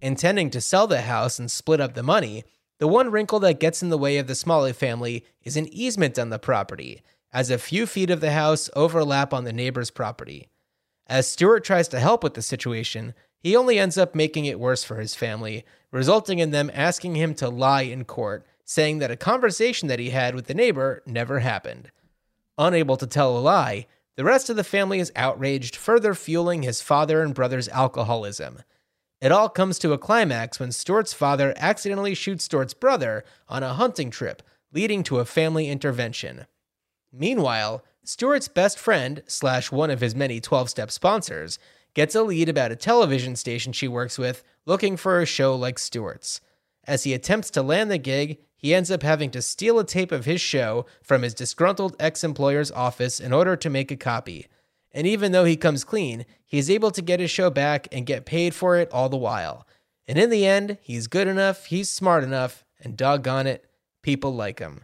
Intending 0.00 0.50
to 0.50 0.60
sell 0.60 0.86
the 0.86 1.02
house 1.02 1.38
and 1.38 1.50
split 1.50 1.80
up 1.80 1.94
the 1.94 2.02
money, 2.02 2.44
the 2.78 2.88
one 2.88 3.10
wrinkle 3.10 3.38
that 3.40 3.60
gets 3.60 3.82
in 3.82 3.90
the 3.90 3.98
way 3.98 4.16
of 4.16 4.26
the 4.26 4.34
Smalley 4.34 4.72
family 4.72 5.24
is 5.42 5.56
an 5.56 5.68
easement 5.72 6.18
on 6.18 6.30
the 6.30 6.38
property, 6.38 7.02
as 7.32 7.50
a 7.50 7.58
few 7.58 7.86
feet 7.86 8.10
of 8.10 8.20
the 8.20 8.32
house 8.32 8.70
overlap 8.74 9.34
on 9.34 9.44
the 9.44 9.52
neighbor's 9.52 9.90
property. 9.90 10.48
As 11.06 11.30
Stuart 11.30 11.64
tries 11.64 11.88
to 11.88 12.00
help 12.00 12.24
with 12.24 12.34
the 12.34 12.42
situation, 12.42 13.12
he 13.38 13.54
only 13.54 13.78
ends 13.78 13.98
up 13.98 14.14
making 14.14 14.46
it 14.46 14.58
worse 14.58 14.84
for 14.84 14.96
his 14.96 15.14
family, 15.14 15.64
resulting 15.90 16.38
in 16.38 16.50
them 16.50 16.70
asking 16.72 17.14
him 17.14 17.34
to 17.34 17.48
lie 17.50 17.82
in 17.82 18.04
court, 18.04 18.46
saying 18.64 18.98
that 18.98 19.10
a 19.10 19.16
conversation 19.16 19.88
that 19.88 19.98
he 19.98 20.10
had 20.10 20.34
with 20.34 20.46
the 20.46 20.54
neighbor 20.54 21.02
never 21.06 21.40
happened. 21.40 21.90
Unable 22.56 22.96
to 22.96 23.06
tell 23.06 23.36
a 23.36 23.40
lie, 23.40 23.86
the 24.16 24.24
rest 24.24 24.48
of 24.48 24.56
the 24.56 24.64
family 24.64 25.00
is 25.00 25.12
outraged, 25.16 25.74
further 25.76 26.14
fueling 26.14 26.62
his 26.62 26.80
father 26.80 27.22
and 27.22 27.34
brother's 27.34 27.68
alcoholism. 27.68 28.62
It 29.20 29.32
all 29.32 29.48
comes 29.48 29.78
to 29.80 29.92
a 29.92 29.98
climax 29.98 30.60
when 30.60 30.70
Stuart's 30.70 31.12
father 31.12 31.54
accidentally 31.56 32.14
shoots 32.14 32.44
Stuart's 32.44 32.74
brother 32.74 33.24
on 33.48 33.62
a 33.62 33.74
hunting 33.74 34.10
trip, 34.10 34.42
leading 34.72 35.02
to 35.04 35.18
a 35.18 35.24
family 35.24 35.68
intervention. 35.68 36.46
Meanwhile, 37.12 37.82
Stuart's 38.04 38.48
best 38.48 38.78
friend, 38.78 39.22
slash 39.26 39.72
one 39.72 39.90
of 39.90 40.00
his 40.00 40.14
many 40.14 40.40
12 40.40 40.68
step 40.68 40.90
sponsors, 40.90 41.58
gets 41.94 42.14
a 42.14 42.22
lead 42.22 42.48
about 42.48 42.72
a 42.72 42.76
television 42.76 43.34
station 43.34 43.72
she 43.72 43.88
works 43.88 44.18
with 44.18 44.44
looking 44.66 44.96
for 44.96 45.20
a 45.20 45.26
show 45.26 45.54
like 45.54 45.78
Stuart's. 45.78 46.40
As 46.86 47.04
he 47.04 47.14
attempts 47.14 47.50
to 47.52 47.62
land 47.62 47.90
the 47.90 47.98
gig, 47.98 48.38
he 48.64 48.72
ends 48.72 48.90
up 48.90 49.02
having 49.02 49.30
to 49.30 49.42
steal 49.42 49.78
a 49.78 49.84
tape 49.84 50.10
of 50.10 50.24
his 50.24 50.40
show 50.40 50.86
from 51.02 51.20
his 51.20 51.34
disgruntled 51.34 51.94
ex 52.00 52.24
employer's 52.24 52.72
office 52.72 53.20
in 53.20 53.30
order 53.30 53.56
to 53.56 53.68
make 53.68 53.90
a 53.90 53.96
copy. 53.96 54.46
And 54.90 55.06
even 55.06 55.32
though 55.32 55.44
he 55.44 55.54
comes 55.54 55.84
clean, 55.84 56.24
he's 56.46 56.70
able 56.70 56.90
to 56.92 57.02
get 57.02 57.20
his 57.20 57.30
show 57.30 57.50
back 57.50 57.88
and 57.92 58.06
get 58.06 58.24
paid 58.24 58.54
for 58.54 58.78
it 58.78 58.90
all 58.90 59.10
the 59.10 59.18
while. 59.18 59.66
And 60.08 60.16
in 60.16 60.30
the 60.30 60.46
end, 60.46 60.78
he's 60.80 61.08
good 61.08 61.28
enough, 61.28 61.66
he's 61.66 61.90
smart 61.90 62.24
enough, 62.24 62.64
and 62.80 62.96
doggone 62.96 63.46
it, 63.46 63.66
people 64.00 64.34
like 64.34 64.60
him. 64.60 64.82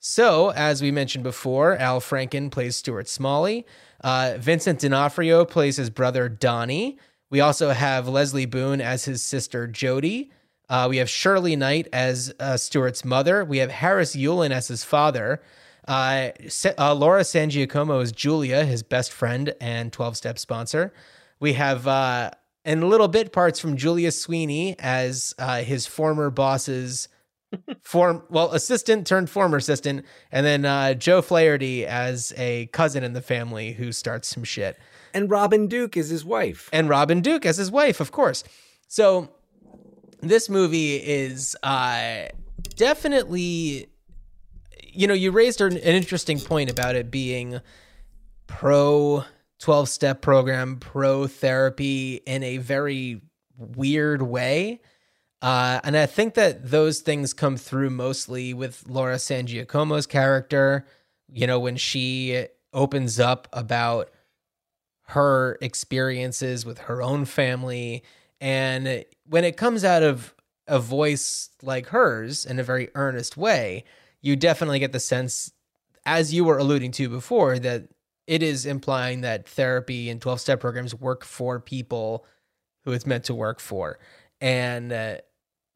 So, 0.00 0.48
as 0.52 0.80
we 0.80 0.90
mentioned 0.90 1.22
before, 1.22 1.76
Al 1.76 2.00
Franken 2.00 2.50
plays 2.50 2.76
Stuart 2.76 3.08
Smalley. 3.08 3.66
Uh, 4.02 4.36
Vincent 4.38 4.78
D'Onofrio 4.78 5.44
plays 5.44 5.76
his 5.76 5.90
brother 5.90 6.30
Donnie. 6.30 6.96
We 7.28 7.40
also 7.40 7.72
have 7.72 8.08
Lesley 8.08 8.46
Boone 8.46 8.80
as 8.80 9.04
his 9.04 9.20
sister 9.20 9.66
Jody. 9.66 10.30
Uh, 10.68 10.86
we 10.88 10.98
have 10.98 11.08
Shirley 11.08 11.56
Knight 11.56 11.88
as 11.92 12.32
uh, 12.40 12.56
Stuart's 12.56 13.04
mother. 13.04 13.44
We 13.44 13.58
have 13.58 13.70
Harris 13.70 14.14
Yulin 14.14 14.50
as 14.50 14.68
his 14.68 14.84
father. 14.84 15.40
Uh, 15.86 16.30
uh, 16.78 16.94
Laura 16.94 17.24
San 17.24 17.48
Giacomo 17.48 18.00
as 18.00 18.12
Julia, 18.12 18.64
his 18.64 18.82
best 18.82 19.10
friend 19.10 19.54
and 19.60 19.92
12 19.92 20.16
step 20.18 20.38
sponsor. 20.38 20.92
We 21.40 21.54
have, 21.54 21.86
uh, 21.86 22.32
and 22.64 22.84
little 22.84 23.08
bit 23.08 23.32
parts 23.32 23.58
from 23.58 23.76
Julia 23.76 24.12
Sweeney 24.12 24.76
as 24.78 25.34
uh, 25.38 25.62
his 25.62 25.86
former 25.86 26.28
boss's 26.28 27.08
form, 27.80 28.22
well, 28.28 28.52
assistant 28.52 29.06
turned 29.06 29.30
former 29.30 29.56
assistant. 29.56 30.04
And 30.30 30.44
then 30.44 30.66
uh, 30.66 30.92
Joe 30.92 31.22
Flaherty 31.22 31.86
as 31.86 32.34
a 32.36 32.66
cousin 32.66 33.02
in 33.02 33.14
the 33.14 33.22
family 33.22 33.72
who 33.72 33.90
starts 33.92 34.28
some 34.28 34.44
shit 34.44 34.78
And 35.14 35.30
Robin 35.30 35.66
Duke 35.68 35.96
is 35.96 36.10
his 36.10 36.26
wife. 36.26 36.68
and 36.70 36.90
Robin 36.90 37.22
Duke 37.22 37.46
as 37.46 37.56
his 37.56 37.70
wife, 37.70 38.00
of 38.00 38.12
course. 38.12 38.44
So 38.88 39.30
this 40.20 40.48
movie 40.48 40.96
is 40.96 41.56
uh, 41.62 42.26
definitely, 42.76 43.88
you 44.92 45.06
know, 45.06 45.14
you 45.14 45.30
raised 45.30 45.60
an, 45.60 45.76
interesting 45.76 46.40
point 46.40 46.70
about 46.70 46.96
it 46.96 47.10
being 47.10 47.60
pro 48.46 49.24
12 49.60 49.88
step 49.88 50.22
program, 50.22 50.76
pro 50.76 51.26
therapy 51.26 52.16
in 52.26 52.42
a 52.42 52.58
very 52.58 53.20
weird 53.56 54.22
way. 54.22 54.80
Uh, 55.40 55.80
and 55.84 55.96
I 55.96 56.06
think 56.06 56.34
that 56.34 56.70
those 56.70 57.00
things 57.00 57.32
come 57.32 57.56
through 57.56 57.90
mostly 57.90 58.52
with 58.54 58.84
Laura 58.88 59.18
San 59.18 59.46
Giacomo's 59.46 60.06
character. 60.06 60.84
You 61.32 61.46
know, 61.46 61.60
when 61.60 61.76
she 61.76 62.46
opens 62.72 63.20
up 63.20 63.48
about 63.52 64.10
her 65.08 65.56
experiences 65.62 66.66
with 66.66 66.78
her 66.78 67.02
own 67.02 67.24
family. 67.24 68.02
And 68.40 69.04
when 69.28 69.44
it 69.44 69.56
comes 69.56 69.84
out 69.84 70.02
of 70.02 70.34
a 70.66 70.78
voice 70.78 71.50
like 71.62 71.88
hers 71.88 72.44
in 72.44 72.58
a 72.58 72.62
very 72.62 72.88
earnest 72.94 73.36
way, 73.36 73.84
you 74.20 74.36
definitely 74.36 74.78
get 74.78 74.92
the 74.92 75.00
sense, 75.00 75.52
as 76.04 76.32
you 76.32 76.44
were 76.44 76.58
alluding 76.58 76.92
to 76.92 77.08
before, 77.08 77.58
that 77.58 77.88
it 78.26 78.42
is 78.42 78.66
implying 78.66 79.22
that 79.22 79.48
therapy 79.48 80.10
and 80.10 80.20
12 80.20 80.40
step 80.40 80.60
programs 80.60 80.94
work 80.94 81.24
for 81.24 81.60
people 81.60 82.26
who 82.84 82.92
it's 82.92 83.06
meant 83.06 83.24
to 83.24 83.34
work 83.34 83.60
for. 83.60 83.98
And, 84.40 84.92
uh, 84.92 85.16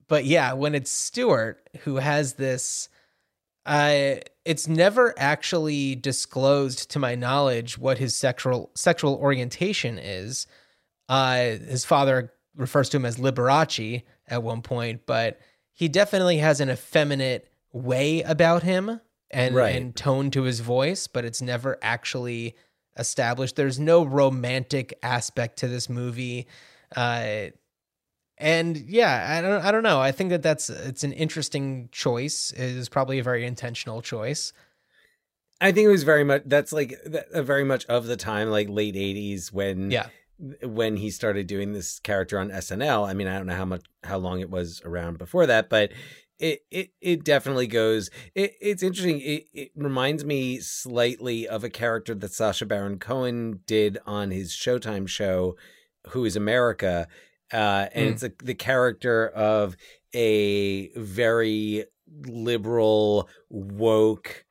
but 0.09 0.25
yeah, 0.25 0.53
when 0.53 0.75
it's 0.75 0.91
Stuart 0.91 1.69
who 1.81 1.97
has 1.97 2.35
this, 2.35 2.88
uh, 3.65 4.17
it's 4.45 4.67
never 4.69 5.15
actually 5.17 5.95
disclosed 5.95 6.91
to 6.91 6.99
my 6.99 7.15
knowledge 7.15 7.79
what 7.79 7.99
his 7.99 8.15
sexual 8.15 8.71
sexual 8.75 9.15
orientation 9.15 9.99
is. 9.99 10.47
Uh, 11.09 11.37
his 11.37 11.85
father 11.85 12.33
refers 12.57 12.88
to 12.91 12.97
him 12.99 13.05
as 13.07 13.17
Liberace 13.17 14.03
at 14.29 14.43
one 14.43 14.62
point, 14.62 15.07
but 15.07 15.38
he 15.73 15.88
definitely 15.88 16.38
has 16.38 16.61
an 16.61 16.71
effeminate 16.71 17.49
way 17.73 18.23
about 18.23 18.62
him 18.62 19.01
and, 19.31 19.55
Right. 19.55 19.75
and 19.77 19.97
tone 19.97 20.31
to 20.33 20.43
his 20.43 20.61
voice, 20.61 21.07
but 21.07 21.25
it's 21.25 21.41
never 21.41 21.79
actually 21.83 22.55
established. 22.99 23.57
There's 23.57 23.79
no 23.81 24.05
romantic 24.05 24.93
aspect 25.03 25.59
to 25.61 25.69
this 25.69 25.88
movie. 25.88 26.47
Uh, 26.95 27.47
and 28.37 28.77
yeah, 28.77 29.38
I 29.38 29.41
don't, 29.41 29.65
I 29.65 29.71
don't 29.73 29.83
know. 29.83 30.01
I 30.01 30.12
think 30.12 30.31
that 30.31 30.43
that's 30.43 30.69
it's 30.69 31.05
an 31.05 31.12
interesting 31.12 31.88
choice. 31.93 32.53
It 32.53 32.61
is 32.62 32.88
probably 32.88 33.19
a 33.19 33.23
very 33.23 33.47
intentional 33.47 34.03
choice. 34.03 34.53
I 35.61 35.71
think 35.71 35.87
it 35.87 35.91
was 35.91 36.03
very 36.03 36.25
much 36.25 36.43
that's 36.47 36.73
like 36.73 36.99
th- 37.05 37.25
uh, 37.33 37.43
very 37.43 37.62
much 37.65 37.87
of 37.87 38.07
the 38.07 38.17
time, 38.17 38.51
like 38.51 38.69
late 38.69 38.97
'80s 38.97 39.53
when 39.53 39.91
Yeah, 39.93 40.09
when 40.62 40.96
he 40.96 41.11
started 41.11 41.46
doing 41.46 41.72
this 41.72 41.98
character 42.00 42.38
on 42.38 42.50
SNL. 42.50 43.09
I 43.09 43.14
mean, 43.14 43.28
I 43.28 43.37
don't 43.37 43.46
know 43.46 43.57
how 43.57 43.64
much 43.64 43.85
how 44.05 44.18
long 44.18 44.40
it 44.40 44.50
was 44.50 44.83
around 44.85 45.18
before 45.18 45.46
that, 45.46 45.68
but 45.68 45.92
it 46.38 46.61
it 46.70 46.90
it 47.00 47.24
definitely 47.24 47.66
goes. 47.68 48.11
It, 48.35 48.55
it's 48.61 48.83
interesting. 48.83 49.20
It 49.20 49.44
it 49.52 49.70
reminds 49.76 50.24
me 50.24 50.59
slightly 50.59 51.46
of 51.46 51.62
a 51.62 51.70
character 51.70 52.14
that 52.14 52.33
Sacha 52.33 52.66
Baron 52.66 52.98
Cohen 52.98 53.61
did 53.66 53.98
on 54.07 54.31
his 54.31 54.50
Showtime 54.52 55.07
show, 55.09 55.57
Who 56.09 56.24
Is 56.24 56.35
America, 56.37 57.07
uh, 57.52 57.87
and 57.94 58.09
Mm. 58.09 58.12
it's 58.12 58.22
a, 58.24 58.33
the 58.42 58.55
character 58.55 59.28
of 59.28 59.76
a 60.14 60.88
very 60.98 61.85
liberal 62.26 63.28
woke 63.48 64.44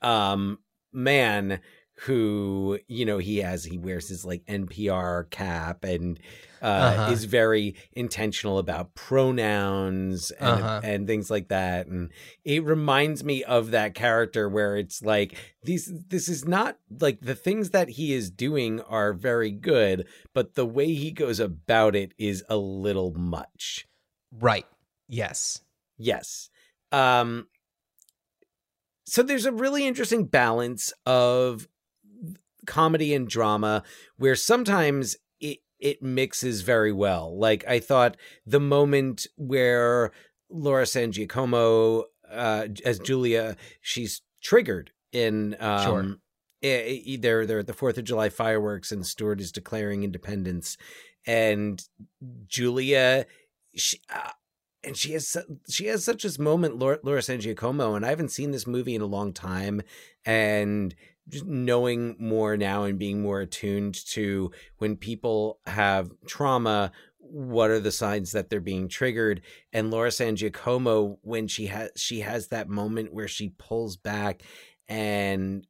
um 0.00 0.58
man 0.92 1.60
who 2.00 2.78
you 2.88 3.06
know 3.06 3.18
he 3.18 3.38
has 3.38 3.64
he 3.64 3.78
wears 3.78 4.08
his 4.08 4.24
like 4.24 4.44
NPR 4.46 5.30
cap 5.30 5.82
and 5.84 6.20
uh 6.60 6.64
Uh-huh. 6.66 7.10
is 7.12 7.24
very 7.24 7.74
intentional 7.92 8.58
about 8.58 8.94
pronouns 8.94 10.30
and 10.32 10.60
Uh-huh. 10.60 10.80
and 10.84 11.06
things 11.06 11.30
like 11.30 11.48
that 11.48 11.86
and 11.86 12.10
it 12.44 12.64
reminds 12.64 13.24
me 13.24 13.42
of 13.44 13.70
that 13.70 13.94
character 13.94 14.48
where 14.48 14.76
it's 14.76 15.00
like 15.02 15.36
these 15.62 15.90
this 16.08 16.28
is 16.28 16.44
not 16.44 16.76
like 17.00 17.20
the 17.20 17.34
things 17.34 17.70
that 17.70 17.88
he 17.90 18.12
is 18.12 18.30
doing 18.30 18.80
are 18.82 19.12
very 19.14 19.50
good 19.50 20.06
but 20.34 20.54
the 20.54 20.66
way 20.66 20.92
he 20.92 21.10
goes 21.10 21.40
about 21.40 21.96
it 21.96 22.12
is 22.18 22.44
a 22.48 22.56
little 22.58 23.12
much 23.14 23.86
right. 24.32 24.66
Yes. 25.08 25.60
Yes. 25.96 26.50
Um 26.92 27.46
so 29.06 29.22
there's 29.22 29.46
a 29.46 29.52
really 29.52 29.86
interesting 29.86 30.24
balance 30.24 30.92
of 31.06 31.68
comedy 32.66 33.14
and 33.14 33.28
drama 33.28 33.82
where 34.16 34.36
sometimes 34.36 35.16
it 35.40 35.58
it 35.78 36.02
mixes 36.02 36.62
very 36.62 36.92
well. 36.92 37.38
Like 37.38 37.64
I 37.68 37.80
thought 37.80 38.16
the 38.44 38.60
moment 38.60 39.26
where 39.36 40.12
Laura 40.50 40.86
San 40.86 41.12
Giacomo 41.12 42.04
uh 42.30 42.68
as 42.84 42.98
Julia 42.98 43.56
she's 43.80 44.22
triggered 44.42 44.90
in 45.12 45.56
um 45.60 46.20
Sure. 46.62 47.16
they're 47.18 47.46
they're 47.46 47.58
at 47.60 47.66
the 47.66 47.72
4th 47.72 47.98
of 47.98 48.04
July 48.04 48.28
fireworks 48.28 48.90
and 48.92 49.06
Stuart 49.06 49.40
is 49.40 49.52
declaring 49.52 50.02
independence 50.02 50.76
and 51.26 51.82
Julia 52.46 53.26
she 53.76 54.00
uh, 54.12 54.30
and 54.82 54.96
she 54.96 55.12
has 55.12 55.36
she 55.68 55.86
has 55.86 56.04
such 56.04 56.22
this 56.22 56.38
moment 56.38 56.78
Laura, 56.78 56.98
Laura 57.02 57.22
San 57.22 57.40
Giacomo 57.40 57.94
and 57.94 58.04
I 58.04 58.10
haven't 58.10 58.30
seen 58.30 58.50
this 58.50 58.66
movie 58.66 58.94
in 58.94 59.02
a 59.02 59.06
long 59.06 59.32
time 59.32 59.82
and 60.24 60.94
just 61.28 61.44
knowing 61.44 62.16
more 62.18 62.56
now 62.56 62.84
and 62.84 62.98
being 62.98 63.20
more 63.22 63.40
attuned 63.40 63.94
to 64.06 64.50
when 64.78 64.96
people 64.96 65.58
have 65.66 66.10
trauma 66.26 66.92
what 67.18 67.70
are 67.70 67.80
the 67.80 67.90
signs 67.90 68.32
that 68.32 68.50
they're 68.50 68.60
being 68.60 68.88
triggered? 68.88 69.42
And 69.72 69.90
Laura 69.90 70.10
San 70.10 70.36
Giacomo 70.36 71.18
when 71.22 71.48
she 71.48 71.66
has 71.66 71.90
she 71.96 72.20
has 72.20 72.48
that 72.48 72.68
moment 72.68 73.12
where 73.12 73.28
she 73.28 73.50
pulls 73.58 73.96
back 73.96 74.42
and 74.88 75.66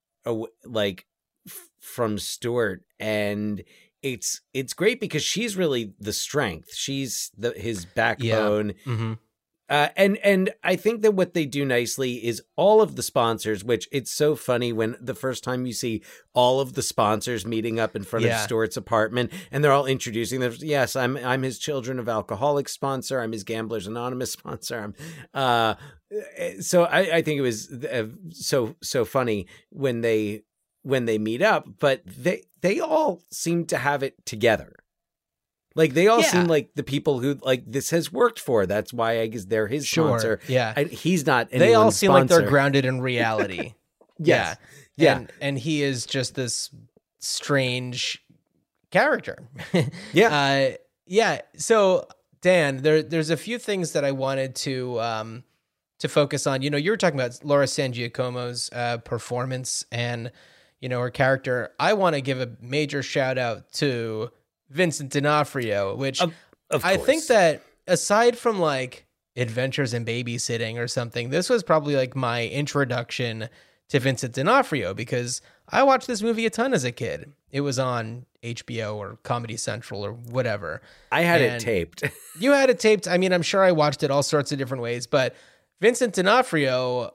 like 0.64 1.06
f- 1.46 1.70
from 1.80 2.18
Stuart 2.18 2.82
and 3.00 3.62
it's 4.02 4.42
it's 4.52 4.74
great 4.74 5.00
because 5.00 5.22
she's 5.22 5.56
really 5.56 5.94
the 5.98 6.12
strength. 6.12 6.74
She's 6.74 7.30
the 7.36 7.52
his 7.52 7.84
backbone. 7.84 8.74
Hmm 8.84 9.14
uh, 9.68 9.88
and 9.96 10.16
and 10.18 10.50
I 10.62 10.76
think 10.76 11.02
that 11.02 11.12
what 11.12 11.34
they 11.34 11.44
do 11.46 11.64
nicely 11.64 12.24
is 12.24 12.42
all 12.56 12.80
of 12.80 12.96
the 12.96 13.02
sponsors, 13.02 13.64
which 13.64 13.88
it's 13.90 14.10
so 14.12 14.36
funny 14.36 14.72
when 14.72 14.96
the 15.00 15.14
first 15.14 15.42
time 15.42 15.66
you 15.66 15.72
see 15.72 16.02
all 16.34 16.60
of 16.60 16.74
the 16.74 16.82
sponsors 16.82 17.44
meeting 17.44 17.80
up 17.80 17.96
in 17.96 18.04
front 18.04 18.24
Yeah. 18.24 18.36
of 18.38 18.44
Stuart's 18.44 18.76
apartment, 18.76 19.32
and 19.50 19.62
they're 19.64 19.72
all 19.72 19.86
introducing 19.86 20.40
them. 20.40 20.54
Yes, 20.58 20.94
I'm 20.96 21.16
I'm 21.16 21.42
his 21.42 21.58
Children 21.58 21.98
of 21.98 22.08
Alcoholics 22.08 22.72
sponsor. 22.72 23.20
I'm 23.20 23.32
his 23.32 23.44
Gamblers 23.44 23.86
Anonymous 23.86 24.32
sponsor. 24.32 24.78
I'm, 24.78 24.94
uh, 25.34 25.74
so 26.60 26.84
I, 26.84 27.16
I 27.16 27.22
think 27.22 27.38
it 27.38 27.42
was 27.42 27.70
uh, 27.72 28.06
so 28.30 28.76
so 28.82 29.04
funny 29.04 29.46
when 29.70 30.00
they 30.00 30.42
when 30.82 31.04
they 31.06 31.18
meet 31.18 31.42
up, 31.42 31.66
but 31.80 32.02
they 32.06 32.42
they 32.60 32.78
all 32.80 33.20
seem 33.32 33.64
to 33.66 33.78
have 33.78 34.02
it 34.04 34.24
together. 34.24 34.74
Like 35.76 35.94
they 35.94 36.08
all 36.08 36.20
Yeah. 36.20 36.26
seem 36.26 36.46
like 36.46 36.74
the 36.74 36.82
people 36.82 37.20
who 37.20 37.38
like 37.42 37.62
this 37.70 37.90
has 37.90 38.10
worked 38.12 38.40
for. 38.40 38.66
That's 38.66 38.92
why 38.92 39.20
I 39.20 39.26
guess 39.28 39.44
they're 39.44 39.68
his 39.68 39.86
Sure. 39.86 40.08
sponsor. 40.08 40.40
Yeah. 40.48 40.72
I, 40.76 40.84
he's 40.84 41.24
not. 41.26 41.50
they 41.50 41.74
all 41.74 41.92
seem 41.92 42.10
like 42.10 42.26
they're 42.26 42.42
grounded 42.48 42.84
in 42.84 43.00
reality. 43.00 43.74
Yes. 44.18 44.56
Yeah. 44.96 45.04
Yeah. 45.04 45.16
And 45.18 45.32
and 45.42 45.58
he 45.58 45.82
is 45.82 46.06
just 46.06 46.34
this 46.34 46.70
strange 47.18 48.24
character. 48.90 49.48
Yeah. 50.12 50.28
Uh 50.34 50.76
yeah. 51.06 51.40
So 51.56 52.08
Dan, 52.40 52.78
there 52.78 53.02
there's 53.02 53.30
a 53.30 53.36
few 53.36 53.58
things 53.58 53.92
that 53.92 54.04
I 54.04 54.12
wanted 54.12 54.54
to 54.56 54.98
um 55.00 55.44
to 55.98 56.08
focus 56.08 56.46
on. 56.46 56.62
You 56.62 56.70
know, 56.70 56.78
you 56.78 56.90
were 56.90 56.96
talking 56.96 57.18
about 57.20 57.44
Laura 57.44 57.66
San 57.66 57.92
Giacomo's 57.92 58.70
uh 58.72 58.98
performance 58.98 59.84
and 59.92 60.30
you 60.80 60.88
know 60.88 61.00
her 61.00 61.10
character. 61.10 61.72
I 61.78 61.92
want 61.94 62.14
to 62.14 62.20
give 62.22 62.40
a 62.40 62.50
major 62.60 63.02
shout 63.02 63.36
out 63.38 63.70
to 63.74 64.30
Vincent 64.70 65.12
D'Onofrio, 65.12 65.94
which 65.96 66.20
I 66.82 66.96
think 66.96 67.26
that 67.26 67.62
aside 67.86 68.36
from 68.36 68.58
like 68.58 69.06
Adventures 69.36 69.94
in 69.94 70.04
Babysitting 70.04 70.78
or 70.78 70.88
something, 70.88 71.30
this 71.30 71.48
was 71.50 71.62
probably 71.62 71.96
like 71.96 72.16
my 72.16 72.46
introduction 72.46 73.48
to 73.88 74.00
Vincent 74.00 74.34
D'Onofrio 74.34 74.94
because 74.94 75.40
I 75.68 75.82
watched 75.82 76.06
this 76.06 76.22
movie 76.22 76.46
a 76.46 76.50
ton 76.50 76.74
as 76.74 76.84
a 76.84 76.92
kid. 76.92 77.32
It 77.50 77.60
was 77.60 77.78
on 77.78 78.26
HBO 78.42 78.96
or 78.96 79.18
Comedy 79.22 79.56
Central 79.56 80.04
or 80.04 80.12
whatever. 80.12 80.82
I 81.12 81.22
had 81.22 81.40
it 81.40 81.60
taped. 81.60 82.02
You 82.38 82.52
had 82.52 82.68
it 82.68 82.78
taped. 82.78 83.08
I 83.08 83.16
mean, 83.16 83.32
I'm 83.32 83.40
sure 83.40 83.64
I 83.64 83.72
watched 83.72 84.02
it 84.02 84.10
all 84.10 84.22
sorts 84.22 84.52
of 84.52 84.58
different 84.58 84.82
ways, 84.82 85.06
but 85.06 85.34
Vincent 85.80 86.14
D'Onofrio, 86.14 87.14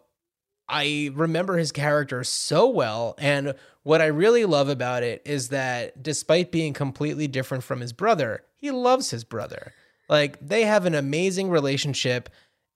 I 0.71 1.11
remember 1.13 1.57
his 1.57 1.73
character 1.73 2.23
so 2.23 2.67
well. 2.67 3.15
And 3.17 3.53
what 3.83 4.01
I 4.01 4.05
really 4.05 4.45
love 4.45 4.69
about 4.69 5.03
it 5.03 5.21
is 5.25 5.49
that 5.49 6.01
despite 6.01 6.51
being 6.51 6.73
completely 6.73 7.27
different 7.27 7.63
from 7.63 7.81
his 7.81 7.91
brother, 7.91 8.43
he 8.55 8.71
loves 8.71 9.11
his 9.11 9.25
brother. 9.25 9.73
Like 10.07 10.39
they 10.39 10.63
have 10.63 10.85
an 10.85 10.95
amazing 10.95 11.49
relationship. 11.49 12.29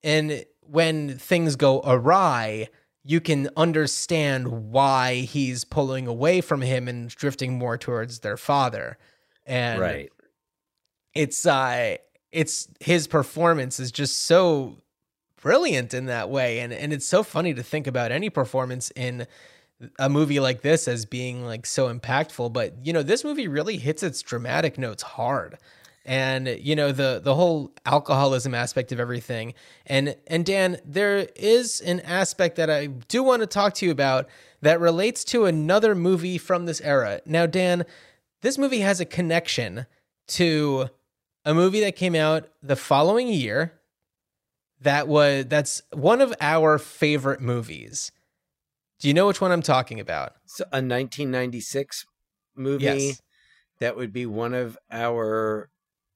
And 0.04 0.46
when 0.62 1.18
things 1.18 1.56
go 1.56 1.82
awry, 1.86 2.68
you 3.04 3.22
can 3.22 3.50
understand 3.56 4.72
why 4.72 5.16
he's 5.22 5.64
pulling 5.64 6.06
away 6.06 6.42
from 6.42 6.62
him 6.62 6.88
and 6.88 7.10
drifting 7.10 7.54
more 7.54 7.78
towards 7.78 8.20
their 8.20 8.38
father. 8.38 8.98
And 9.46 9.80
right. 9.80 10.12
it's 11.14 11.46
uh 11.46 11.98
it's 12.32 12.68
his 12.82 13.08
performance 13.08 13.80
is 13.80 13.92
just 13.92 14.24
so 14.24 14.82
brilliant 15.46 15.94
in 15.94 16.08
that 16.08 16.28
way. 16.28 16.60
And 16.60 16.74
and 16.74 16.92
it's 16.92 17.06
so 17.06 17.22
funny 17.22 17.54
to 17.54 17.62
think 17.62 17.86
about 17.86 18.12
any 18.12 18.32
performance 18.32 18.92
in 18.96 19.28
a 20.00 20.10
movie 20.10 20.40
like 20.40 20.64
this 20.64 20.88
as 20.88 21.06
being 21.06 21.46
like 21.46 21.66
so 21.66 21.94
impactful 21.94 22.52
but 22.54 22.74
you 22.82 22.94
know 22.94 23.04
this 23.04 23.26
movie 23.26 23.48
really 23.48 23.78
hits 23.78 24.02
its 24.02 24.24
dramatic 24.24 24.80
notes 24.80 25.04
hard. 25.04 25.60
And 26.04 26.48
you 26.48 26.76
know 26.76 26.92
the 26.92 27.22
the 27.24 27.36
whole 27.36 27.72
alcoholism 27.86 28.56
aspect 28.56 28.92
of 28.92 29.00
everything. 29.00 29.54
And 29.86 30.16
and 30.26 30.44
Dan 30.44 30.80
there 30.84 31.28
is 31.36 31.80
an 31.82 32.00
aspect 32.00 32.56
that 32.56 32.72
I 32.72 32.88
do 32.88 33.22
want 33.22 33.42
to 33.42 33.48
talk 33.48 33.76
to 33.76 33.86
you 33.86 33.92
about 33.92 34.28
that 34.64 34.80
relates 34.80 35.24
to 35.26 35.46
another 35.46 35.94
movie 35.94 36.40
from 36.40 36.66
this 36.66 36.82
era. 36.82 37.22
Now 37.24 37.46
Dan 37.46 37.86
this 38.42 38.58
movie 38.58 38.80
has 38.80 39.00
a 39.00 39.06
connection 39.06 39.86
to 40.30 40.90
a 41.46 41.54
movie 41.54 41.82
that 41.82 41.96
came 41.96 42.16
out 42.16 42.50
the 42.64 42.76
following 42.76 43.28
year 43.28 43.74
that 44.86 45.08
was 45.08 45.46
that's 45.48 45.82
one 45.94 46.22
of 46.22 46.34
our 46.42 46.80
favorite 46.80 47.42
movies. 47.42 48.12
Do 49.00 49.08
you 49.10 49.14
know 49.14 49.28
which 49.28 49.42
one 49.42 49.52
I'm 49.52 49.62
talking 49.62 50.00
about? 50.00 50.34
So 50.46 50.64
a 50.72 50.82
1996 50.82 52.06
movie 52.56 52.84
Yes. 52.86 53.22
that 53.80 53.98
would 53.98 54.14
be 54.14 54.26
one 54.26 54.54
of 54.54 54.78
our 54.90 55.70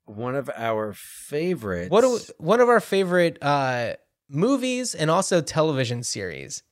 one 0.05 0.35
of 0.35 0.49
our 0.55 0.93
favorites. 0.93 1.91
What 1.91 2.01
do- 2.01 2.33
one 2.37 2.61
of 2.61 2.69
our 2.69 2.79
favorite 2.79 3.37
uh 3.43 3.95
movies 4.29 4.95
and 4.95 5.11
also 5.11 5.41
television 5.41 6.01
series. 6.03 6.63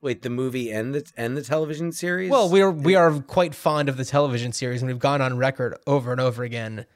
Wait, 0.00 0.22
the 0.22 0.30
movie 0.30 0.70
and 0.70 0.94
the 0.94 1.10
and 1.16 1.36
the 1.36 1.42
television 1.42 1.90
series? 1.90 2.30
Well, 2.30 2.48
we're 2.48 2.70
we 2.70 2.94
are 2.94 3.20
quite 3.20 3.54
fond 3.54 3.88
of 3.88 3.96
the 3.96 4.04
television 4.04 4.52
series 4.52 4.80
and 4.80 4.88
we've 4.88 4.98
gone 5.00 5.20
on 5.20 5.36
record 5.38 5.76
over 5.86 6.12
and 6.12 6.20
over 6.20 6.44
again 6.44 6.86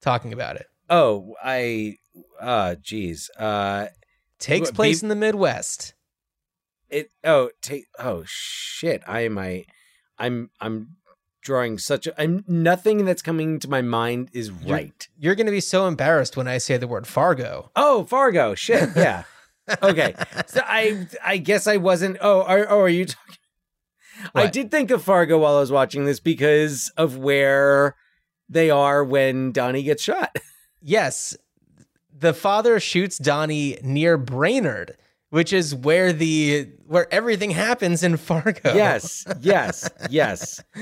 talking 0.00 0.32
about 0.32 0.56
it. 0.56 0.66
Oh, 0.88 1.34
I 1.42 1.96
uh 2.40 2.76
geez. 2.76 3.30
Uh 3.38 3.86
Takes 4.38 4.70
place 4.70 5.00
Be- 5.00 5.06
in 5.06 5.08
the 5.08 5.16
Midwest. 5.16 5.94
it 6.90 7.10
oh 7.24 7.50
take 7.62 7.86
oh 7.98 8.22
shit. 8.26 9.02
I 9.06 9.20
am 9.20 9.38
I 9.38 9.64
I'm 10.18 10.50
I'm 10.60 10.96
drawing 11.42 11.78
such 11.78 12.06
a 12.06 12.20
I'm 12.20 12.44
nothing 12.46 13.04
that's 13.04 13.22
coming 13.22 13.58
to 13.60 13.68
my 13.68 13.80
mind 13.82 14.30
is 14.32 14.50
right. 14.50 15.08
You're 15.18 15.34
going 15.34 15.46
to 15.46 15.52
be 15.52 15.60
so 15.60 15.86
embarrassed 15.86 16.36
when 16.36 16.48
I 16.48 16.58
say 16.58 16.76
the 16.76 16.88
word 16.88 17.06
Fargo. 17.06 17.70
Oh, 17.76 18.04
Fargo. 18.04 18.54
Shit. 18.54 18.90
Yeah. 18.96 19.24
okay. 19.82 20.14
So 20.46 20.60
I 20.64 21.08
I 21.24 21.38
guess 21.38 21.66
I 21.66 21.76
wasn't 21.78 22.18
Oh, 22.20 22.42
are, 22.42 22.66
oh, 22.68 22.80
are 22.82 22.88
you 22.88 23.06
talking 23.06 23.36
I 24.34 24.46
did 24.46 24.70
think 24.70 24.90
of 24.90 25.02
Fargo 25.02 25.38
while 25.38 25.56
I 25.56 25.60
was 25.60 25.72
watching 25.72 26.04
this 26.04 26.20
because 26.20 26.90
of 26.96 27.16
where 27.18 27.96
they 28.48 28.70
are 28.70 29.02
when 29.04 29.52
Donnie 29.52 29.82
gets 29.82 30.02
shot. 30.02 30.36
Yes, 30.80 31.36
the 32.18 32.32
father 32.32 32.80
shoots 32.80 33.18
Donnie 33.18 33.78
near 33.82 34.16
Brainerd, 34.16 34.96
which 35.30 35.52
is 35.52 35.74
where 35.74 36.12
the 36.12 36.68
where 36.86 37.12
everything 37.12 37.50
happens 37.50 38.02
in 38.02 38.16
Fargo. 38.16 38.74
Yes. 38.74 39.26
Yes. 39.40 39.88
Yes. 40.10 40.62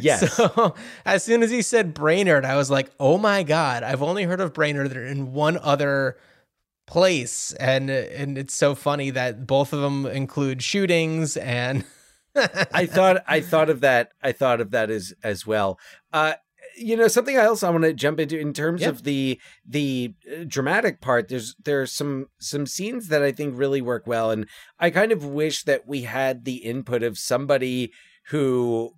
Yes. 0.00 0.32
So 0.34 0.74
as 1.04 1.22
soon 1.22 1.42
as 1.42 1.50
he 1.50 1.60
said 1.60 1.92
Brainerd, 1.92 2.44
I 2.44 2.56
was 2.56 2.70
like, 2.70 2.90
"Oh 2.98 3.18
my 3.18 3.42
god! 3.42 3.82
I've 3.82 4.02
only 4.02 4.22
heard 4.24 4.40
of 4.40 4.54
Brainerd 4.54 4.92
in 4.96 5.32
one 5.32 5.58
other 5.58 6.16
place," 6.86 7.52
and 7.54 7.90
and 7.90 8.38
it's 8.38 8.54
so 8.54 8.74
funny 8.74 9.10
that 9.10 9.46
both 9.46 9.72
of 9.74 9.80
them 9.80 10.06
include 10.06 10.62
shootings 10.62 11.36
and 11.36 11.84
I 12.34 12.86
thought 12.86 13.22
I 13.26 13.40
thought 13.40 13.68
of 13.68 13.80
that. 13.80 14.12
I 14.22 14.32
thought 14.32 14.60
of 14.60 14.70
that 14.70 14.90
as 14.90 15.12
as 15.22 15.46
well. 15.46 15.78
Uh, 16.12 16.34
you 16.76 16.96
know, 16.96 17.08
something 17.08 17.36
else 17.36 17.62
I 17.62 17.70
want 17.70 17.84
to 17.84 17.92
jump 17.92 18.20
into 18.20 18.38
in 18.38 18.52
terms 18.52 18.80
Yeah. 18.82 18.88
of 18.88 19.02
the 19.04 19.40
the 19.66 20.14
uh, 20.30 20.44
dramatic 20.46 21.00
part. 21.00 21.28
There's 21.28 21.54
there's 21.64 21.92
some 21.92 22.26
some 22.38 22.66
scenes 22.66 23.08
that 23.08 23.22
I 23.22 23.32
think 23.32 23.58
really 23.58 23.80
work 23.82 24.06
well, 24.06 24.30
and 24.30 24.46
I 24.78 24.90
kind 24.90 25.12
of 25.12 25.24
wish 25.24 25.64
that 25.64 25.86
we 25.86 26.02
had 26.02 26.44
the 26.44 26.56
input 26.56 27.02
of 27.02 27.18
somebody 27.18 27.92
who 28.28 28.92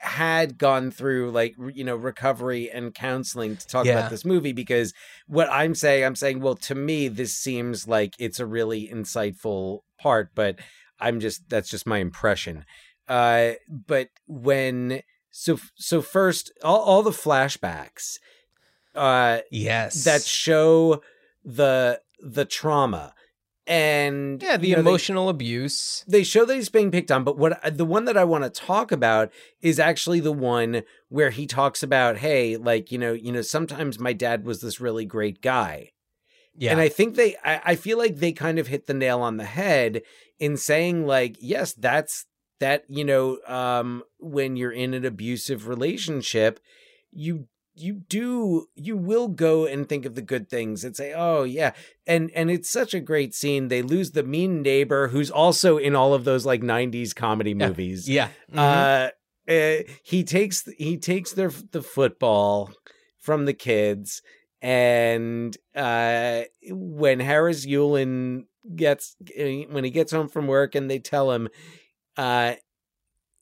had 0.00 0.58
gone 0.58 0.92
through 0.92 1.30
like 1.32 1.56
you 1.74 1.82
know 1.82 1.96
recovery 1.96 2.70
and 2.70 2.94
counseling 2.94 3.56
to 3.56 3.66
talk 3.66 3.84
Yeah. 3.84 3.98
about 3.98 4.10
this 4.10 4.24
movie 4.24 4.52
because 4.52 4.94
what 5.26 5.48
I'm 5.50 5.74
saying 5.74 6.04
I'm 6.04 6.14
saying 6.14 6.40
well 6.40 6.54
to 6.54 6.76
me 6.76 7.08
this 7.08 7.34
seems 7.34 7.88
like 7.88 8.14
it's 8.20 8.38
a 8.38 8.46
really 8.46 8.88
insightful 8.88 9.80
part 10.00 10.30
but 10.36 10.60
I'm 11.00 11.18
just 11.18 11.48
that's 11.48 11.68
just 11.68 11.84
my 11.84 11.98
impression 11.98 12.64
uh 13.08 13.54
but 13.68 14.10
when 14.28 15.02
so 15.38 15.58
so 15.76 16.02
first 16.02 16.50
all, 16.64 16.80
all 16.80 17.02
the 17.02 17.10
flashbacks 17.10 18.18
uh 18.94 19.38
yes, 19.50 20.04
that 20.04 20.22
show 20.22 21.00
the 21.44 22.00
the 22.20 22.44
trauma 22.44 23.14
and 23.66 24.42
yeah, 24.42 24.56
the 24.56 24.68
you 24.68 24.76
know, 24.76 24.82
they- 24.82 24.88
emotional 24.88 25.28
abuse. 25.28 26.02
they 26.08 26.22
show 26.24 26.44
that 26.44 26.54
he's 26.54 26.70
being 26.70 26.90
picked 26.90 27.10
on, 27.12 27.22
but 27.22 27.36
what 27.38 27.60
the 27.76 27.84
one 27.84 28.06
that 28.06 28.16
I 28.16 28.24
want 28.24 28.44
to 28.44 28.50
talk 28.50 28.90
about 28.90 29.30
is 29.60 29.78
actually 29.78 30.20
the 30.20 30.32
one 30.32 30.82
where 31.10 31.30
he 31.30 31.46
talks 31.46 31.82
about, 31.82 32.16
hey, 32.16 32.56
like 32.56 32.90
you 32.90 32.98
know, 32.98 33.12
you 33.12 33.30
know, 33.30 33.42
sometimes 33.42 33.98
my 33.98 34.12
dad 34.14 34.44
was 34.44 34.60
this 34.60 34.80
really 34.80 35.04
great 35.04 35.42
guy, 35.42 35.90
Yeah, 36.56 36.72
and 36.72 36.80
I 36.80 36.88
think 36.88 37.14
they, 37.14 37.36
I, 37.44 37.60
I 37.64 37.74
feel 37.76 37.98
like 37.98 38.16
they 38.16 38.32
kind 38.32 38.58
of 38.58 38.66
hit 38.68 38.86
the 38.86 38.94
nail 38.94 39.20
on 39.20 39.36
the 39.36 39.44
head 39.44 40.02
in 40.38 40.56
saying 40.56 41.06
like, 41.06 41.36
yes, 41.40 41.72
that's 41.74 42.24
that, 42.60 42.84
you 42.88 43.04
know, 43.04 43.38
um, 43.46 44.02
when 44.18 44.56
you're 44.56 44.72
in 44.72 44.94
an 44.94 45.04
abusive 45.04 45.68
relationship, 45.68 46.60
you 47.12 47.48
you 47.74 47.94
do 48.08 48.66
you 48.74 48.96
will 48.96 49.28
go 49.28 49.64
and 49.64 49.88
think 49.88 50.04
of 50.04 50.16
the 50.16 50.22
good 50.22 50.50
things 50.50 50.82
and 50.82 50.96
say 50.96 51.14
oh 51.16 51.44
yeah 51.44 51.72
and 52.08 52.28
and 52.34 52.50
it's 52.50 52.68
such 52.68 52.92
a 52.92 52.98
great 52.98 53.36
scene 53.36 53.68
they 53.68 53.82
lose 53.82 54.10
the 54.10 54.24
mean 54.24 54.62
neighbor 54.62 55.06
who's 55.08 55.30
also 55.30 55.78
in 55.78 55.94
all 55.94 56.12
of 56.12 56.24
those 56.24 56.44
like 56.44 56.60
90s 56.60 57.14
comedy 57.14 57.50
Yeah. 57.50 57.68
movies 57.68 58.08
yeah, 58.08 58.30
Mhm. 58.52 58.58
uh, 58.58 59.10
uh 59.48 59.82
he 60.02 60.24
takes 60.24 60.64
he 60.76 60.96
takes 60.96 61.32
their 61.34 61.52
the 61.70 61.80
football 61.82 62.72
from 63.20 63.44
the 63.44 63.54
kids 63.54 64.22
and 64.60 65.56
uh 65.76 66.42
when 66.70 67.20
Harris 67.20 67.64
Yulin 67.64 68.46
gets 68.74 69.14
eh, 69.36 69.66
when 69.70 69.84
he 69.84 69.90
gets 69.90 70.10
home 70.10 70.28
from 70.28 70.48
work 70.48 70.74
and 70.74 70.90
they 70.90 70.98
tell 70.98 71.30
him 71.30 71.48
uh 72.18 72.54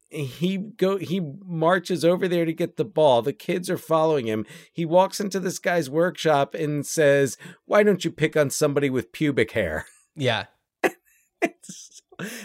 he 0.08 0.56
go 0.56 0.98
he 0.98 1.20
marches 1.44 2.04
over 2.04 2.28
there 2.28 2.44
to 2.44 2.52
get 2.52 2.76
the 2.76 2.84
ball. 2.84 3.22
The 3.22 3.32
kids 3.32 3.68
are 3.68 3.76
following 3.76 4.26
him. 4.26 4.46
He 4.72 4.84
walks 4.84 5.18
into 5.18 5.40
this 5.40 5.58
guy's 5.58 5.90
workshop 5.90 6.54
and 6.54 6.86
says 6.86 7.36
why 7.64 7.82
don't 7.82 8.04
you 8.04 8.12
pick 8.12 8.36
on 8.36 8.50
somebody 8.50 8.88
with 8.88 9.12
pubic 9.12 9.52
hair? 9.52 9.86
Yeah, 10.18 10.46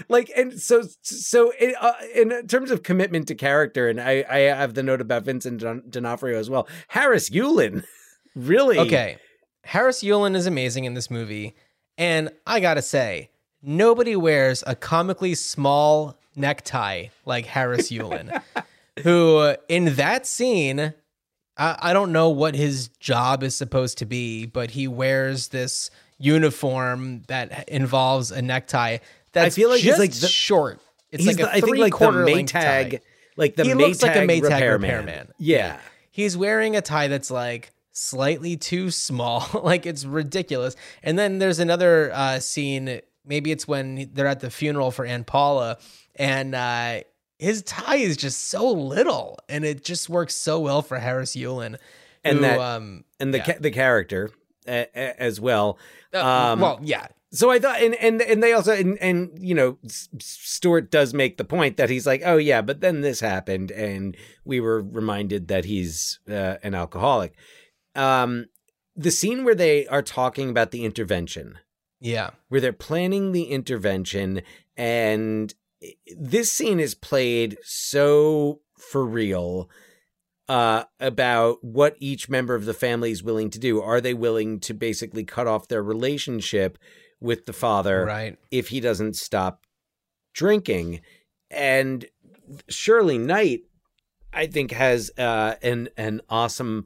like 0.09 0.29
and 0.35 0.59
so 0.59 0.83
so 1.01 1.53
in, 1.57 1.73
uh, 1.79 1.93
in 2.13 2.47
terms 2.47 2.69
of 2.69 2.83
commitment 2.83 3.29
to 3.29 3.35
character 3.35 3.87
and 3.87 4.01
i 4.01 4.25
i 4.29 4.39
have 4.39 4.73
the 4.73 4.83
note 4.83 4.99
about 4.99 5.23
vincent 5.23 5.61
d'onofrio 5.89 6.37
as 6.37 6.49
well 6.49 6.67
harris 6.89 7.29
yulin 7.29 7.85
really. 8.35 8.79
Okay. 8.79 9.17
Harris 9.63 10.03
Yulin 10.03 10.35
is 10.35 10.47
amazing 10.47 10.85
in 10.85 10.93
this 10.93 11.11
movie. 11.11 11.55
And 11.97 12.31
I 12.47 12.59
gotta 12.59 12.81
say, 12.81 13.29
nobody 13.61 14.15
wears 14.15 14.63
a 14.65 14.75
comically 14.75 15.35
small 15.35 16.17
necktie 16.35 17.07
like 17.25 17.45
Harris 17.45 17.89
Yulin, 17.91 18.41
who 19.03 19.55
in 19.67 19.95
that 19.95 20.25
scene, 20.25 20.93
I, 21.57 21.77
I 21.81 21.93
don't 21.93 22.11
know 22.11 22.29
what 22.29 22.55
his 22.55 22.87
job 22.99 23.43
is 23.43 23.55
supposed 23.55 23.97
to 23.99 24.05
be, 24.05 24.45
but 24.45 24.71
he 24.71 24.87
wears 24.87 25.49
this 25.49 25.89
uniform 26.17 27.23
that 27.27 27.67
involves 27.69 28.31
a 28.31 28.41
necktie 28.41 28.97
that's 29.33 29.55
feel 29.55 29.69
like 29.69 29.79
he's 29.79 29.87
just 29.87 29.99
like 29.99 30.11
the- 30.13 30.27
short. 30.27 30.79
It's 31.11 31.25
like 31.25 31.39
a 31.39 31.43
the, 31.43 31.49
i 31.49 31.53
think 31.59 31.77
like 31.77 31.91
the 31.91 31.97
three-quarter 31.97 32.25
length 32.25 32.51
tie. 32.53 32.61
maytag 32.85 32.99
like 33.35 33.55
the 33.57 33.63
He 33.65 33.71
maytag, 33.71 33.77
looks 33.79 34.01
like 34.01 34.15
a 34.15 34.19
Maytag 34.19 34.41
repairman. 34.43 34.89
repairman. 35.01 35.27
yeah 35.39 35.77
he's 36.09 36.37
wearing 36.37 36.75
a 36.77 36.81
tie 36.81 37.09
that's 37.09 37.29
like 37.31 37.71
slightly 37.91 38.55
too 38.55 38.89
small 38.91 39.45
like 39.63 39.85
it's 39.85 40.05
ridiculous 40.05 40.75
and 41.03 41.19
then 41.19 41.39
there's 41.39 41.59
another 41.59 42.11
uh 42.13 42.39
scene 42.39 43.01
maybe 43.25 43.51
it's 43.51 43.67
when 43.67 44.09
they're 44.13 44.25
at 44.27 44.39
the 44.39 44.49
funeral 44.49 44.89
for 44.89 45.05
aunt 45.05 45.27
paula 45.27 45.77
and 46.29 46.53
uh 46.55 47.01
his 47.39 47.63
tie 47.63 47.95
is 47.97 48.15
just 48.17 48.47
so 48.49 48.69
little 48.71 49.37
and 49.49 49.65
it 49.65 49.83
just 49.83 50.09
works 50.09 50.35
so 50.35 50.59
well 50.59 50.81
for 50.81 50.99
harris 50.99 51.35
yulin 51.35 51.77
And 52.23 52.37
who, 52.37 52.41
that- 52.43 52.59
um 52.59 53.03
and 53.19 53.33
the 53.33 53.39
Yeah. 53.39 53.45
ca- 53.45 53.59
the 53.59 53.71
character 53.71 54.29
uh, 54.67 54.85
as 54.95 55.41
well 55.41 55.77
uh, 56.13 56.23
um, 56.25 56.59
well 56.61 56.79
yeah 56.83 57.07
So 57.33 57.49
I 57.49 57.59
thought, 57.59 57.81
and 57.81 57.95
and 57.95 58.21
and 58.21 58.43
they 58.43 58.51
also, 58.51 58.73
and 58.73 58.97
and 58.99 59.31
you 59.39 59.55
know, 59.55 59.77
Stuart 60.19 60.91
does 60.91 61.13
make 61.13 61.37
the 61.37 61.45
point 61.45 61.77
that 61.77 61.89
he's 61.89 62.05
like, 62.05 62.21
oh 62.25 62.35
yeah, 62.37 62.61
but 62.61 62.81
then 62.81 62.99
this 63.01 63.21
happened, 63.21 63.71
and 63.71 64.17
we 64.43 64.59
were 64.59 64.81
reminded 64.81 65.47
that 65.47 65.63
he's 65.63 66.19
uh, 66.29 66.57
an 66.61 66.75
alcoholic. 66.75 67.31
Um, 67.95 68.47
the 68.97 69.11
scene 69.11 69.45
where 69.45 69.55
they 69.55 69.87
are 69.87 70.01
talking 70.03 70.49
about 70.49 70.71
the 70.71 70.83
intervention, 70.83 71.57
yeah 72.01 72.31
where 72.49 72.59
they're 72.59 72.73
planning 72.73 73.31
the 73.31 73.43
intervention, 73.45 74.41
and 74.75 75.53
this 76.15 76.51
scene 76.51 76.79
is 76.79 76.95
played 76.95 77.57
so 77.63 78.61
for 78.77 79.05
real 79.05 79.69
uh, 80.47 80.83
about 80.99 81.63
what 81.63 81.95
each 81.99 82.29
member 82.29 82.55
of 82.55 82.65
the 82.65 82.73
family 82.73 83.11
is 83.11 83.23
willing 83.23 83.49
to 83.49 83.59
do. 83.59 83.81
Are 83.81 84.01
they 84.01 84.13
willing 84.13 84.59
to 84.61 84.73
basically 84.73 85.23
cut 85.23 85.47
off 85.47 85.67
their 85.67 85.83
relationship 85.83 86.77
with 87.19 87.45
the 87.45 87.53
father 87.53 88.05
right 88.05 88.37
if 88.51 88.67
he 88.69 88.79
doesn't 88.79 89.15
stop 89.15 89.65
drinking? 90.33 91.01
And 91.49 92.05
Shirley 92.69 93.17
Knight, 93.17 93.61
I 94.33 94.47
think, 94.47 94.71
has 94.71 95.11
uh, 95.17 95.55
an 95.61 95.89
an 95.95 96.21
awesome 96.29 96.85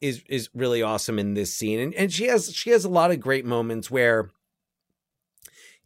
is 0.00 0.22
is 0.28 0.50
really 0.54 0.82
awesome 0.82 1.18
in 1.18 1.34
this 1.34 1.54
scene, 1.54 1.80
and 1.80 1.94
and 1.94 2.12
she 2.12 2.26
has 2.26 2.52
she 2.54 2.70
has 2.70 2.84
a 2.84 2.90
lot 2.90 3.10
of 3.10 3.20
great 3.20 3.46
moments 3.46 3.90
where 3.90 4.30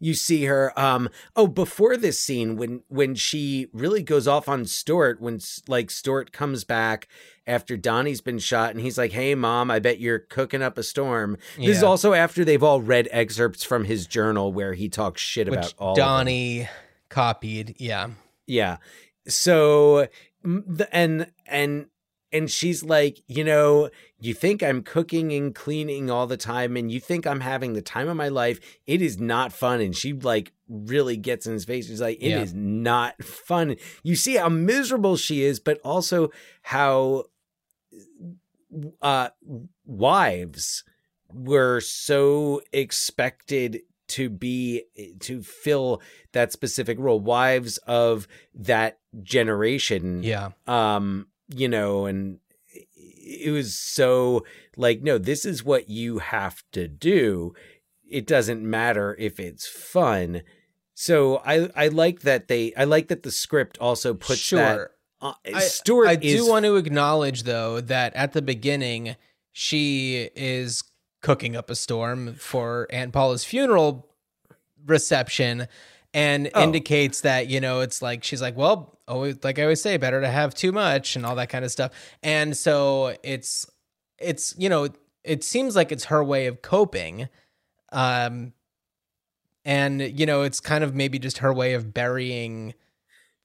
you 0.01 0.13
see 0.13 0.43
her 0.45 0.77
um 0.77 1.07
oh 1.35 1.47
before 1.47 1.95
this 1.95 2.19
scene 2.19 2.57
when 2.57 2.81
when 2.89 3.15
she 3.15 3.67
really 3.71 4.03
goes 4.03 4.27
off 4.27 4.49
on 4.49 4.65
Stuart 4.65 5.21
when 5.21 5.39
like 5.67 5.89
Stuart 5.89 6.33
comes 6.33 6.63
back 6.65 7.07
after 7.47 7.77
Donnie's 7.77 8.19
been 8.19 8.39
shot 8.39 8.71
and 8.71 8.81
he's 8.81 8.97
like 8.97 9.11
hey 9.13 9.35
mom 9.35 9.71
I 9.71 9.79
bet 9.79 9.99
you're 9.99 10.19
cooking 10.19 10.61
up 10.61 10.77
a 10.77 10.83
storm. 10.83 11.37
This 11.57 11.77
is 11.77 11.83
also 11.83 12.13
after 12.13 12.43
they've 12.43 12.63
all 12.63 12.81
read 12.81 13.07
excerpts 13.11 13.63
from 13.63 13.85
his 13.85 14.05
journal 14.07 14.51
where 14.51 14.73
he 14.73 14.89
talks 14.89 15.21
shit 15.21 15.47
about 15.47 15.65
which 15.65 15.75
all 15.77 15.91
of 15.91 15.97
donnie 15.97 16.67
copied 17.09 17.75
yeah. 17.77 18.09
Yeah. 18.47 18.77
So 19.27 20.07
the- 20.43 20.89
and 20.91 21.31
and 21.45 21.85
and 22.33 22.49
she's 22.49 22.83
like, 22.83 23.21
you 23.27 23.43
know, 23.43 23.89
you 24.19 24.33
think 24.33 24.61
I'm 24.63 24.83
cooking 24.83 25.31
and 25.33 25.53
cleaning 25.53 26.09
all 26.09 26.27
the 26.27 26.37
time 26.37 26.77
and 26.77 26.91
you 26.91 26.99
think 26.99 27.25
I'm 27.27 27.41
having 27.41 27.73
the 27.73 27.81
time 27.81 28.07
of 28.07 28.15
my 28.17 28.29
life. 28.29 28.59
It 28.87 29.01
is 29.01 29.19
not 29.19 29.51
fun. 29.51 29.81
And 29.81 29.95
she 29.95 30.13
like 30.13 30.51
really 30.69 31.17
gets 31.17 31.45
in 31.45 31.53
his 31.53 31.65
face. 31.65 31.87
She's 31.87 31.99
like, 32.01 32.17
"It 32.21 32.31
is 32.37 32.53
Yeah. 32.53 32.59
not 32.59 33.23
fun. 33.23 33.75
You 34.03 34.15
see 34.15 34.35
how 34.35 34.49
miserable 34.49 35.17
she 35.17 35.43
is, 35.43 35.59
but 35.59 35.79
also 35.83 36.29
how 36.61 37.25
uh 39.01 39.29
wives 39.85 40.83
were 41.33 41.81
so 41.81 42.61
expected 42.71 43.81
to 44.07 44.29
be 44.29 44.83
to 45.19 45.41
fill 45.41 46.01
that 46.33 46.51
specific 46.51 46.97
role 46.99 47.19
wives 47.19 47.77
of 47.79 48.27
that 48.53 48.99
generation 49.23 50.23
Yeah. 50.23 50.49
um 50.67 51.27
you 51.55 51.67
know 51.67 52.05
and 52.05 52.39
it 52.93 53.51
was 53.51 53.75
so 53.75 54.45
like 54.77 55.01
no 55.01 55.17
this 55.17 55.45
is 55.45 55.63
what 55.63 55.89
you 55.89 56.19
have 56.19 56.63
to 56.71 56.87
do. 56.87 57.53
It 58.09 58.27
doesn't 58.27 58.61
matter 58.61 59.15
if 59.19 59.39
it's 59.39 59.67
fun. 59.67 60.41
So 60.93 61.37
i 61.45 61.69
i 61.75 61.87
like 61.87 62.21
that 62.21 62.47
they 62.47 62.73
i 62.75 62.83
like 62.83 63.07
that 63.07 63.23
the 63.23 63.31
script 63.31 63.77
also 63.79 64.13
puts 64.13 64.49
that 64.51 64.75
sure. 64.75 64.91
uh, 65.21 65.33
I- 65.53 65.59
Stuart 65.61 66.07
I 66.07 66.17
is 66.21 66.35
do 66.43 66.49
want 66.49 66.65
to 66.65 66.75
acknowledge 66.75 67.43
though 67.43 67.81
that 67.81 68.13
at 68.15 68.33
the 68.33 68.41
beginning 68.41 69.15
she 69.51 70.29
is 70.35 70.83
cooking 71.21 71.55
up 71.55 71.69
a 71.69 71.75
storm 71.75 72.35
for 72.35 72.87
Aunt 72.91 73.13
Paula's 73.13 73.43
funeral 73.43 74.07
reception 74.85 75.67
and 76.13 76.49
Oh. 76.53 76.63
indicates 76.63 77.21
that 77.21 77.47
you 77.47 77.59
know 77.61 77.79
it's 77.81 78.01
like 78.01 78.23
she's 78.23 78.41
like 78.41 78.57
well 78.57 78.97
always 79.07 79.37
like 79.43 79.59
I 79.59 79.63
always 79.63 79.81
say 79.81 79.97
better 79.97 80.21
to 80.21 80.27
have 80.29 80.53
too 80.53 80.71
much 80.71 81.15
and 81.15 81.25
all 81.25 81.35
that 81.35 81.49
kind 81.49 81.63
of 81.65 81.71
stuff. 81.71 81.91
And 82.23 82.55
so 82.55 83.15
it's 83.23 83.65
it's 84.17 84.53
you 84.57 84.69
know 84.69 84.89
it 85.23 85.43
seems 85.43 85.75
like 85.75 85.91
it's 85.91 86.05
her 86.05 86.23
way 86.23 86.47
of 86.47 86.61
coping 86.61 87.27
um 87.91 88.53
and 89.65 90.01
you 90.19 90.25
know 90.25 90.41
it's 90.41 90.59
kind 90.59 90.83
of 90.83 90.95
maybe 90.95 91.19
just 91.19 91.39
her 91.39 91.53
way 91.53 91.73
of 91.73 91.93
burying 91.93 92.73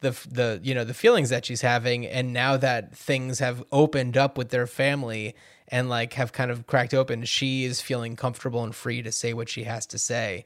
the 0.00 0.10
the 0.30 0.60
you 0.62 0.74
know 0.74 0.84
the 0.84 0.94
feelings 0.94 1.30
that 1.30 1.44
she's 1.44 1.62
having. 1.62 2.06
And 2.06 2.32
now 2.32 2.56
that 2.56 2.96
things 2.96 3.38
have 3.38 3.64
opened 3.72 4.16
up 4.16 4.36
with 4.38 4.50
their 4.50 4.66
family 4.66 5.34
and 5.68 5.88
like 5.88 6.12
have 6.14 6.32
kind 6.32 6.50
of 6.50 6.66
cracked 6.66 6.94
open 6.94 7.24
she 7.24 7.64
is 7.64 7.80
feeling 7.80 8.14
comfortable 8.14 8.62
and 8.62 8.74
free 8.74 9.02
to 9.02 9.10
say 9.10 9.32
what 9.34 9.48
she 9.48 9.64
has 9.64 9.84
to 9.86 9.98
say 9.98 10.44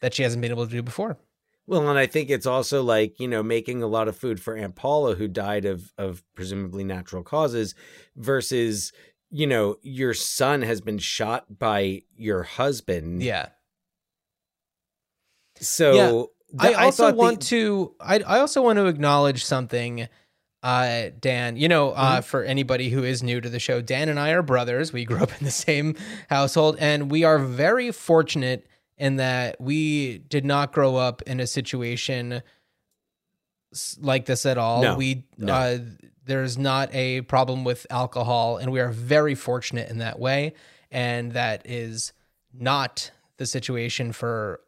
that 0.00 0.14
she 0.14 0.22
hasn't 0.22 0.40
been 0.42 0.50
able 0.50 0.66
to 0.66 0.72
do 0.72 0.82
before 0.82 1.18
Well, 1.66 1.88
and 1.88 1.98
I 1.98 2.06
think 2.06 2.30
it's 2.30 2.46
also 2.46 2.82
like, 2.82 3.20
you 3.20 3.28
know, 3.28 3.42
making 3.42 3.82
a 3.82 3.86
lot 3.86 4.08
of 4.08 4.16
food 4.16 4.40
for 4.40 4.56
Aunt 4.56 4.74
Paula, 4.74 5.14
who 5.16 5.28
died 5.28 5.64
of 5.64 5.92
of 5.98 6.22
presumably 6.34 6.84
natural 6.84 7.22
causes, 7.22 7.74
versus, 8.16 8.92
you 9.30 9.46
know, 9.46 9.76
your 9.82 10.14
son 10.14 10.62
has 10.62 10.80
been 10.80 10.98
shot 10.98 11.58
by 11.58 12.02
your 12.16 12.42
husband. 12.44 13.22
yeah 13.22 13.48
So 15.60 16.30
I 16.58 16.68
th- 16.68 16.78
also 16.78 17.08
the- 17.10 17.14
want 17.16 17.42
to 17.48 17.94
I 18.00 18.20
I 18.20 18.38
also 18.40 18.62
want 18.62 18.78
to 18.78 18.86
acknowledge 18.86 19.44
something 19.44 20.08
uh 20.62 21.10
Dan, 21.20 21.56
you 21.56 21.68
know, 21.68 21.90
Mm-hmm. 21.90 22.00
uh 22.00 22.20
for 22.22 22.42
anybody 22.44 22.90
who 22.90 23.04
is 23.04 23.22
new 23.22 23.40
to 23.40 23.48
the 23.48 23.58
show, 23.60 23.80
Dan 23.80 24.08
and 24.08 24.18
I 24.18 24.30
are 24.30 24.42
brothers. 24.42 24.92
We 24.92 25.04
grew 25.04 25.18
up 25.22 25.30
in 25.38 25.44
the 25.44 25.50
same 25.52 25.96
household 26.30 26.76
and 26.80 27.10
we 27.10 27.24
are 27.24 27.38
very 27.38 27.90
fortunate 27.92 28.66
in 28.98 29.16
that 29.16 29.60
we 29.60 30.18
did 30.18 30.44
not 30.44 30.72
grow 30.72 30.96
up 30.96 31.22
in 31.22 31.40
a 31.40 31.46
situation 31.46 32.42
like 34.00 34.26
this 34.26 34.46
at 34.46 34.58
all. 34.58 34.82
No, 34.82 34.96
we 34.96 35.24
no. 35.36 35.52
uh 35.52 35.78
there's 36.24 36.58
not 36.58 36.94
a 36.94 37.22
problem 37.22 37.64
with 37.64 37.86
alcohol 37.90 38.58
and 38.58 38.70
we 38.70 38.80
are 38.80 38.90
very 38.90 39.34
fortunate 39.34 39.90
in 39.90 39.98
that 39.98 40.18
way 40.18 40.52
and 40.90 41.32
that 41.32 41.62
is 41.64 42.12
not 42.52 43.10
the 43.38 43.46
situation 43.46 44.12
for 44.12 44.60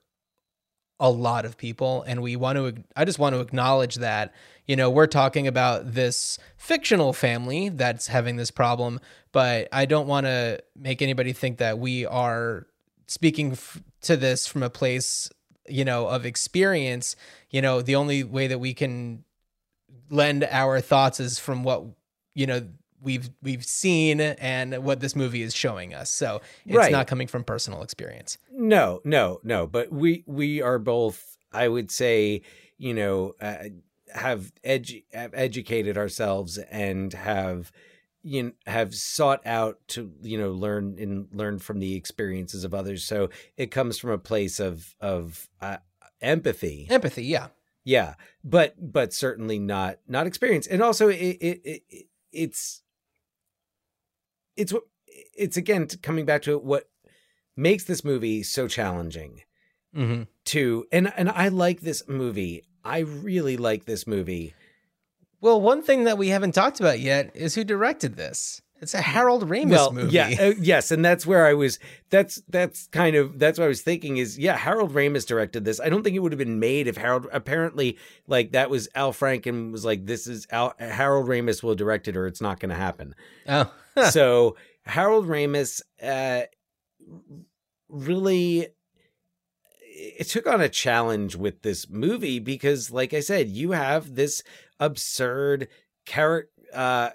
a 0.98 1.10
lot 1.10 1.44
of 1.44 1.56
people 1.56 2.02
and 2.06 2.22
we 2.22 2.34
want 2.34 2.56
to 2.56 2.82
i 2.96 3.04
just 3.04 3.18
want 3.18 3.34
to 3.34 3.40
acknowledge 3.40 3.96
that 3.96 4.34
you 4.66 4.74
know 4.76 4.90
we're 4.90 5.06
talking 5.06 5.46
about 5.46 5.92
this 5.92 6.38
fictional 6.56 7.12
family 7.12 7.68
that's 7.68 8.06
having 8.06 8.36
this 8.36 8.50
problem 8.50 8.98
but 9.32 9.68
i 9.72 9.86
don't 9.86 10.06
want 10.06 10.26
to 10.26 10.58
make 10.76 11.00
anybody 11.02 11.32
think 11.32 11.58
that 11.58 11.78
we 11.78 12.04
are 12.06 12.66
speaking 13.06 13.52
f- 13.52 13.80
to 14.02 14.16
this 14.16 14.46
from 14.46 14.62
a 14.62 14.70
place 14.70 15.30
you 15.68 15.84
know 15.84 16.06
of 16.08 16.24
experience 16.26 17.16
you 17.50 17.60
know 17.62 17.80
the 17.82 17.94
only 17.94 18.24
way 18.24 18.46
that 18.46 18.58
we 18.58 18.74
can 18.74 19.24
lend 20.10 20.44
our 20.50 20.80
thoughts 20.80 21.20
is 21.20 21.38
from 21.38 21.62
what 21.62 21.84
you 22.34 22.46
know 22.46 22.66
we've 23.02 23.30
we've 23.42 23.64
seen 23.64 24.20
and 24.20 24.82
what 24.84 25.00
this 25.00 25.14
movie 25.16 25.42
is 25.42 25.54
showing 25.54 25.94
us 25.94 26.10
so 26.10 26.40
it's 26.66 26.76
Right. 26.76 26.92
not 26.92 27.06
coming 27.06 27.26
from 27.26 27.44
personal 27.44 27.82
experience 27.82 28.36
No, 28.52 29.00
no, 29.04 29.40
no. 29.42 29.66
But 29.66 29.90
we 29.92 30.22
we 30.26 30.60
are 30.62 30.78
both. 30.78 31.36
I 31.52 31.66
would 31.66 31.90
say, 31.90 32.42
you 32.78 32.94
know, 32.94 33.34
uh, 33.40 33.56
have 34.14 34.52
edu- 34.64 35.04
have 35.12 35.32
educated 35.34 35.96
ourselves 35.96 36.58
and 36.58 37.12
have 37.12 37.72
you 38.22 38.42
know, 38.42 38.52
have 38.66 38.94
sought 38.94 39.46
out 39.46 39.78
to 39.88 40.12
you 40.22 40.38
know 40.38 40.52
learn 40.52 40.96
and 40.98 41.28
learn 41.32 41.58
from 41.58 41.78
the 41.78 41.94
experiences 41.94 42.64
of 42.64 42.74
others. 42.74 43.04
So 43.04 43.30
it 43.56 43.70
comes 43.70 43.98
from 43.98 44.10
a 44.10 44.18
place 44.18 44.60
of 44.60 44.94
of 45.00 45.48
uh, 45.60 45.78
empathy. 46.20 46.86
empathy 46.90 47.24
yeah 47.24 47.48
Yeah, 47.84 48.14
but 48.44 48.74
but 48.92 49.12
certainly 49.12 49.58
not 49.58 49.98
not 50.06 50.26
experience. 50.26 50.66
And 50.66 50.82
also, 50.82 51.08
it, 51.08 51.16
it, 51.16 51.60
it 51.64 52.06
it's 52.32 52.82
it's 54.56 54.72
what 54.72 54.84
it's 55.36 55.56
again 55.56 55.86
coming 56.02 56.26
back 56.26 56.42
to 56.42 56.58
what 56.58 56.88
makes 57.56 57.84
this 57.84 58.04
movie 58.04 58.42
so 58.42 58.68
challenging 58.68 59.42
mm-hmm. 59.96 60.22
to 60.46 60.86
and 60.92 61.12
and 61.16 61.28
I 61.30 61.48
like 61.48 61.80
this 61.80 62.02
movie. 62.08 62.64
I 62.84 63.00
really 63.00 63.56
like 63.56 63.84
this 63.84 64.06
movie. 64.06 64.54
Well, 65.40 65.60
one 65.60 65.82
thing 65.82 66.04
that 66.04 66.18
we 66.18 66.28
haven't 66.28 66.52
talked 66.52 66.80
about 66.80 67.00
yet 67.00 67.30
is 67.34 67.54
who 67.54 67.64
directed 67.64 68.16
this. 68.16 68.60
It's 68.80 68.94
a 68.94 69.00
Harold 69.02 69.46
Ramis 69.48 69.70
well, 69.70 69.92
movie. 69.92 70.12
yeah, 70.12 70.34
uh, 70.40 70.54
yes, 70.58 70.90
and 70.90 71.04
that's 71.04 71.26
where 71.26 71.46
I 71.46 71.52
was. 71.52 71.78
That's 72.08 72.42
that's 72.48 72.86
kind 72.86 73.14
of 73.14 73.38
that's 73.38 73.58
what 73.58 73.66
I 73.66 73.68
was 73.68 73.82
thinking. 73.82 74.16
Is 74.16 74.38
yeah, 74.38 74.56
Harold 74.56 74.94
Ramis 74.94 75.26
directed 75.26 75.66
this. 75.66 75.80
I 75.80 75.90
don't 75.90 76.02
think 76.02 76.16
it 76.16 76.20
would 76.20 76.32
have 76.32 76.38
been 76.38 76.58
made 76.58 76.86
if 76.86 76.96
Harold. 76.96 77.26
Apparently, 77.30 77.98
like 78.26 78.52
that 78.52 78.70
was 78.70 78.88
Al 78.94 79.12
Franken 79.12 79.70
was 79.70 79.84
like, 79.84 80.06
this 80.06 80.26
is 80.26 80.46
Al, 80.50 80.72
Harold 80.78 81.28
Ramis 81.28 81.62
will 81.62 81.74
direct 81.74 82.08
it, 82.08 82.16
or 82.16 82.26
it's 82.26 82.40
not 82.40 82.58
going 82.58 82.70
to 82.70 82.74
happen. 82.74 83.14
Oh, 83.46 83.70
so 84.10 84.56
Harold 84.86 85.26
Ramis 85.26 85.82
uh, 86.02 86.42
really 87.90 88.68
it 90.00 90.28
took 90.28 90.46
on 90.46 90.62
a 90.62 90.68
challenge 90.68 91.36
with 91.36 91.60
this 91.60 91.88
movie 91.90 92.38
because, 92.38 92.90
like 92.90 93.12
I 93.12 93.20
said, 93.20 93.48
you 93.48 93.72
have 93.72 94.14
this 94.14 94.42
absurd 94.80 95.68
character. 96.06 96.50
Uh, 96.74 97.10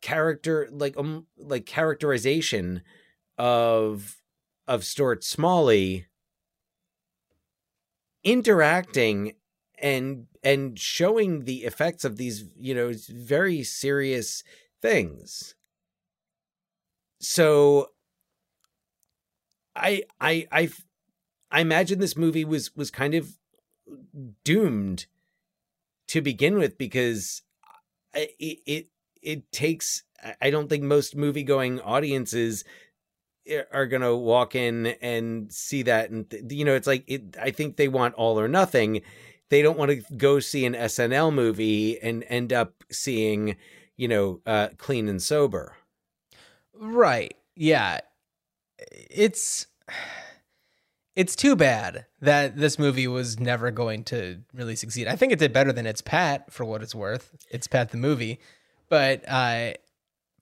character 0.00 0.68
like 0.70 0.96
um 0.96 1.26
like 1.36 1.66
characterization 1.66 2.82
of 3.38 4.16
of 4.66 4.84
Stuart 4.84 5.24
Smalley 5.24 6.06
interacting 8.22 9.34
and 9.78 10.26
and 10.42 10.78
showing 10.78 11.44
the 11.44 11.64
effects 11.64 12.04
of 12.04 12.16
these 12.16 12.44
you 12.58 12.74
know 12.74 12.92
very 13.08 13.62
serious 13.62 14.42
things 14.82 15.54
so 17.18 17.88
i 19.74 20.02
i 20.20 20.46
i 20.52 20.70
i 21.50 21.60
imagine 21.60 21.98
this 21.98 22.16
movie 22.16 22.44
was 22.44 22.74
was 22.76 22.90
kind 22.90 23.14
of 23.14 23.38
doomed 24.44 25.06
to 26.10 26.20
begin 26.20 26.58
with 26.58 26.78
because 26.78 27.42
it 28.14 28.58
it, 28.66 28.86
it 29.22 29.52
takes 29.52 30.02
I- 30.40 30.50
don't 30.50 30.68
think 30.68 30.82
most 30.84 31.16
movie 31.16 31.44
going 31.44 31.80
audiences 31.80 32.64
are 33.72 33.86
going 33.86 34.02
to 34.02 34.14
walk 34.14 34.54
in 34.54 34.86
and 35.00 35.52
see 35.52 35.82
that 35.82 36.10
and 36.10 36.26
you 36.50 36.64
know 36.64 36.74
it's 36.74 36.86
like 36.86 37.04
it 37.06 37.36
i 37.40 37.50
think 37.50 37.76
they 37.76 37.88
want 37.88 38.14
all 38.14 38.38
or 38.38 38.48
nothing 38.48 39.02
they 39.48 39.62
don't 39.62 39.78
want 39.78 39.90
to 39.90 40.14
go 40.16 40.38
see 40.38 40.64
an 40.66 40.74
snl 40.74 41.32
movie 41.32 42.00
and 42.00 42.24
end 42.28 42.52
up 42.52 42.84
seeing 42.90 43.56
you 43.96 44.06
know 44.08 44.40
uh 44.46 44.68
clean 44.78 45.08
and 45.08 45.22
sober 45.22 45.76
right. 46.74 47.34
Yeah. 47.56 48.00
It's 49.10 49.66
it's 51.16 51.36
too 51.36 51.56
bad 51.56 52.06
that 52.20 52.56
this 52.56 52.78
movie 52.78 53.08
was 53.08 53.40
never 53.40 53.70
going 53.70 54.04
to 54.04 54.40
really 54.54 54.76
succeed. 54.76 55.08
I 55.08 55.16
think 55.16 55.32
it 55.32 55.38
did 55.38 55.52
better 55.52 55.72
than 55.72 55.86
It's 55.86 56.02
Pat 56.02 56.52
for 56.52 56.64
what 56.64 56.82
it's 56.82 56.94
worth. 56.94 57.36
It's 57.50 57.66
Pat 57.66 57.90
the 57.90 57.96
movie, 57.96 58.40
but 58.88 59.24
uh 59.28 59.72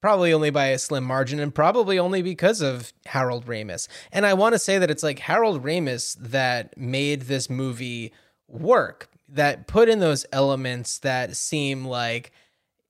probably 0.01 0.33
only 0.33 0.51
by 0.51 0.66
a 0.66 0.79
slim 0.79 1.05
margin 1.05 1.41
and 1.41 1.55
probably 1.55 1.99
only 1.99 2.23
because 2.23 2.61
of 2.61 2.93
Harold 3.07 3.47
Ramis. 3.47 3.89
And 4.12 4.25
I 4.25 4.35
want 4.35 4.55
to 4.55 4.59
say 4.59 4.79
that 4.79 4.91
it's 4.91 5.03
like 5.03 5.19
Harold 5.19 5.64
Ramis 5.64 6.16
that 6.21 6.77
made 6.79 7.23
this 7.23 7.51
movie 7.51 8.12
work, 8.47 9.09
that 9.29 9.66
put 9.66 9.89
in 9.89 9.99
those 9.99 10.25
elements 10.33 10.99
that 11.01 11.37
seem 11.37 11.85
like, 11.85 12.33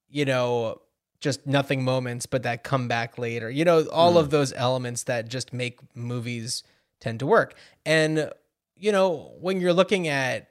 you 0.08 0.24
know, 0.24 0.80
just 1.20 1.46
nothing 1.46 1.82
moments, 1.82 2.26
but 2.26 2.42
that 2.44 2.62
come 2.62 2.86
back 2.88 3.18
later. 3.18 3.50
You 3.50 3.64
know, 3.64 3.86
all 3.88 4.18
of 4.18 4.30
those 4.30 4.52
elements 4.52 5.04
that 5.04 5.28
just 5.28 5.52
make 5.52 5.80
movies 5.96 6.62
tend 7.00 7.20
to 7.20 7.26
work. 7.26 7.54
And, 7.86 8.30
you 8.76 8.92
know, 8.92 9.32
when 9.40 9.60
you're 9.60 9.72
looking 9.72 10.08
at 10.08 10.50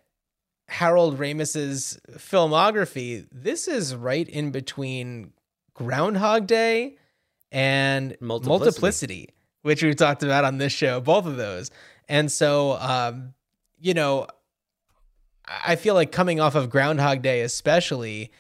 Harold 0.68 1.18
Ramis's 1.18 2.00
filmography, 2.12 3.28
this 3.32 3.68
is 3.68 3.96
right 3.96 4.28
in 4.28 4.52
between 4.52 5.34
Groundhog 5.74 6.48
Day 6.48 6.98
and 7.52 8.18
Multiplicity. 8.20 8.66
Multiplicity. 8.66 9.30
which 9.62 9.84
we've 9.84 9.96
talked 9.96 10.24
about 10.24 10.46
on 10.46 10.58
this 10.58 10.74
show, 10.74 11.00
both 11.02 11.26
of 11.26 11.38
those. 11.38 11.72
And 12.08 12.32
so, 12.32 12.78
um, 12.80 13.34
you 13.80 13.94
know, 13.94 14.28
I 15.46 15.76
feel 15.76 15.94
like 15.94 16.12
coming 16.12 16.40
off 16.40 16.56
of 16.56 16.70
Groundhog 16.70 17.22
Day, 17.22 17.42
especially, 17.42 18.32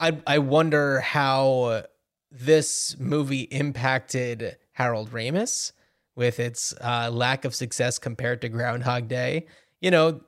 I 0.00 0.18
I 0.26 0.38
wonder 0.38 1.00
how 1.00 1.84
this 2.30 2.96
movie 2.98 3.42
impacted 3.42 4.56
Harold 4.72 5.10
Ramis 5.10 5.72
with 6.16 6.40
its 6.40 6.74
uh, 6.80 7.10
lack 7.12 7.44
of 7.44 7.54
success 7.54 7.98
compared 7.98 8.40
to 8.40 8.48
Groundhog 8.48 9.06
Day. 9.06 9.46
You 9.80 9.90
know, 9.90 10.22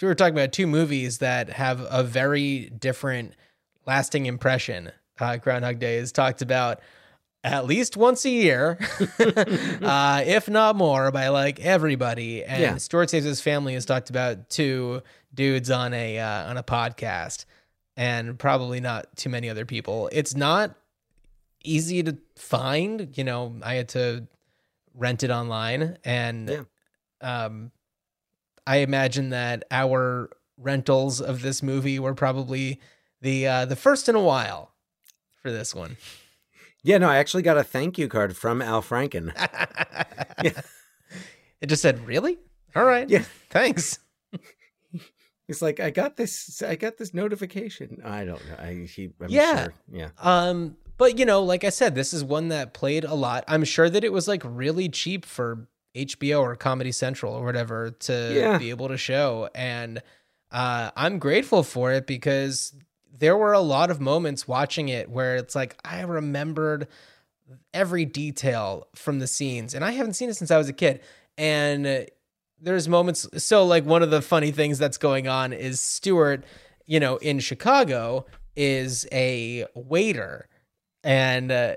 we 0.00 0.08
were 0.08 0.14
talking 0.14 0.34
about 0.34 0.52
two 0.52 0.66
movies 0.66 1.18
that 1.18 1.50
have 1.50 1.84
a 1.90 2.02
very 2.02 2.70
different 2.70 3.34
lasting 3.86 4.26
impression. 4.26 4.92
Uh, 5.18 5.36
Groundhog 5.36 5.78
Day 5.78 5.96
is 5.96 6.12
talked 6.12 6.40
about 6.40 6.80
at 7.42 7.66
least 7.66 7.96
once 7.96 8.24
a 8.24 8.30
year, 8.30 8.78
uh, 9.82 10.22
if 10.24 10.48
not 10.48 10.76
more, 10.76 11.10
by 11.10 11.28
like 11.28 11.60
everybody. 11.60 12.42
And 12.42 12.62
Yeah. 12.62 12.76
Stuart 12.78 13.10
Saves 13.10 13.26
His 13.26 13.40
Family 13.40 13.74
is 13.74 13.84
talked 13.84 14.08
about 14.10 14.48
two 14.48 15.02
dudes 15.34 15.70
on 15.70 15.92
a 15.92 16.18
uh, 16.18 16.48
on 16.48 16.56
a 16.56 16.62
podcast, 16.62 17.44
and 17.96 18.38
probably 18.38 18.80
not 18.80 19.14
too 19.16 19.28
many 19.28 19.50
other 19.50 19.66
people. 19.66 20.08
It's 20.12 20.34
not 20.34 20.74
easy 21.62 22.02
to 22.02 22.16
find. 22.36 23.16
You 23.16 23.24
know, 23.24 23.56
I 23.62 23.74
had 23.74 23.88
to 23.90 24.26
rent 24.94 25.22
it 25.22 25.30
online, 25.30 25.98
and 26.04 26.48
Yeah. 26.48 26.62
um, 27.44 27.72
I 28.66 28.78
imagine 28.78 29.30
that 29.30 29.64
our 29.70 30.30
rentals 30.56 31.20
of 31.20 31.42
this 31.42 31.62
movie 31.62 31.98
were 31.98 32.14
probably 32.14 32.80
the 33.20 33.46
uh, 33.46 33.64
the 33.66 33.76
first 33.76 34.08
in 34.08 34.14
a 34.14 34.20
while 34.22 34.72
for 35.42 35.50
this 35.50 35.74
one. 35.74 35.96
Yeah, 36.82 36.98
no, 36.98 37.08
I 37.08 37.16
actually 37.16 37.42
got 37.42 37.56
a 37.58 37.64
thank 37.64 37.98
you 37.98 38.08
card 38.08 38.36
from 38.36 38.60
Al 38.62 38.82
Franken. 38.82 39.32
It 41.60 41.66
just 41.68 41.80
said, 41.82 42.06
"Really? 42.06 42.38
All 42.76 42.84
right. 42.84 43.08
Yeah. 43.08 43.24
Thanks." 43.50 43.98
He's 45.46 45.60
like, 45.62 45.78
I 45.80 45.90
got 45.90 46.16
this, 46.16 46.62
I 46.62 46.74
got 46.74 46.96
this 46.98 47.12
notification. 47.14 48.00
I 48.04 48.24
don't 48.24 48.40
know. 48.48 48.56
I, 48.58 48.86
he, 48.88 49.10
I'm 49.20 49.28
Yeah. 49.30 49.62
sure. 49.64 49.74
Yeah. 49.92 50.08
Um, 50.18 50.76
but 50.96 51.18
you 51.18 51.24
know, 51.24 51.42
like 51.42 51.64
I 51.64 51.70
said, 51.70 51.94
this 51.94 52.12
is 52.12 52.22
one 52.24 52.48
that 52.48 52.74
played 52.74 53.04
a 53.04 53.14
lot. 53.14 53.44
I'm 53.48 53.64
sure 53.64 53.88
that 53.90 54.04
it 54.04 54.12
was 54.12 54.28
like 54.28 54.42
really 54.44 54.88
cheap 54.88 55.24
for 55.24 55.66
HBO 55.94 56.40
or 56.40 56.56
Comedy 56.56 56.92
Central 56.92 57.32
or 57.34 57.44
whatever 57.44 57.90
to 57.90 58.32
Yeah. 58.34 58.58
be 58.58 58.70
able 58.70 58.88
to 58.88 58.96
show, 58.96 59.48
and 59.54 60.02
uh, 60.50 60.90
I'm 60.96 61.18
grateful 61.18 61.62
for 61.62 61.92
it 61.92 62.06
because 62.06 62.74
there 63.16 63.36
were 63.36 63.52
a 63.52 63.60
lot 63.60 63.90
of 63.90 64.00
moments 64.00 64.46
watching 64.48 64.88
it 64.88 65.08
where 65.08 65.36
it's 65.36 65.54
like 65.54 65.76
I 65.84 66.00
remembered 66.02 66.88
every 67.72 68.04
detail 68.04 68.88
from 68.94 69.18
the 69.18 69.26
scenes, 69.26 69.74
and 69.74 69.84
I 69.84 69.92
haven't 69.92 70.14
seen 70.14 70.28
it 70.30 70.34
since 70.34 70.50
I 70.50 70.58
was 70.58 70.68
a 70.68 70.72
kid, 70.72 71.00
and 71.38 72.06
there's 72.60 72.88
moments 72.88 73.26
so 73.44 73.64
like 73.66 73.84
one 73.84 74.02
of 74.02 74.10
the 74.10 74.22
funny 74.22 74.50
things 74.50 74.78
that's 74.78 74.96
going 74.98 75.28
on 75.28 75.52
is 75.52 75.80
Stuart, 75.80 76.44
you 76.86 76.98
know, 76.98 77.16
in 77.18 77.38
Chicago 77.40 78.24
is 78.56 79.06
a 79.12 79.66
waiter 79.74 80.48
and 81.04 81.52
uh, 81.52 81.76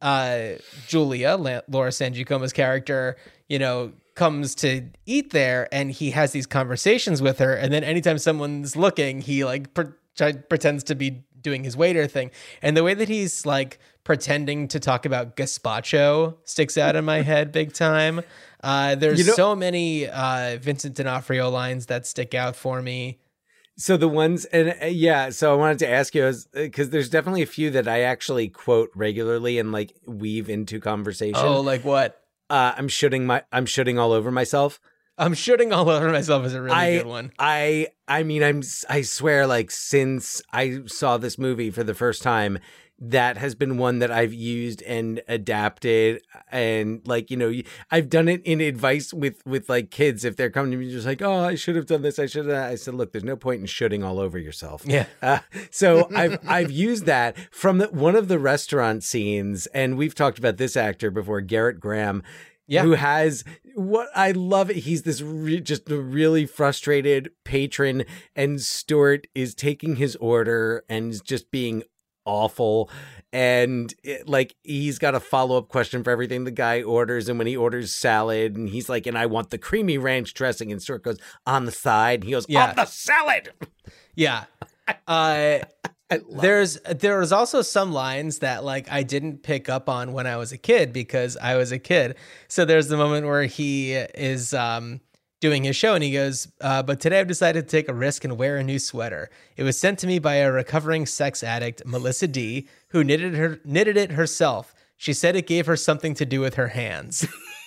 uh 0.00 0.52
Julia, 0.86 1.36
La- 1.36 1.60
Laura 1.68 1.92
San 1.92 2.14
Giacomo's 2.14 2.52
character, 2.52 3.16
you 3.48 3.58
know, 3.58 3.92
comes 4.14 4.54
to 4.56 4.82
eat 5.06 5.30
there 5.32 5.68
and 5.72 5.90
he 5.90 6.10
has 6.10 6.32
these 6.32 6.46
conversations 6.46 7.22
with 7.22 7.38
her 7.38 7.54
and 7.54 7.72
then 7.72 7.82
anytime 7.84 8.18
someone's 8.18 8.76
looking, 8.76 9.20
he 9.20 9.44
like 9.44 9.72
pre- 9.74 9.86
try- 10.16 10.32
pretends 10.32 10.84
to 10.84 10.94
be 10.94 11.24
doing 11.40 11.64
his 11.64 11.76
waiter 11.76 12.06
thing. 12.06 12.30
And 12.62 12.76
the 12.76 12.84
way 12.84 12.94
that 12.94 13.08
he's 13.08 13.44
like 13.44 13.78
pretending 14.04 14.68
to 14.68 14.78
talk 14.80 15.04
about 15.06 15.36
gazpacho 15.36 16.36
sticks 16.44 16.76
out 16.78 16.94
in 16.96 17.04
my 17.04 17.22
head 17.22 17.52
big 17.52 17.72
time. 17.72 18.20
Uh, 18.62 18.94
there's 18.94 19.18
You 19.18 19.24
know- 19.26 19.32
so 19.34 19.56
many 19.56 20.08
uh, 20.08 20.58
Vincent 20.60 20.94
D'Onofrio 20.94 21.48
lines 21.50 21.86
that 21.86 22.06
stick 22.06 22.34
out 22.34 22.54
for 22.54 22.80
me. 22.82 23.18
So 23.76 23.96
the 23.96 24.08
ones, 24.08 24.44
and 24.46 24.76
uh, 24.82 24.86
yeah, 24.86 25.30
so 25.30 25.52
I 25.52 25.56
wanted 25.56 25.78
to 25.80 25.88
ask 25.88 26.14
you, 26.14 26.32
because 26.52 26.90
there's 26.90 27.08
definitely 27.08 27.42
a 27.42 27.46
few 27.46 27.70
that 27.70 27.88
I 27.88 28.02
actually 28.02 28.48
quote 28.48 28.90
regularly 28.94 29.58
and 29.58 29.72
like 29.72 29.94
weave 30.06 30.50
into 30.50 30.78
conversation. 30.78 31.40
Oh, 31.42 31.60
like 31.60 31.84
what? 31.84 32.22
Uh, 32.50 32.74
I'm 32.76 32.88
shooting 32.88 33.24
my, 33.24 33.44
I'm 33.50 33.64
shooting 33.64 33.98
all 33.98 34.12
over 34.12 34.30
myself. 34.30 34.78
I'm 35.16 35.34
shooting 35.34 35.72
all 35.72 35.88
over 35.90 36.10
myself 36.10 36.44
is 36.44 36.54
a 36.54 36.60
really 36.60 36.76
I, 36.76 36.96
good 36.98 37.06
one. 37.06 37.32
I, 37.38 37.88
I 38.06 38.24
mean, 38.24 38.42
I'm, 38.42 38.62
I 38.90 39.02
swear, 39.02 39.46
like 39.46 39.70
since 39.70 40.42
I 40.52 40.82
saw 40.86 41.16
this 41.16 41.38
movie 41.38 41.70
for 41.70 41.82
the 41.82 41.94
first 41.94 42.22
time, 42.22 42.58
that 43.04 43.36
has 43.36 43.56
been 43.56 43.78
one 43.78 43.98
that 43.98 44.12
I've 44.12 44.32
used 44.32 44.80
and 44.82 45.20
adapted, 45.26 46.22
and 46.52 47.02
like 47.04 47.30
you 47.30 47.36
know, 47.36 47.52
I've 47.90 48.08
done 48.08 48.28
it 48.28 48.42
in 48.44 48.60
advice 48.60 49.12
with 49.12 49.44
with 49.44 49.68
like 49.68 49.90
kids 49.90 50.24
if 50.24 50.36
they're 50.36 50.50
coming 50.50 50.70
to 50.70 50.76
me 50.76 50.88
just 50.88 51.06
like, 51.06 51.20
oh, 51.20 51.40
I 51.40 51.56
should 51.56 51.74
have 51.74 51.86
done 51.86 52.02
this, 52.02 52.20
I 52.20 52.26
should 52.26 52.46
have. 52.46 52.70
I 52.70 52.76
said, 52.76 52.94
look, 52.94 53.12
there's 53.12 53.24
no 53.24 53.36
point 53.36 53.60
in 53.60 53.66
shooting 53.66 54.04
all 54.04 54.20
over 54.20 54.38
yourself. 54.38 54.84
Yeah. 54.86 55.06
Uh, 55.20 55.40
so 55.70 56.08
I've 56.14 56.38
I've 56.46 56.70
used 56.70 57.06
that 57.06 57.36
from 57.50 57.78
the, 57.78 57.88
one 57.88 58.14
of 58.14 58.28
the 58.28 58.38
restaurant 58.38 59.02
scenes, 59.02 59.66
and 59.68 59.98
we've 59.98 60.14
talked 60.14 60.38
about 60.38 60.56
this 60.56 60.76
actor 60.76 61.10
before, 61.10 61.42
Gerrit 61.42 61.80
Graham. 61.80 62.22
Yeah. 62.68 62.82
Who 62.84 62.92
has 62.92 63.44
what 63.74 64.08
I 64.14 64.30
love 64.30 64.70
it. 64.70 64.76
He's 64.76 65.02
this 65.02 65.20
re- 65.20 65.60
just 65.60 65.90
a 65.90 66.00
really 66.00 66.46
frustrated 66.46 67.32
patron, 67.44 68.04
and 68.36 68.60
Stuart 68.60 69.26
is 69.34 69.54
taking 69.54 69.96
his 69.96 70.16
order 70.16 70.84
and 70.88 71.22
just 71.24 71.50
being 71.50 71.82
awful. 72.24 72.90
And 73.32 73.92
it, 74.02 74.28
like 74.28 74.54
he's 74.62 74.98
got 74.98 75.14
a 75.14 75.20
follow 75.20 75.56
up 75.56 75.68
question 75.68 76.04
for 76.04 76.10
everything 76.10 76.44
the 76.44 76.50
guy 76.50 76.82
orders. 76.82 77.28
And 77.28 77.38
when 77.38 77.46
he 77.46 77.56
orders 77.56 77.98
salad, 77.98 78.56
and 78.56 78.68
he's 78.68 78.88
like, 78.88 79.06
and 79.06 79.16
I 79.16 79.26
want 79.26 79.50
the 79.50 79.58
creamy 79.58 79.96
ranch 79.98 80.34
dressing, 80.34 80.70
and 80.70 80.82
Stuart 80.82 81.02
goes 81.02 81.18
on 81.46 81.64
the 81.64 81.72
side, 81.72 82.20
and 82.20 82.24
he 82.24 82.32
goes, 82.32 82.46
Yeah. 82.48 82.70
on 82.70 82.76
the 82.76 82.84
salad. 82.84 83.50
Yeah. 84.14 84.44
Uh, 85.06 85.60
there's 86.40 86.78
there 86.80 87.18
was 87.20 87.32
also 87.32 87.62
some 87.62 87.92
lines 87.92 88.40
that 88.40 88.64
like 88.64 88.90
I 88.90 89.02
didn't 89.04 89.42
pick 89.42 89.68
up 89.68 89.88
on 89.88 90.12
when 90.12 90.26
I 90.26 90.36
was 90.36 90.52
a 90.52 90.58
kid 90.58 90.92
because 90.92 91.36
I 91.36 91.56
was 91.56 91.72
a 91.72 91.78
kid. 91.78 92.16
So 92.48 92.64
there's 92.64 92.88
the 92.88 92.96
moment 92.96 93.26
where 93.26 93.44
he 93.44 93.92
is 93.92 94.52
um 94.52 95.00
doing 95.42 95.64
his 95.64 95.76
show 95.76 95.94
and 95.94 96.02
he 96.04 96.12
goes, 96.12 96.48
uh, 96.60 96.82
but 96.82 97.00
today 97.00 97.20
I've 97.20 97.26
decided 97.26 97.68
to 97.68 97.70
take 97.70 97.88
a 97.88 97.92
risk 97.92 98.24
and 98.24 98.38
wear 98.38 98.56
a 98.56 98.62
new 98.62 98.78
sweater. 98.78 99.28
It 99.56 99.64
was 99.64 99.78
sent 99.78 99.98
to 99.98 100.06
me 100.06 100.18
by 100.20 100.36
a 100.36 100.50
recovering 100.50 101.04
sex 101.04 101.42
addict, 101.42 101.82
Melissa 101.84 102.28
D, 102.28 102.68
who 102.88 103.04
knitted 103.04 103.34
her 103.34 103.60
knitted 103.64 103.96
it 103.98 104.12
herself. 104.12 104.72
She 104.96 105.12
said 105.12 105.34
it 105.34 105.48
gave 105.48 105.66
her 105.66 105.76
something 105.76 106.14
to 106.14 106.24
do 106.24 106.40
with 106.40 106.54
her 106.54 106.68
hands. 106.68 107.26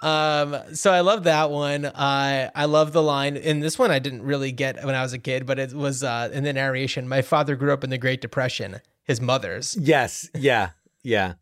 um, 0.00 0.56
so 0.74 0.90
I 0.90 1.00
love 1.00 1.24
that 1.24 1.50
one. 1.50 1.84
Uh, 1.84 2.50
I 2.54 2.64
love 2.64 2.92
the 2.92 3.02
line 3.02 3.36
in 3.36 3.60
this 3.60 3.78
one. 3.78 3.90
I 3.90 3.98
didn't 3.98 4.22
really 4.22 4.52
get 4.52 4.82
when 4.86 4.94
I 4.94 5.02
was 5.02 5.12
a 5.12 5.18
kid, 5.18 5.44
but 5.44 5.58
it 5.58 5.74
was 5.74 6.02
uh, 6.02 6.30
in 6.32 6.44
the 6.44 6.54
narration. 6.54 7.06
My 7.06 7.20
father 7.20 7.56
grew 7.56 7.74
up 7.74 7.84
in 7.84 7.90
the 7.90 7.98
Great 7.98 8.22
Depression. 8.22 8.80
His 9.04 9.20
mother's. 9.20 9.76
Yes. 9.78 10.30
Yeah. 10.34 10.70
Yeah. 11.02 11.34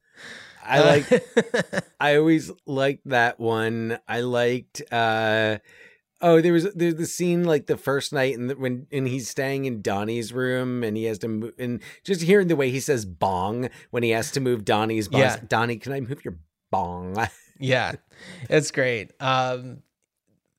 I 0.69 0.81
like 0.81 1.85
I 2.01 2.17
always 2.17 2.51
liked 2.67 3.09
that 3.09 3.41
one. 3.41 3.99
I 4.07 4.21
liked 4.21 4.83
uh 4.93 5.59
oh 6.21 6.41
there 6.41 6.53
was 6.53 6.73
there's 6.75 6.97
the 6.97 7.07
scene 7.07 7.45
like 7.45 7.67
the 7.67 7.77
first 7.77 8.13
night 8.13 8.37
and 8.37 8.51
when 8.53 8.87
and 8.93 9.09
he's 9.09 9.29
staying 9.29 9.65
in 9.65 9.83
Donnie's 9.83 10.33
room 10.33 10.85
and 10.85 10.97
he 10.97 11.05
has 11.05 11.19
to 11.21 11.29
move 11.29 11.55
and 11.59 11.81
just 12.05 12.23
hearing 12.23 12.49
the 12.49 12.57
way 12.57 12.71
he 12.71 12.81
says 12.81 13.05
bong 13.05 13.69
when 13.91 14.03
he 14.03 14.11
has 14.11 14.31
to 14.33 14.41
move 14.41 14.65
Donnie's 14.65 15.09
bong. 15.09 15.21
Yeah. 15.21 15.41
Donnie, 15.49 15.77
can 15.77 15.93
I 15.93 16.01
move 16.01 16.25
your 16.25 16.39
bong? 16.71 17.17
yeah, 17.59 17.93
it's 18.49 18.71
great. 18.71 19.13
Um, 19.21 19.83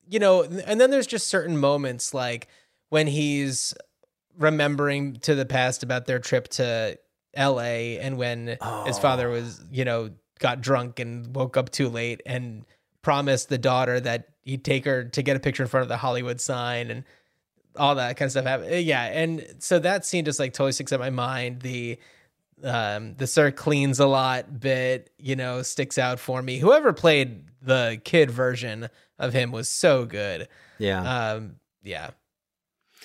you 0.08 0.20
know, 0.20 0.44
and 0.44 0.82
then 0.82 0.90
there's 0.90 1.08
just 1.08 1.28
certain 1.28 1.58
moments 1.58 2.14
like 2.14 2.48
when 2.90 3.08
he's 3.08 3.74
remembering 4.38 5.16
to 5.18 5.36
the 5.36 5.46
past 5.46 5.84
about 5.84 6.06
their 6.06 6.20
trip 6.20 6.48
to 6.48 6.98
L.A. 7.34 8.00
and 8.00 8.18
when 8.18 8.58
his 8.86 8.98
father 9.00 9.30
was, 9.30 9.64
you 9.72 9.86
know, 9.86 10.12
got 10.40 10.62
drunk 10.62 11.00
and 11.00 11.36
woke 11.36 11.58
up 11.58 11.70
too 11.70 11.90
late 11.90 12.22
and 12.26 12.66
promised 13.02 13.50
the 13.50 13.58
daughter 13.58 14.00
that 14.00 14.30
he'd 14.42 14.64
take 14.64 14.86
her 14.86 15.04
to 15.06 15.22
get 15.22 15.36
a 15.38 15.40
picture 15.40 15.64
in 15.64 15.70
front 15.70 15.84
of 15.84 15.90
the 15.90 15.98
Hollywood 15.98 16.42
sign 16.42 16.90
and 16.92 17.04
all 17.76 17.96
that 17.96 18.18
kind 18.18 18.28
of 18.28 18.32
stuff. 18.32 18.46
happened. 18.46 18.84
Yeah, 18.84 19.04
and 19.06 19.56
so 19.60 19.80
that 19.80 20.06
scene 20.06 20.26
just 20.26 20.40
like 20.40 20.54
totally 20.54 20.72
sticks 20.72 20.92
in 20.92 21.00
my 21.00 21.10
mind. 21.10 21.62
The 21.62 21.98
um 22.64 23.16
the 23.16 23.28
sir 23.28 23.52
cleans 23.52 24.00
a 24.00 24.08
lot 24.08 24.60
bit, 24.60 25.12
you 25.18 25.36
know, 25.36 25.62
sticks 25.62 25.98
out 25.98 26.20
for 26.20 26.42
me. 26.42 26.58
Whoever 26.58 26.92
played 26.94 27.46
the 27.62 28.02
kid 28.04 28.32
version 28.32 28.90
of 29.18 29.34
him 29.34 29.52
was 29.52 29.70
so 29.70 30.06
good. 30.06 30.48
yeah. 30.78 31.32
Um 31.34 31.56
yeah. 31.84 32.10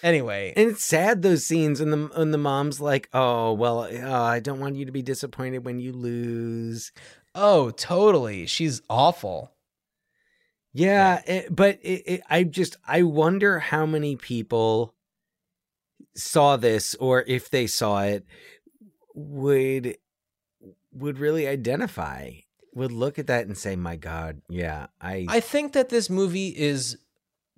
Anyway, 0.04 0.52
and 0.54 0.70
it's 0.70 0.84
sad 0.84 1.22
those 1.22 1.44
scenes 1.44 1.80
and 1.80 1.92
the 1.92 2.10
and 2.14 2.32
the 2.32 2.38
mom's 2.38 2.80
like, 2.80 3.08
"Oh, 3.12 3.54
well, 3.54 3.80
uh, 3.80 4.22
I 4.22 4.38
don't 4.38 4.60
want 4.60 4.76
you 4.76 4.84
to 4.84 4.92
be 4.92 5.02
disappointed 5.02 5.64
when 5.64 5.80
you 5.80 5.92
lose." 5.92 6.92
oh, 7.34 7.70
totally. 7.70 8.46
She's 8.46 8.80
awful. 8.88 9.52
Yeah, 10.72 11.22
it, 11.26 11.54
but 11.54 11.78
it, 11.82 12.02
it, 12.06 12.22
I 12.28 12.44
just 12.44 12.76
I 12.86 13.02
wonder 13.02 13.60
how 13.60 13.86
many 13.86 14.16
people 14.16 14.94
saw 16.16 16.56
this, 16.56 16.94
or 16.96 17.22
if 17.26 17.50
they 17.50 17.66
saw 17.66 18.02
it, 18.02 18.24
would 19.14 19.96
would 20.92 21.18
really 21.18 21.46
identify 21.46 22.30
would 22.72 22.92
look 22.92 23.18
at 23.20 23.28
that 23.28 23.46
and 23.46 23.56
say 23.56 23.76
my 23.76 23.94
god 23.94 24.40
yeah 24.48 24.86
i 25.00 25.26
I 25.28 25.40
think 25.40 25.72
that 25.74 25.88
this 25.88 26.10
movie 26.10 26.48
is 26.48 26.98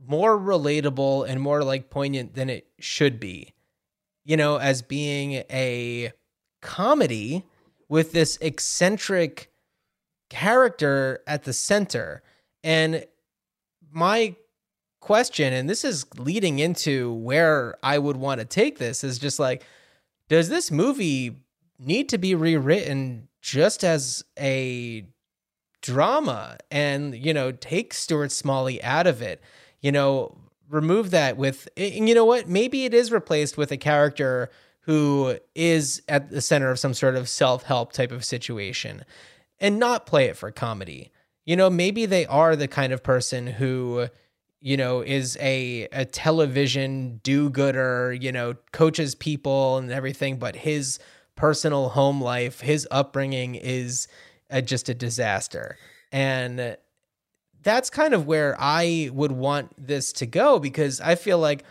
more 0.05 0.39
relatable 0.39 1.29
and 1.29 1.41
more 1.41 1.63
like 1.65 1.91
poignant 1.91 2.35
than 2.35 2.51
it 2.51 2.67
should 2.79 3.19
be. 3.21 3.53
You 4.25 4.37
know, 4.37 4.57
as 4.57 4.83
being 4.83 5.45
a 5.51 6.13
comedy 6.61 7.45
with 7.89 8.13
this 8.13 8.39
eccentric 8.41 9.51
character 10.29 11.21
at 11.27 11.45
the 11.45 11.53
center. 11.53 12.23
And 12.65 13.07
my 13.93 14.35
question, 15.01 15.53
and 15.53 15.71
this 15.71 15.85
is 15.85 16.05
leading 16.19 16.59
into 16.59 17.13
where 17.15 17.77
I 17.83 17.99
would 17.99 18.17
want 18.17 18.41
to 18.41 18.45
take 18.45 18.79
this, 18.79 19.05
is 19.05 19.19
just 19.19 19.39
like, 19.39 19.65
does 20.29 20.49
this 20.49 20.71
movie 20.71 21.37
need 21.79 22.09
to 22.09 22.19
be 22.19 22.35
rewritten 22.35 23.29
just 23.41 23.85
as 23.85 24.25
a 24.39 25.07
drama 25.83 26.59
and, 26.71 27.15
you 27.15 27.33
know, 27.33 27.53
take 27.53 27.95
Stuart 27.95 28.33
Smalley 28.33 28.83
out 28.83 29.07
of 29.07 29.23
it? 29.23 29.41
You 29.81 29.93
know, 29.93 30.37
remove 30.69 31.11
that 31.11 31.37
with, 31.37 31.69
you 31.77 32.15
know 32.15 32.25
what? 32.25 32.49
Maybe 32.49 32.85
it 32.85 32.95
is 32.95 33.13
replaced 33.13 33.57
with 33.57 33.71
a 33.71 33.77
character 33.77 34.51
who 34.81 35.37
is 35.55 36.03
at 36.09 36.31
the 36.31 36.41
center 36.41 36.71
of 36.71 36.79
some 36.79 36.95
sort 36.95 37.17
of 37.17 37.29
self 37.29 37.65
help 37.65 37.93
type 37.93 38.13
of 38.13 38.25
situation 38.25 39.05
and 39.59 39.79
not 39.79 40.07
play 40.07 40.27
it 40.27 40.37
for 40.37 40.51
comedy. 40.51 41.11
You 41.45 41.57
know, 41.57 41.71
maybe 41.71 42.07
they 42.07 42.27
are 42.27 42.57
the 42.57 42.69
kind 42.69 42.93
of 42.93 43.03
person 43.03 43.47
who, 43.47 44.09
you 44.61 44.77
know, 44.77 45.01
is 45.01 45.37
a 45.41 45.89
a 45.93 46.05
television 46.05 47.21
do-gooder, 47.23 48.13
you 48.13 48.33
know, 48.33 48.55
coaches 48.73 49.15
people 49.15 49.79
and 49.79 49.91
everything, 49.91 50.39
but 50.39 50.57
his 50.57 50.99
personal 51.35 51.91
home 51.91 52.21
life, 52.21 52.61
his 52.61 52.87
upbringing 52.91 53.57
is 53.57 54.09
uh 54.51 54.61
just 54.61 54.89
a 54.89 54.95
disaster. 54.95 55.77
And 56.13 56.77
that's 57.67 57.91
kind 57.91 58.15
of 58.15 58.29
where 58.29 58.55
I 58.61 59.11
would 59.13 59.33
want 59.33 59.73
this 59.77 60.13
to 60.15 60.27
go 60.27 60.61
because 60.61 61.01
I 61.01 61.17
feel 61.17 61.41
like 61.41 61.65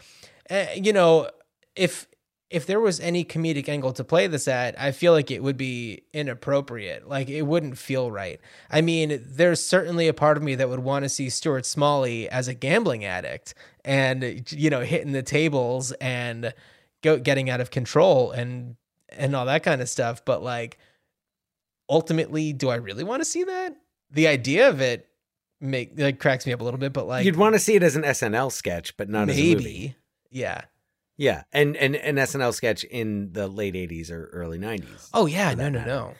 uh, 0.50 0.66
you 0.76 0.92
know, 0.92 1.30
if 1.76 2.08
if 2.50 2.68
there 2.68 2.82
was 2.82 3.00
any 3.00 3.24
comedic 3.24 3.70
angle 3.70 3.94
to 3.94 4.04
play 4.04 4.28
this 4.28 4.48
at, 4.48 4.80
I 4.80 4.92
feel 4.92 5.14
like 5.14 5.32
it 5.32 5.42
would 5.42 5.56
be 5.56 6.04
inappropriate. 6.14 7.08
Like 7.08 7.30
it 7.30 7.44
wouldn't 7.44 7.78
feel 7.78 8.12
right. 8.12 8.42
I 8.70 8.82
mean, 8.82 9.24
there's 9.26 9.66
certainly 9.66 10.10
a 10.10 10.14
part 10.14 10.36
of 10.36 10.44
me 10.44 10.56
that 10.56 10.70
would 10.70 10.80
want 10.80 11.04
to 11.04 11.10
see 11.10 11.30
Stuart 11.30 11.66
Smalley 11.66 12.30
as 12.30 12.50
a 12.50 12.54
gambling 12.54 13.06
addict 13.06 13.56
and 13.86 14.52
you 14.52 14.70
know, 14.70 14.82
hitting 14.82 15.14
the 15.14 15.24
tables 15.24 15.94
and 15.94 16.54
go 17.02 17.18
getting 17.18 17.50
out 17.50 17.62
of 17.62 17.72
control 17.72 18.32
and 18.32 18.76
and 19.10 19.34
all 19.34 19.46
that 19.46 19.64
kind 19.64 19.82
of 19.82 19.88
stuff, 19.88 20.26
but 20.26 20.44
like 20.44 20.78
ultimately, 21.90 22.52
do 22.52 22.68
I 22.68 22.76
really 22.76 23.06
want 23.06 23.22
to 23.22 23.26
see 23.26 23.46
that? 23.46 23.78
The 24.12 24.28
idea 24.28 24.68
of 24.68 24.82
it 24.82 25.08
make 25.62 25.94
like 25.98 26.20
cracks 26.20 26.46
me 26.46 26.54
up 26.54 26.62
a 26.62 26.64
little 26.64 26.80
bit, 26.80 26.94
but 26.94 27.08
like 27.08 27.26
you'd 27.26 27.36
want 27.36 27.54
to 27.56 27.60
see 27.60 27.76
it 27.76 27.84
as 27.84 27.96
an 27.96 28.04
snl 28.04 28.52
sketch 28.52 28.96
but 28.98 29.10
not 29.10 29.30
as 29.30 29.38
a 29.38 29.42
movie 29.42 29.56
maybe. 29.56 29.96
Yeah. 30.32 30.62
yeah 31.18 31.44
and 31.54 31.76
and 31.78 31.96
an 31.96 32.16
snl 32.18 32.54
sketch 32.54 32.84
in 32.84 33.32
the 33.34 33.48
late 33.48 33.74
80s 33.74 34.12
or 34.12 34.26
early 34.34 34.60
90s 34.60 35.10
Oh 35.14 35.26
yeah, 35.26 35.54
no, 35.54 35.70
no, 35.70 35.80
matter. 35.80 35.86
no. 35.90 36.14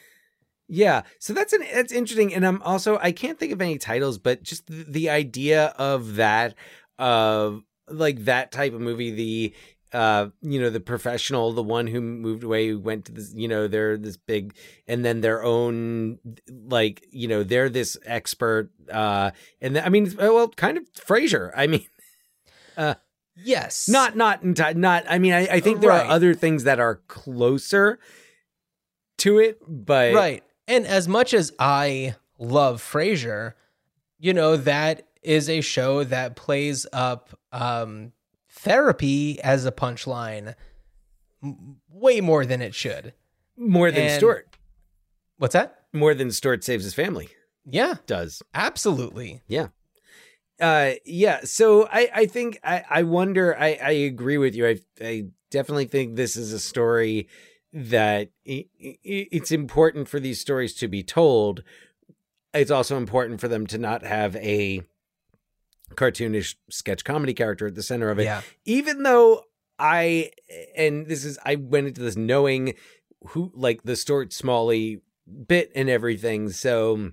Yeah, 0.68 1.02
so 1.20 1.32
that's 1.32 1.52
an 1.52 1.62
that's 1.72 1.92
interesting, 1.92 2.34
and 2.34 2.44
I'm 2.44 2.60
also 2.62 2.98
I 3.00 3.12
can't 3.12 3.38
think 3.38 3.52
of 3.52 3.60
any 3.60 3.78
titles, 3.78 4.18
but 4.18 4.42
just 4.42 4.66
the, 4.66 4.84
the 4.88 5.10
idea 5.10 5.66
of 5.78 6.16
that, 6.16 6.56
of 6.98 7.62
like 7.88 8.24
that 8.24 8.50
type 8.50 8.72
of 8.72 8.80
movie, 8.80 9.12
the 9.12 9.54
uh 9.96 10.28
you 10.42 10.60
know 10.60 10.68
the 10.70 10.80
professional 10.80 11.52
the 11.52 11.62
one 11.62 11.86
who 11.86 12.00
moved 12.00 12.44
away 12.44 12.68
who 12.68 12.78
went 12.78 13.04
to 13.06 13.12
this 13.12 13.32
you 13.34 13.48
know 13.48 13.66
they're 13.66 13.96
this 13.96 14.16
big 14.16 14.54
and 14.86 15.04
then 15.04 15.20
their 15.22 15.42
own 15.42 16.18
like 16.68 17.06
you 17.10 17.26
know 17.28 17.42
they're 17.42 17.68
this 17.70 17.96
expert 18.04 18.70
uh 18.92 19.30
and 19.60 19.74
th- 19.74 19.86
i 19.86 19.88
mean 19.88 20.04
well 20.18 20.48
kind 20.48 20.76
of 20.78 20.84
frasier 20.94 21.50
i 21.56 21.66
mean 21.66 21.86
Yes. 23.38 23.88
not 23.88 24.16
not 24.16 24.42
not 24.76 25.04
i 25.08 25.18
mean 25.18 25.32
i, 25.34 25.46
I 25.46 25.60
think 25.60 25.80
there 25.80 25.90
Right. 25.90 26.06
are 26.06 26.10
other 26.10 26.34
things 26.34 26.64
that 26.64 26.80
are 26.80 26.96
closer 27.08 27.98
to 29.18 29.38
it 29.38 29.60
but 29.66 30.14
right. 30.14 30.42
And 30.68 30.84
as 30.84 31.06
much 31.06 31.32
as 31.32 31.52
I 31.60 32.16
love 32.40 32.82
Frasier, 32.82 33.52
you 34.18 34.34
know, 34.34 34.56
that 34.56 35.06
is 35.22 35.48
a 35.48 35.60
show 35.60 36.02
that 36.04 36.34
plays 36.34 36.86
up 36.92 37.38
um 37.52 38.12
therapy 38.66 39.40
as 39.42 39.64
a 39.64 39.72
punchline 39.72 40.54
way 41.90 42.20
more 42.20 42.44
than 42.44 42.60
it 42.60 42.74
should. 42.74 43.14
more 43.56 43.90
than 43.90 44.02
And- 44.08 44.12
stuart 44.18 44.56
What's 45.38 45.52
that? 45.54 45.82
more 45.92 46.14
than 46.14 46.30
Stuart 46.30 46.62
saves 46.64 46.84
his 46.84 46.94
family 46.94 47.28
Yeah, 47.64 47.94
does. 48.06 48.42
absolutely. 48.54 49.42
Yeah. 49.48 49.68
Uh, 50.60 50.92
yeah. 51.04 51.40
So 51.44 51.86
I, 51.90 52.08
I 52.14 52.26
think 52.26 52.58
I, 52.64 52.84
I 52.88 53.02
wonder. 53.02 53.54
I, 53.58 53.78
I 53.82 53.90
agree 53.90 54.38
with 54.38 54.54
you. 54.54 54.66
I, 54.66 54.78
I 55.00 55.24
definitely 55.50 55.84
think 55.86 56.16
this 56.16 56.36
is 56.36 56.52
a 56.52 56.58
story 56.58 57.28
that 57.72 58.30
i 58.48 58.64
i 58.82 58.96
it's 59.04 59.50
important 59.50 60.08
for 60.08 60.18
these 60.20 60.40
stories 60.40 60.72
to 60.74 60.88
be 60.88 61.02
told. 61.02 61.62
It's 62.54 62.70
also 62.70 62.96
important 62.96 63.40
for 63.40 63.48
them 63.48 63.66
to 63.66 63.76
not 63.78 64.02
have 64.02 64.34
a 64.36 64.82
cartoonish 65.94 66.56
sketch 66.70 67.04
comedy 67.04 67.32
character 67.34 67.66
at 67.66 67.74
the 67.74 67.82
center 67.82 68.10
of 68.10 68.18
it. 68.18 68.24
Yeah. 68.24 68.42
even 68.64 69.02
though 69.02 69.42
I 69.78 70.30
and 70.76 71.06
this 71.06 71.24
is 71.24 71.38
I 71.44 71.56
went 71.56 71.86
into 71.88 72.02
this 72.02 72.16
knowing 72.16 72.74
who 73.28 73.50
like 73.54 73.82
the 73.84 73.96
Stuart 73.96 74.32
Smalley 74.32 75.00
bit 75.48 75.70
and 75.74 75.88
everything, 75.90 76.50
so 76.50 77.12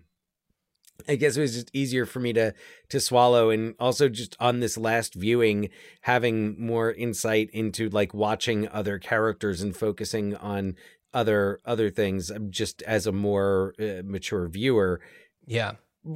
I 1.08 1.16
guess 1.16 1.36
it 1.36 1.42
was 1.42 1.54
just 1.56 1.72
easier 1.74 2.06
for 2.06 2.20
me 2.20 2.32
to 2.34 2.54
to 2.90 3.00
swallow 3.00 3.50
and 3.50 3.76
also 3.80 4.08
just 4.10 4.36
on 4.40 4.60
this 4.60 4.78
last 4.78 5.16
viewing 5.16 5.70
having 6.02 6.56
more 6.64 6.92
insight 6.92 7.50
into 7.52 7.90
like 7.90 8.14
watching 8.14 8.68
other 8.70 9.00
characters 9.00 9.62
and 9.62 9.76
focusing 9.76 10.36
on 10.36 10.76
other 11.14 11.60
other 11.66 11.90
things 11.90 12.32
just 12.50 12.82
as 12.84 13.06
a 13.06 13.12
more 13.12 13.74
uh, 13.80 14.02
mature 14.06 14.48
viewer 14.48 15.02
Yeah. 15.46 15.74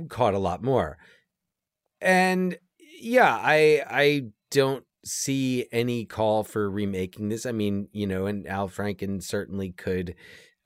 caught 0.10 0.34
a 0.34 0.40
lot 0.40 0.64
more. 0.64 0.98
And 2.02 2.58
yeah, 3.00 3.40
I 3.42 3.84
I 3.90 4.24
don't 4.52 4.86
see 5.06 5.66
any 5.72 6.06
call 6.06 6.44
for 6.44 6.70
remaking 6.70 7.30
this. 7.30 7.46
I 7.46 7.52
mean, 7.52 7.88
you 7.92 8.08
know, 8.08 8.26
and 8.26 8.48
Al 8.48 8.70
Franken 8.70 9.22
certainly 9.22 9.72
could 9.72 10.16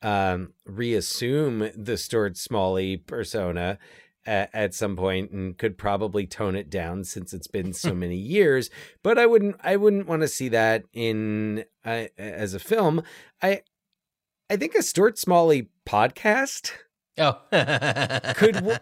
um 0.02 0.54
reassume 0.66 1.72
the 1.76 1.98
Stuart 1.98 2.38
Smalley 2.38 2.98
persona 2.98 3.78
at, 4.26 4.50
at 4.54 4.74
some 4.74 4.96
point 4.96 5.32
and 5.32 5.58
could 5.58 5.78
probably 5.78 6.26
tone 6.26 6.56
it 6.56 6.70
down 6.70 7.04
since 7.04 7.34
it's 7.34 7.48
been 7.48 7.74
so 7.74 7.94
many 7.96 8.18
years 8.18 8.70
but 9.02 9.18
i 9.18 9.26
wouldn't 9.26 9.56
i 9.64 9.76
wouldn't 9.76 10.08
want 10.08 10.22
to 10.22 10.28
see 10.28 10.48
that 10.48 10.84
in 10.94 11.64
uh, 11.84 12.06
as 12.20 12.54
a 12.54 12.60
film 12.60 13.02
i 13.42 13.62
i 14.48 14.56
think 14.56 14.76
a 14.76 14.84
stuart 14.84 15.18
smalley 15.18 15.70
podcast 15.88 16.72
Oh, 17.18 17.40
Could 18.36 18.80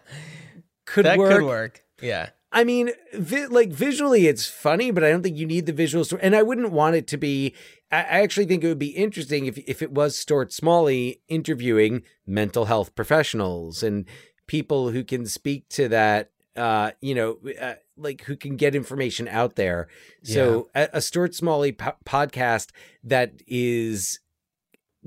could 0.86 1.04
that 1.04 1.18
work 1.18 1.32
could 1.32 1.42
work. 1.44 1.84
Yeah. 2.00 2.30
I 2.52 2.64
mean, 2.64 2.90
vi- 3.14 3.46
like 3.46 3.70
visually, 3.70 4.26
it's 4.26 4.46
funny, 4.46 4.90
but 4.90 5.04
I 5.04 5.10
don't 5.10 5.22
think 5.22 5.36
you 5.36 5.46
need 5.46 5.66
the 5.66 5.72
visual 5.72 6.04
story. 6.04 6.22
And 6.22 6.34
I 6.34 6.42
wouldn't 6.42 6.72
want 6.72 6.96
it 6.96 7.06
to 7.08 7.16
be. 7.16 7.54
I 7.92 7.98
I 7.98 8.20
actually 8.22 8.46
think 8.46 8.64
it 8.64 8.68
would 8.68 8.78
be 8.78 8.88
interesting 8.88 9.46
if 9.46 9.58
if 9.58 9.82
it 9.82 9.92
was 9.92 10.18
Stuart 10.18 10.52
Smalley 10.52 11.20
interviewing 11.28 12.02
mental 12.26 12.64
health 12.64 12.94
professionals 12.94 13.82
and 13.82 14.04
people 14.46 14.90
who 14.90 15.04
can 15.04 15.26
speak 15.26 15.68
to 15.70 15.88
that. 15.88 16.30
Uh, 16.56 16.90
you 17.00 17.14
know, 17.14 17.38
uh, 17.60 17.74
like 17.96 18.22
who 18.22 18.36
can 18.36 18.56
get 18.56 18.74
information 18.74 19.28
out 19.28 19.54
there. 19.54 19.86
So 20.24 20.68
a, 20.74 20.88
a 20.94 21.00
Stuart 21.00 21.34
Smalley 21.34 21.70
po- 21.72 21.96
podcast 22.04 22.70
that 23.04 23.34
is 23.46 24.18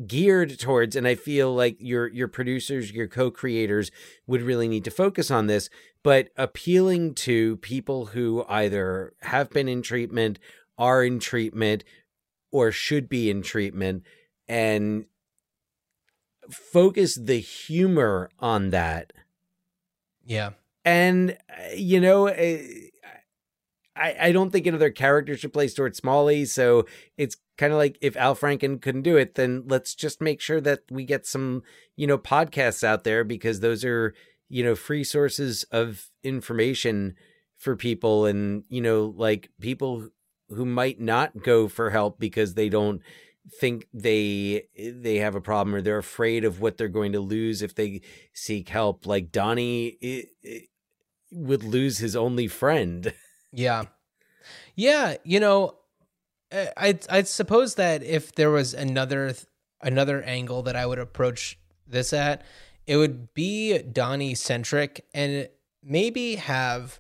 geared 0.08 0.58
towards 0.58 0.96
and 0.96 1.08
I 1.08 1.16
feel 1.16 1.54
like 1.54 1.78
your 1.80 2.08
your 2.08 2.28
producers, 2.28 2.92
your 2.92 3.08
co-creators 3.08 3.92
would 4.26 4.42
really 4.42 4.68
need 4.68 4.86
to 4.86 4.92
focus 4.92 5.30
on 5.30 5.48
this, 5.48 5.70
but 6.04 6.30
appealing 6.38 7.16
to 7.16 7.58
people 7.58 8.08
who 8.08 8.46
either 8.48 9.14
have 9.22 9.50
been 9.50 9.68
in 9.68 9.82
treatment, 9.82 10.38
are 10.78 11.04
in 11.04 11.20
treatment, 11.20 11.84
or 12.52 12.72
should 12.72 13.10
be 13.10 13.30
in 13.30 13.42
treatment 13.42 14.04
and 14.48 15.06
focus 16.50 17.16
the 17.16 17.40
humor 17.40 18.30
on 18.40 18.70
that 18.72 19.14
Yeah. 20.26 20.52
and 20.84 21.38
uh, 21.50 21.74
you 21.76 22.02
know 22.02 22.28
uh, 22.28 22.58
I, 23.96 24.16
I 24.20 24.32
don't 24.32 24.50
think 24.52 24.66
another 24.68 24.90
character 24.90 25.38
should 25.38 25.54
play 25.54 25.68
Stuart 25.68 25.96
Smalley, 25.96 26.46
so 26.46 26.86
it's 27.16 27.38
kind 27.58 27.72
of 27.72 27.78
like 27.78 27.98
if 28.02 28.18
Al 28.18 28.36
Franken 28.36 28.82
couldn't 28.82 29.04
do 29.04 29.18
it, 29.18 29.36
then 29.36 29.64
let's 29.68 29.94
just 29.94 30.20
make 30.20 30.42
sure 30.42 30.60
that 30.62 30.80
we 30.90 31.06
get 31.06 31.28
some, 31.28 31.62
you 31.96 32.08
know, 32.08 32.18
podcasts 32.18 32.84
out 32.84 33.04
there 33.04 33.24
because 33.24 33.60
those 33.60 33.86
are, 33.86 34.16
you 34.54 34.64
know, 34.64 34.76
free 34.76 35.04
sources 35.04 35.64
of 35.72 36.12
information 36.24 37.16
for 37.58 37.76
people 37.76 38.28
and, 38.28 38.64
you 38.70 38.82
know, 38.82 39.12
like 39.18 39.50
people 39.60 40.10
who 40.50 40.64
might 40.64 41.00
not 41.00 41.42
go 41.42 41.68
for 41.68 41.90
help 41.90 42.20
because 42.20 42.54
they 42.54 42.70
don't 42.70 43.02
think 43.60 43.88
they 43.92 44.64
they 44.78 45.16
have 45.18 45.34
a 45.34 45.42
problem 45.42 45.74
or 45.74 45.82
they're 45.82 45.98
afraid 45.98 46.46
of 46.46 46.62
what 46.62 46.78
they're 46.78 46.88
going 46.88 47.14
to 47.14 47.20
lose 47.20 47.64
if 47.64 47.74
they 47.74 48.02
seek 48.32 48.70
help. 48.70 49.08
Like 49.08 49.32
Donnie 49.32 49.98
i 50.04 50.24
i 50.46 50.62
would 51.32 51.64
lose 51.64 51.98
his 51.98 52.16
only 52.16 52.48
friend. 52.48 53.14
Yeah. 53.56 53.84
Yeah, 54.76 55.18
you 55.24 55.40
know, 55.40 55.76
I 56.52 56.98
I 57.08 57.22
suppose 57.22 57.76
that 57.76 58.02
if 58.02 58.34
there 58.34 58.50
was 58.50 58.74
another 58.74 59.36
another 59.80 60.24
angle 60.24 60.64
that 60.64 60.76
I 60.76 60.88
would 60.88 60.98
approach 60.98 61.60
this 61.88 62.14
at, 62.14 62.42
it 62.86 62.98
would 62.98 63.34
be 63.34 63.78
Donnie 63.80 64.36
centric 64.36 65.06
and 65.14 65.50
maybe 65.84 66.36
have 66.36 67.00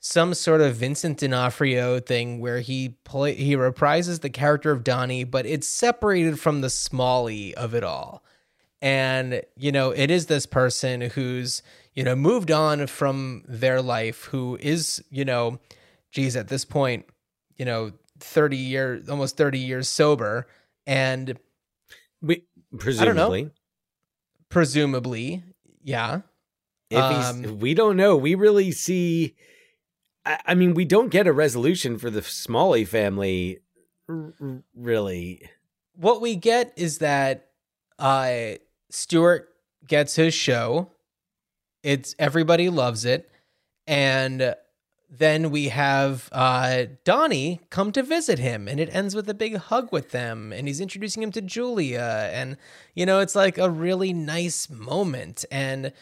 some 0.00 0.32
sort 0.32 0.62
of 0.62 0.76
Vincent 0.76 1.18
D'Onofrio 1.18 2.00
thing 2.00 2.40
where 2.40 2.60
he 2.60 2.90
play 3.04 3.34
he 3.34 3.54
reprises 3.54 4.20
the 4.20 4.30
character 4.30 4.70
of 4.70 4.82
Donnie, 4.82 5.24
but 5.24 5.44
it's 5.46 5.68
separated 5.68 6.40
from 6.40 6.62
the 6.62 6.70
Smalley 6.70 7.54
of 7.54 7.74
it 7.74 7.84
all. 7.84 8.24
And 8.80 9.42
you 9.56 9.70
know, 9.70 9.90
it 9.90 10.10
is 10.10 10.26
this 10.26 10.46
person 10.46 11.02
who's 11.02 11.62
you 11.94 12.02
know 12.02 12.16
moved 12.16 12.50
on 12.50 12.86
from 12.86 13.44
their 13.46 13.82
life, 13.82 14.24
who 14.24 14.58
is 14.60 15.04
you 15.10 15.24
know, 15.24 15.60
geez, 16.10 16.34
at 16.34 16.48
this 16.48 16.64
point, 16.64 17.04
you 17.56 17.66
know, 17.66 17.92
thirty 18.18 18.56
years, 18.56 19.08
almost 19.08 19.36
thirty 19.36 19.58
years 19.58 19.86
sober, 19.86 20.46
and 20.86 21.38
we 22.22 22.44
presumably, 22.78 23.50
presumably, 24.50 25.42
yeah. 25.82 26.20
Um, 26.94 27.60
we 27.60 27.72
don't 27.72 27.96
know. 27.96 28.16
We 28.16 28.34
really 28.34 28.72
see 28.72 29.36
I, 30.24 30.54
mean, 30.54 30.74
we 30.74 30.84
don't 30.84 31.08
get 31.08 31.26
a 31.26 31.32
resolution 31.32 31.98
for 31.98 32.10
the 32.10 32.22
Smalley 32.22 32.84
family, 32.84 33.60
r- 34.08 34.34
really. 34.74 35.48
What 35.94 36.20
we 36.20 36.36
get 36.36 36.72
is 36.76 36.98
that 36.98 37.48
uh, 37.98 38.54
Stuart 38.90 39.48
gets 39.86 40.16
his 40.16 40.34
show. 40.34 40.90
It's 41.82 42.14
everybody 42.18 42.68
loves 42.68 43.04
it, 43.06 43.30
and 43.86 44.54
then 45.10 45.50
we 45.50 45.68
have 45.68 46.28
uh, 46.30 46.84
Donnie 47.04 47.60
come 47.70 47.92
to 47.92 48.02
visit 48.02 48.38
him, 48.38 48.68
and 48.68 48.78
it 48.78 48.94
ends 48.94 49.14
with 49.14 49.28
a 49.28 49.34
big 49.34 49.56
hug 49.56 49.90
with 49.92 50.10
them, 50.10 50.52
and 50.52 50.68
he's 50.68 50.80
introducing 50.80 51.22
him 51.22 51.32
to 51.32 51.42
Julia, 51.42 52.30
and 52.32 52.56
you 52.94 53.04
know 53.04 53.20
it's 53.20 53.34
like 53.34 53.58
a 53.58 53.68
really 53.68 54.12
nice 54.12 54.70
moment, 54.70 55.44
and 55.50 55.92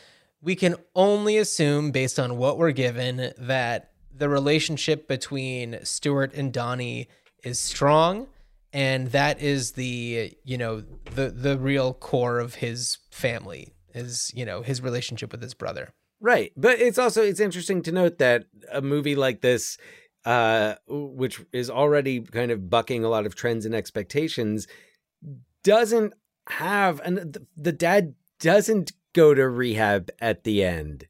we 0.43 0.55
can 0.55 0.77
only 0.95 1.39
assume 1.39 1.91
based 1.91 2.19
on 2.19 2.37
what 2.37 2.59
we're 2.59 2.73
given 2.73 3.33
that 3.39 3.91
the 4.15 4.29
relationship 4.29 5.09
between 5.09 5.85
Stuart 5.85 6.35
and 6.35 6.53
Donnie 6.53 7.09
is 7.43 7.59
strong 7.59 8.29
and 8.73 9.09
that 9.13 9.41
is 9.41 9.73
the 9.73 10.37
you 10.45 10.59
know 10.59 10.83
the 11.15 11.31
the 11.31 11.59
real 11.59 11.95
core 11.95 12.39
of 12.39 12.57
his 12.57 12.99
family 13.11 13.73
is 13.95 14.31
you 14.35 14.45
know 14.45 14.63
his 14.63 14.83
relationship 14.83 15.33
with 15.33 15.43
his 15.43 15.55
brother 15.55 15.93
right 16.21 16.53
but 16.57 16.81
it's 16.81 16.99
also 16.99 17.23
it's 17.23 17.41
interesting 17.41 17.83
to 17.83 17.93
note 17.93 18.19
that 18.19 18.45
a 18.73 18.81
movie 18.81 19.15
like 19.15 19.41
this 19.41 19.79
uh 20.25 20.75
which 20.89 21.41
is 21.53 21.71
already 21.71 22.21
kind 22.21 22.51
of 22.51 22.69
bucking 22.69 23.05
a 23.05 23.09
lot 23.09 23.27
of 23.27 23.35
trends 23.35 23.65
and 23.65 23.75
expectations 23.75 24.67
doesn't 25.63 26.13
have 26.49 27.01
and 27.05 27.39
the 27.57 27.73
dad 27.73 28.15
doesn't 28.41 28.93
go 29.13 29.35
to 29.35 29.49
rehab 29.49 30.11
at 30.21 30.45
the 30.45 30.65
end 30.65 31.07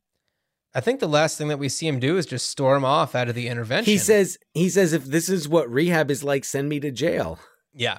I 0.74 0.80
think 0.80 1.00
the 1.00 1.09
last 1.09 1.38
thing 1.38 1.48
that 1.48 1.59
we 1.59 1.68
see 1.68 1.88
him 1.88 1.98
do 1.98 2.18
is 2.18 2.26
just 2.26 2.50
storm 2.50 2.84
off 2.84 3.14
out 3.14 3.28
of 3.28 3.34
the 3.34 3.48
intervention. 3.48 3.90
He 3.90 3.98
says 3.98 4.38
he 4.52 4.68
says 4.68 4.92
if 4.92 5.04
this 5.06 5.28
is 5.28 5.48
what 5.48 5.68
rehab 5.68 6.11
is 6.11 6.22
like, 6.22 6.44
send 6.44 6.68
me 6.68 6.78
to 6.80 6.90
jail. 6.90 7.38
Yeah. 7.72 7.98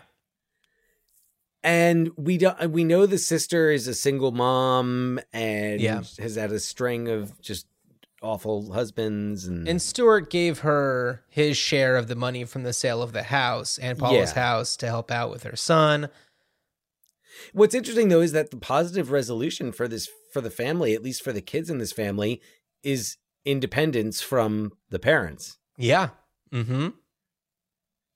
And 1.63 2.11
we 2.15 2.37
don't 2.37 2.71
we 2.71 2.83
know 2.83 3.05
the 3.05 3.17
sister 3.17 3.69
is 3.71 3.87
a 3.87 3.93
single 3.93 4.31
mom 4.31 5.19
and 5.33 5.81
yeah. 5.81 6.03
has 6.19 6.35
had 6.35 6.51
a 6.51 6.59
string 6.59 7.09
of 7.09 7.39
just 7.41 7.67
awful 8.21 8.71
husbands 8.71 9.45
and 9.45 9.67
And 9.67 9.81
Stuart 9.81 10.29
gave 10.29 10.59
her 10.59 11.23
his 11.29 11.57
share 11.57 11.97
of 11.97 12.07
the 12.07 12.15
money 12.15 12.45
from 12.45 12.63
the 12.63 12.73
sale 12.73 13.01
of 13.01 13.11
the 13.11 13.23
house 13.23 13.77
and 13.77 13.97
Paula's 13.97 14.33
yeah. 14.35 14.41
house 14.41 14.77
to 14.77 14.87
help 14.87 15.11
out 15.11 15.31
with 15.31 15.43
her 15.43 15.55
son. 15.55 16.09
What's 17.53 17.75
interesting 17.75 18.09
though 18.09 18.21
is 18.21 18.31
that 18.31 18.51
the 18.51 18.57
positive 18.57 19.11
resolution 19.11 19.71
for 19.71 19.87
this 19.87 20.09
for 20.31 20.41
the 20.41 20.49
family, 20.49 20.93
at 20.93 21.03
least 21.03 21.23
for 21.23 21.33
the 21.33 21.41
kids 21.41 21.69
in 21.69 21.77
this 21.79 21.91
family, 21.91 22.41
is 22.83 23.17
independence 23.45 24.21
from 24.21 24.71
the 24.89 24.99
parents. 24.99 25.57
Yeah. 25.77 26.09
Mm-hmm. 26.53 26.89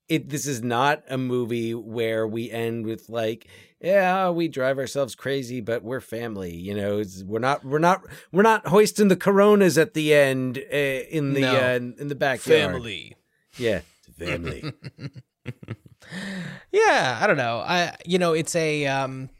It 0.08 0.28
this 0.28 0.46
is 0.46 0.62
not 0.62 1.02
a 1.08 1.16
movie 1.16 1.74
where 1.74 2.26
we 2.26 2.50
end 2.50 2.84
with 2.84 3.08
like, 3.08 3.48
yeah, 3.80 4.30
we 4.30 4.48
drive 4.48 4.78
ourselves 4.78 5.14
crazy, 5.14 5.60
but 5.60 5.82
we're 5.82 6.00
family. 6.00 6.54
You 6.54 6.74
know, 6.74 7.02
we're 7.24 7.38
not 7.38 7.64
we're 7.64 7.78
not 7.78 8.02
we're 8.30 8.42
not 8.42 8.66
hoisting 8.66 9.08
the 9.08 9.16
Coronas 9.16 9.78
at 9.78 9.94
the 9.94 10.12
end 10.12 10.58
uh, 10.58 10.76
in 10.76 11.32
the 11.32 11.40
no. 11.40 11.56
uh, 11.56 11.80
in 12.00 12.08
the 12.08 12.14
backyard. 12.14 12.72
Family. 12.72 13.16
Yeah, 13.56 13.80
family. 14.18 14.72
yeah, 16.72 17.18
I 17.20 17.26
don't 17.26 17.38
know. 17.38 17.58
I 17.58 17.96
you 18.04 18.18
know, 18.18 18.34
it's 18.34 18.54
a 18.54 18.86
um 18.86 19.30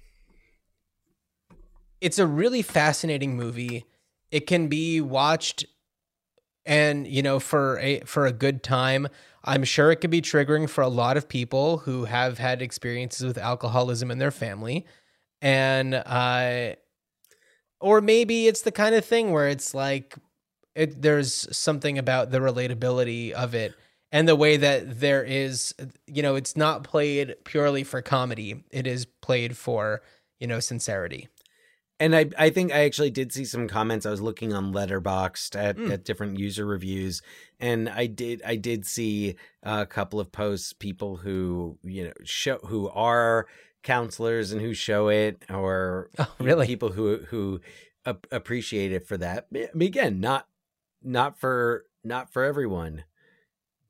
it's 2.00 2.18
a 2.18 2.26
really 2.26 2.62
fascinating 2.62 3.36
movie 3.36 3.84
it 4.34 4.48
can 4.48 4.66
be 4.66 5.00
watched 5.00 5.64
and 6.66 7.06
you 7.06 7.22
know 7.22 7.38
for 7.38 7.78
a 7.78 8.00
for 8.00 8.26
a 8.26 8.32
good 8.32 8.64
time 8.64 9.06
i'm 9.44 9.64
sure 9.64 9.90
it 9.90 9.96
could 9.96 10.10
be 10.10 10.22
triggering 10.22 10.68
for 10.68 10.82
a 10.82 10.88
lot 10.88 11.16
of 11.16 11.28
people 11.28 11.78
who 11.78 12.04
have 12.04 12.38
had 12.38 12.62
experiences 12.62 13.26
with 13.26 13.38
alcoholism 13.38 14.10
in 14.10 14.18
their 14.18 14.30
family. 14.30 14.86
And 15.42 15.94
uh 15.94 16.74
or 17.80 18.00
maybe 18.00 18.46
it's 18.46 18.62
the 18.62 18.72
kind 18.72 18.94
of 18.94 19.04
thing 19.04 19.32
where 19.32 19.48
it's 19.48 19.74
like 19.74 20.16
it 20.74 21.02
there's 21.02 21.46
something 21.56 21.98
about 21.98 22.30
the 22.30 22.38
relatability 22.38 23.32
of 23.32 23.54
it 23.54 23.74
and 24.10 24.26
the 24.26 24.36
way 24.36 24.56
that 24.56 25.00
there 25.00 25.22
is 25.22 25.74
you 26.06 26.22
know 26.22 26.34
it's 26.34 26.56
not 26.56 26.84
played 26.84 27.34
purely 27.44 27.84
for 27.84 28.00
comedy. 28.02 28.64
It 28.70 28.86
is 28.86 29.04
played 29.04 29.56
for 29.56 30.02
you 30.40 30.46
know 30.46 30.60
sincerity 30.60 31.28
and 32.04 32.14
I, 32.14 32.26
I 32.38 32.50
think 32.50 32.70
I 32.70 32.84
actually 32.84 33.10
did 33.10 33.32
see 33.32 33.46
some 33.46 33.66
comments. 33.66 34.04
I 34.04 34.10
was 34.10 34.20
looking 34.20 34.52
on 34.52 34.74
Letterboxd 34.74 35.56
at, 35.56 35.78
mm. 35.78 35.90
at 35.90 36.04
different 36.04 36.38
user 36.38 36.66
reviews, 36.66 37.22
and 37.58 37.88
I 37.88 38.04
did 38.04 38.42
I 38.44 38.56
did 38.56 38.84
see 38.84 39.36
a 39.62 39.86
couple 39.86 40.20
of 40.20 40.30
posts, 40.30 40.74
people 40.74 41.16
who 41.16 41.78
you 41.82 42.04
know 42.04 42.12
show 42.22 42.58
who 42.58 42.90
are 42.90 43.46
counselors 43.82 44.52
and 44.52 44.60
who 44.60 44.74
show 44.74 45.08
it, 45.08 45.42
or 45.48 46.10
oh, 46.18 46.30
really 46.38 46.66
people 46.66 46.92
who 46.92 47.20
who 47.28 47.62
appreciate 48.04 48.92
it 48.92 49.06
for 49.06 49.16
that. 49.16 49.46
Again, 49.74 50.20
not 50.20 50.46
not 51.02 51.40
for 51.40 51.86
not 52.04 52.30
for 52.30 52.44
everyone 52.44 53.04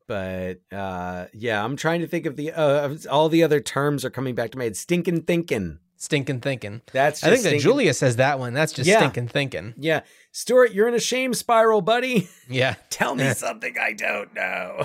but 0.07 0.61
uh 0.71 1.25
yeah 1.33 1.65
i'm 1.65 1.77
trying 1.77 2.03
to 2.03 2.07
think 2.07 2.27
of 2.27 2.37
the 2.37 2.53
uh 2.53 2.95
all 3.11 3.31
the 3.31 3.43
other 3.43 3.59
terms 3.59 4.05
are 4.05 4.11
coming 4.11 4.35
back 4.35 4.51
to 4.51 4.59
my 4.59 4.65
head 4.65 4.77
stinking 4.77 5.23
thinking 5.23 5.79
Stinking 6.05 6.41
thinking. 6.41 6.83
That's 6.93 7.25
I 7.25 7.31
think 7.31 7.45
that 7.45 7.61
Julia 7.61 7.95
says 7.95 8.17
that 8.17 8.39
one. 8.39 8.53
That's 8.53 8.75
just 8.75 8.87
yeah. 8.87 8.99
stinking 8.99 9.29
thinking. 9.29 9.73
Yeah. 9.79 10.01
Stuart, 10.33 10.73
you're 10.75 10.87
in 10.87 10.93
a 10.93 11.01
shame 11.01 11.33
spiral, 11.33 11.81
buddy. 11.81 12.29
Yeah. 12.47 12.75
Tell 12.91 13.15
me 13.15 13.31
something 13.35 13.75
I 13.81 13.95
don't 13.95 14.35
know. 14.35 14.85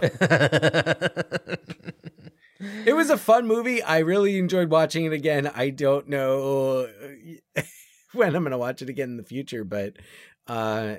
it 2.86 2.96
was 2.96 3.10
a 3.10 3.18
fun 3.18 3.48
movie. 3.48 3.84
I 3.84 3.98
really 3.98 4.40
enjoyed 4.40 4.70
watching 4.70 5.04
it 5.04 5.12
again. 5.12 5.52
I 5.54 5.72
don't 5.72 6.08
know 6.08 6.88
when 8.14 8.34
I'm 8.34 8.44
going 8.44 8.52
to 8.52 8.58
watch 8.58 8.82
it 8.82 8.88
again 8.88 9.10
in 9.10 9.18
the 9.18 9.24
future, 9.24 9.66
but 9.66 9.98
uh, 10.48 10.96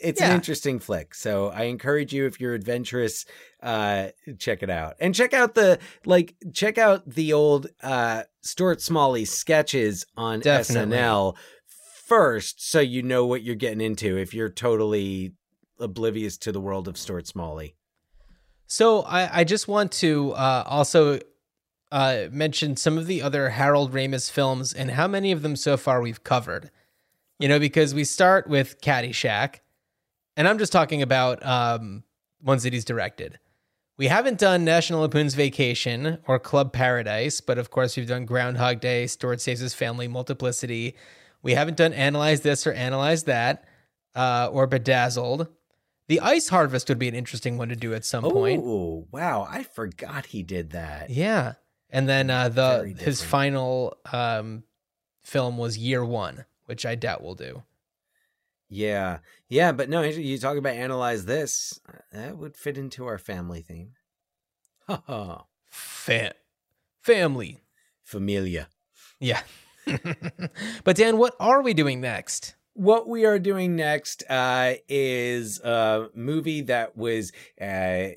it's 0.00 0.20
yeah. 0.20 0.30
an 0.30 0.34
interesting 0.34 0.78
flick. 0.78 1.14
So 1.14 1.48
I 1.48 1.64
encourage 1.64 2.12
you 2.12 2.26
if 2.26 2.40
you're 2.40 2.54
adventurous, 2.54 3.24
uh, 3.62 4.08
check 4.38 4.62
it 4.62 4.70
out. 4.70 4.94
And 5.00 5.14
check 5.14 5.34
out 5.34 5.54
the 5.54 5.78
like 6.04 6.36
check 6.52 6.78
out 6.78 7.08
the 7.08 7.32
old 7.32 7.68
uh 7.82 8.24
Stuart 8.42 8.80
Smalley 8.80 9.24
sketches 9.24 10.06
on 10.16 10.40
Definitely. 10.40 10.96
SNL 10.96 11.36
first 12.06 12.66
so 12.66 12.80
you 12.80 13.02
know 13.02 13.26
what 13.26 13.42
you're 13.42 13.54
getting 13.54 13.82
into 13.82 14.16
if 14.16 14.32
you're 14.32 14.48
totally 14.48 15.34
oblivious 15.78 16.38
to 16.38 16.52
the 16.52 16.60
world 16.60 16.88
of 16.88 16.96
Stuart 16.96 17.26
Smalley. 17.26 17.74
So 18.66 19.02
I, 19.02 19.40
I 19.40 19.44
just 19.44 19.66
want 19.66 19.92
to 19.92 20.32
uh, 20.32 20.64
also 20.66 21.20
uh, 21.90 22.24
mention 22.30 22.76
some 22.76 22.98
of 22.98 23.06
the 23.06 23.22
other 23.22 23.50
Harold 23.50 23.92
Ramis 23.92 24.30
films 24.30 24.72
and 24.72 24.90
how 24.92 25.08
many 25.08 25.32
of 25.32 25.42
them 25.42 25.56
so 25.56 25.76
far 25.76 26.00
we've 26.00 26.22
covered. 26.22 26.70
You 27.38 27.48
know, 27.48 27.60
because 27.60 27.94
we 27.94 28.04
start 28.04 28.48
with 28.48 28.80
Caddyshack, 28.80 29.60
and 30.38 30.46
I'm 30.46 30.58
just 30.58 30.72
talking 30.72 31.02
about 31.02 31.44
um, 31.44 32.04
ones 32.40 32.62
that 32.62 32.72
he's 32.72 32.84
directed. 32.84 33.40
We 33.96 34.06
haven't 34.06 34.38
done 34.38 34.64
National 34.64 35.00
Lampoon's 35.00 35.34
Vacation 35.34 36.18
or 36.28 36.38
Club 36.38 36.72
Paradise, 36.72 37.40
but 37.40 37.58
of 37.58 37.70
course 37.70 37.96
we've 37.96 38.06
done 38.06 38.24
Groundhog 38.24 38.78
Day, 38.78 39.08
Stuart 39.08 39.40
Saves 39.40 39.58
His 39.58 39.74
Family, 39.74 40.06
Multiplicity. 40.06 40.94
We 41.42 41.54
haven't 41.54 41.76
done 41.76 41.92
Analyze 41.92 42.42
This 42.42 42.68
or 42.68 42.72
Analyze 42.72 43.24
That 43.24 43.64
uh, 44.14 44.48
or 44.52 44.68
Bedazzled. 44.68 45.48
The 46.06 46.20
Ice 46.20 46.48
Harvest 46.48 46.88
would 46.88 47.00
be 47.00 47.08
an 47.08 47.16
interesting 47.16 47.58
one 47.58 47.70
to 47.70 47.76
do 47.76 47.92
at 47.92 48.04
some 48.04 48.22
point. 48.22 48.62
Oh, 48.64 49.08
wow. 49.10 49.44
I 49.50 49.64
forgot 49.64 50.26
he 50.26 50.44
did 50.44 50.70
that. 50.70 51.10
Yeah. 51.10 51.54
And 51.90 52.08
then 52.08 52.30
uh, 52.30 52.48
the 52.48 52.94
his 52.96 53.22
final 53.22 53.96
um, 54.12 54.62
film 55.20 55.58
was 55.58 55.76
Year 55.76 56.04
One, 56.04 56.44
which 56.66 56.86
I 56.86 56.94
doubt 56.94 57.22
we'll 57.22 57.34
do. 57.34 57.64
Yeah, 58.68 59.18
yeah, 59.48 59.72
but 59.72 59.88
no, 59.88 60.02
you 60.02 60.38
talk 60.38 60.56
about 60.58 60.74
analyze 60.74 61.24
this. 61.24 61.80
Uh, 61.88 61.98
that 62.12 62.36
would 62.36 62.56
fit 62.56 62.76
into 62.76 63.06
our 63.06 63.18
family 63.18 63.62
theme. 63.62 63.92
Ha 64.86 65.02
ha. 65.06 65.44
Fa- 65.70 66.34
family, 67.02 67.60
Familia. 68.04 68.68
yeah. 69.20 69.42
but 70.84 70.96
Dan, 70.96 71.16
what 71.18 71.34
are 71.40 71.62
we 71.62 71.72
doing 71.74 72.00
next? 72.00 72.54
What 72.78 73.08
we 73.08 73.24
are 73.24 73.40
doing 73.40 73.74
next 73.74 74.22
uh, 74.30 74.74
is 74.88 75.58
a 75.62 76.10
movie 76.14 76.60
that 76.60 76.96
was 76.96 77.32
uh, 77.60 78.10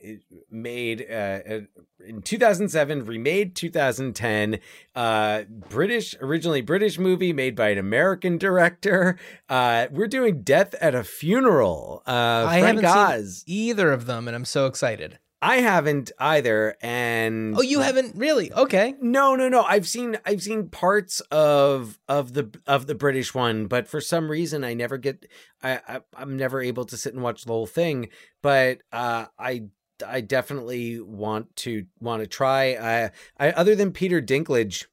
made 0.52 1.02
uh, 1.12 1.40
in 2.06 2.22
2007, 2.22 3.06
remade 3.06 3.56
2010. 3.56 4.60
Uh, 4.94 5.44
British, 5.50 6.14
originally 6.22 6.62
British 6.62 7.00
movie 7.00 7.34
made 7.34 7.56
by 7.56 7.70
an 7.70 7.80
American 7.80 8.38
director. 8.38 9.18
Uh, 9.50 9.88
we're 9.90 10.06
doing 10.06 10.44
Death 10.44 10.76
at 10.80 10.94
a 10.94 11.04
Funeral. 11.04 12.04
Uh, 12.06 12.46
I 12.48 12.60
Frank 12.60 12.82
haven't 12.82 12.86
Oz. 12.86 13.38
seen 13.40 13.56
either 13.56 13.92
of 13.92 14.06
them, 14.06 14.28
and 14.28 14.36
I'm 14.36 14.46
so 14.46 14.68
excited. 14.68 15.18
I 15.44 15.58
haven't 15.58 16.12
either, 16.20 16.76
and 16.82 17.56
Oh, 17.58 17.62
you 17.62 17.80
haven't 17.80 18.16
really? 18.16 18.54
Okay. 18.54 18.94
No, 19.02 19.36
no, 19.36 19.50
no. 19.50 19.64
I've 19.64 19.88
seen 19.88 20.18
I've 20.24 20.44
seen 20.44 20.70
parts 20.70 21.20
of 21.32 21.98
of 22.08 22.34
the 22.34 22.52
of 22.68 22.86
the 22.86 22.94
British 22.94 23.34
one, 23.34 23.66
but 23.66 23.88
for 23.88 24.00
some 24.02 24.30
reason 24.30 24.64
I 24.64 24.76
never 24.76 24.98
get 24.98 25.26
I, 25.64 25.80
I 25.88 26.02
I'm 26.16 26.38
never 26.38 26.62
able 26.62 26.86
to 26.86 26.98
sit 26.98 27.14
and 27.16 27.24
watch 27.24 27.46
the 27.46 27.54
whole 27.54 27.66
thing. 27.66 28.10
But 28.44 28.84
uh, 28.94 29.26
I 29.40 29.64
I 30.06 30.22
definitely 30.22 31.00
want 31.00 31.56
to 31.58 31.86
want 32.00 32.22
to 32.22 32.28
try. 32.28 32.76
I 32.76 33.12
I 33.40 33.52
other 33.52 33.76
than 33.76 33.92
Peter 33.92 34.22
Dinklage, 34.22 34.86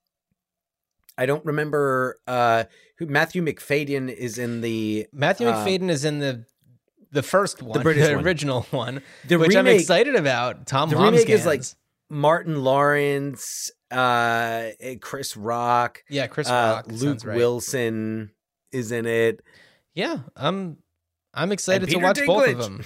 I 1.19 1.27
don't 1.27 1.45
remember 1.45 2.21
uh 2.27 2.65
who 2.99 3.07
Matthew 3.07 3.43
Macfadyen 3.43 4.11
is 4.11 4.39
in 4.39 4.63
the 4.63 5.09
Matthew 5.13 5.49
Uh, 5.49 5.67
is 5.67 6.05
in 6.07 6.21
the 6.21 6.47
the 7.13 7.23
first 7.23 7.63
one, 7.63 7.79
the, 7.79 7.83
British 7.83 8.15
one. 8.15 8.25
original 8.25 8.63
one, 8.71 9.03
The 9.27 9.37
which 9.37 9.57
I'm 9.57 9.67
excited 9.67 10.15
about. 10.15 10.67
Tom 10.67 10.91
the 10.91 10.97
remake 10.97 11.29
is 11.29 11.47
like 11.47 11.63
Martin 12.11 12.63
Lawrence, 12.63 13.71
uh 13.91 14.71
Chris 15.01 15.37
Rock, 15.37 16.03
yeah, 16.09 16.27
Chris 16.27 16.49
uh, 16.49 16.83
Rock, 16.87 16.87
Luke 16.89 17.25
right. 17.25 17.37
Wilson 17.37 18.31
is 18.73 18.93
in 18.93 19.07
it. 19.07 19.43
Yeah, 19.95 20.19
I'm 20.37 20.79
I'm 21.35 21.53
excited 21.53 21.89
to 21.91 21.99
watch 21.99 22.21
both 22.27 22.49
of 22.49 22.59
them. 22.59 22.85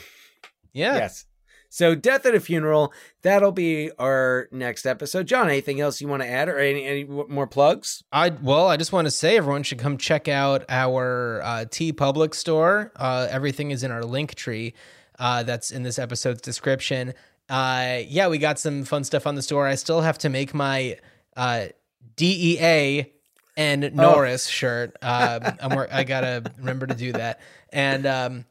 Yeah. 0.72 0.96
Yes. 0.96 1.26
So, 1.74 1.94
Death 1.94 2.26
at 2.26 2.34
a 2.34 2.40
Funeral, 2.40 2.92
that'll 3.22 3.50
be 3.50 3.90
our 3.98 4.46
next 4.52 4.84
episode. 4.84 5.26
John, 5.26 5.48
anything 5.48 5.80
else 5.80 6.02
you 6.02 6.06
want 6.06 6.22
to 6.22 6.28
add 6.28 6.50
or 6.50 6.58
any, 6.58 6.84
any 6.84 7.04
more 7.04 7.46
plugs? 7.46 8.04
I 8.12 8.28
well, 8.28 8.68
I 8.68 8.76
just 8.76 8.92
want 8.92 9.06
to 9.06 9.10
say 9.10 9.38
everyone 9.38 9.62
should 9.62 9.78
come 9.78 9.96
check 9.96 10.28
out 10.28 10.66
our 10.68 11.40
uh, 11.42 11.64
TeePublic 11.64 12.34
store. 12.34 12.92
Uh, 12.94 13.26
everything 13.30 13.70
is 13.70 13.82
in 13.82 13.90
our 13.90 14.04
link 14.04 14.34
tree. 14.34 14.74
Uh, 15.18 15.44
that's 15.44 15.70
in 15.70 15.82
this 15.82 15.98
episode's 15.98 16.42
description. 16.42 17.14
Uh, 17.48 18.00
yeah, 18.06 18.28
we 18.28 18.36
got 18.36 18.58
some 18.58 18.84
fun 18.84 19.02
stuff 19.02 19.26
on 19.26 19.34
the 19.34 19.42
store. 19.42 19.66
I 19.66 19.76
still 19.76 20.02
have 20.02 20.18
to 20.18 20.28
make 20.28 20.52
my 20.52 20.98
uh, 21.38 21.68
DEA 22.16 23.14
and 23.56 23.94
Norris 23.94 24.46
shirt. 24.46 24.94
Um, 25.00 25.56
I'm 25.58 25.86
I 25.90 26.04
gotta 26.04 26.52
remember 26.58 26.86
to 26.86 26.94
do 26.94 27.12
that. 27.12 27.40
And 27.72 28.04
um, 28.04 28.44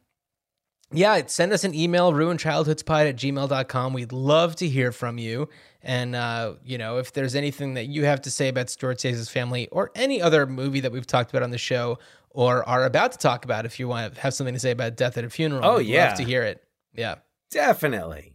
yeah, 0.91 1.21
send 1.27 1.53
us 1.53 1.63
an 1.63 1.73
email, 1.73 2.11
ruinchildhoodspod 2.11 3.09
at 3.09 3.15
gmail.com. 3.15 3.93
We'd 3.93 4.11
love 4.11 4.55
to 4.57 4.67
hear 4.67 4.91
from 4.91 5.17
you. 5.17 5.49
And, 5.83 6.15
uh, 6.15 6.53
you 6.63 6.77
know, 6.77 6.97
if 6.97 7.13
there's 7.13 7.33
anything 7.35 7.73
that 7.75 7.85
you 7.87 8.05
have 8.05 8.21
to 8.23 8.31
say 8.31 8.47
about 8.49 8.69
Stuart 8.69 9.01
Saves 9.01 9.17
His 9.17 9.29
family 9.29 9.67
or 9.69 9.91
any 9.95 10.21
other 10.21 10.45
movie 10.45 10.79
that 10.81 10.91
we've 10.91 11.07
talked 11.07 11.31
about 11.31 11.43
on 11.43 11.49
the 11.51 11.57
show 11.57 11.97
or 12.29 12.67
are 12.69 12.85
about 12.85 13.13
to 13.13 13.17
talk 13.17 13.45
about, 13.45 13.65
if 13.65 13.79
you 13.79 13.87
want 13.87 14.13
to 14.13 14.21
have 14.21 14.33
something 14.33 14.53
to 14.53 14.59
say 14.59 14.71
about 14.71 14.95
Death 14.95 15.17
at 15.17 15.23
a 15.23 15.29
Funeral, 15.29 15.65
Oh, 15.65 15.77
we'd 15.77 15.87
yeah. 15.87 16.09
love 16.09 16.17
to 16.17 16.23
hear 16.23 16.43
it. 16.43 16.63
Yeah. 16.93 17.15
Definitely. 17.49 18.33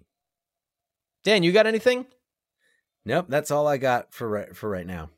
Dan, 1.24 1.42
you 1.42 1.52
got 1.52 1.66
anything? 1.66 2.06
Nope, 3.04 3.26
that's 3.28 3.50
all 3.50 3.66
I 3.68 3.76
got 3.76 4.12
for 4.12 4.28
right, 4.28 4.56
for 4.56 4.68
right 4.68 4.86
now. 4.86 5.10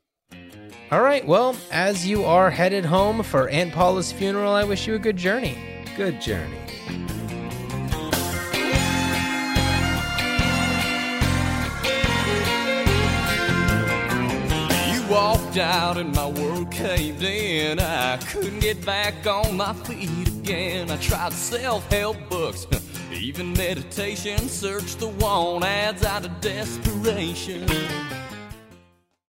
All 0.91 1.01
right. 1.01 1.25
Well, 1.27 1.55
as 1.71 2.07
you 2.07 2.23
are 2.25 2.49
headed 2.51 2.85
home 2.85 3.23
for 3.23 3.47
Aunt 3.49 3.71
Paula's 3.73 4.11
funeral, 4.11 4.53
I 4.53 4.63
wish 4.63 4.87
you 4.87 4.95
a 4.95 4.99
good 4.99 5.17
journey. 5.17 5.57
Good 5.97 6.21
journey. 6.21 6.57
Walked 15.09 15.57
out 15.57 15.97
and 15.97 16.15
my 16.15 16.27
world 16.27 16.71
caved 16.71 17.23
in. 17.23 17.79
I 17.79 18.17
couldn't 18.17 18.59
get 18.59 18.85
back 18.85 19.25
on 19.25 19.57
my 19.57 19.73
feet 19.73 20.27
again. 20.27 20.91
I 20.91 20.97
tried 20.97 21.33
self 21.33 21.89
help 21.91 22.17
books, 22.29 22.67
even 23.11 23.53
meditation. 23.53 24.37
Searched 24.47 24.99
the 24.99 25.07
want 25.07 25.65
ads 25.65 26.03
out 26.03 26.25
of 26.25 26.41
desperation. 26.41 27.67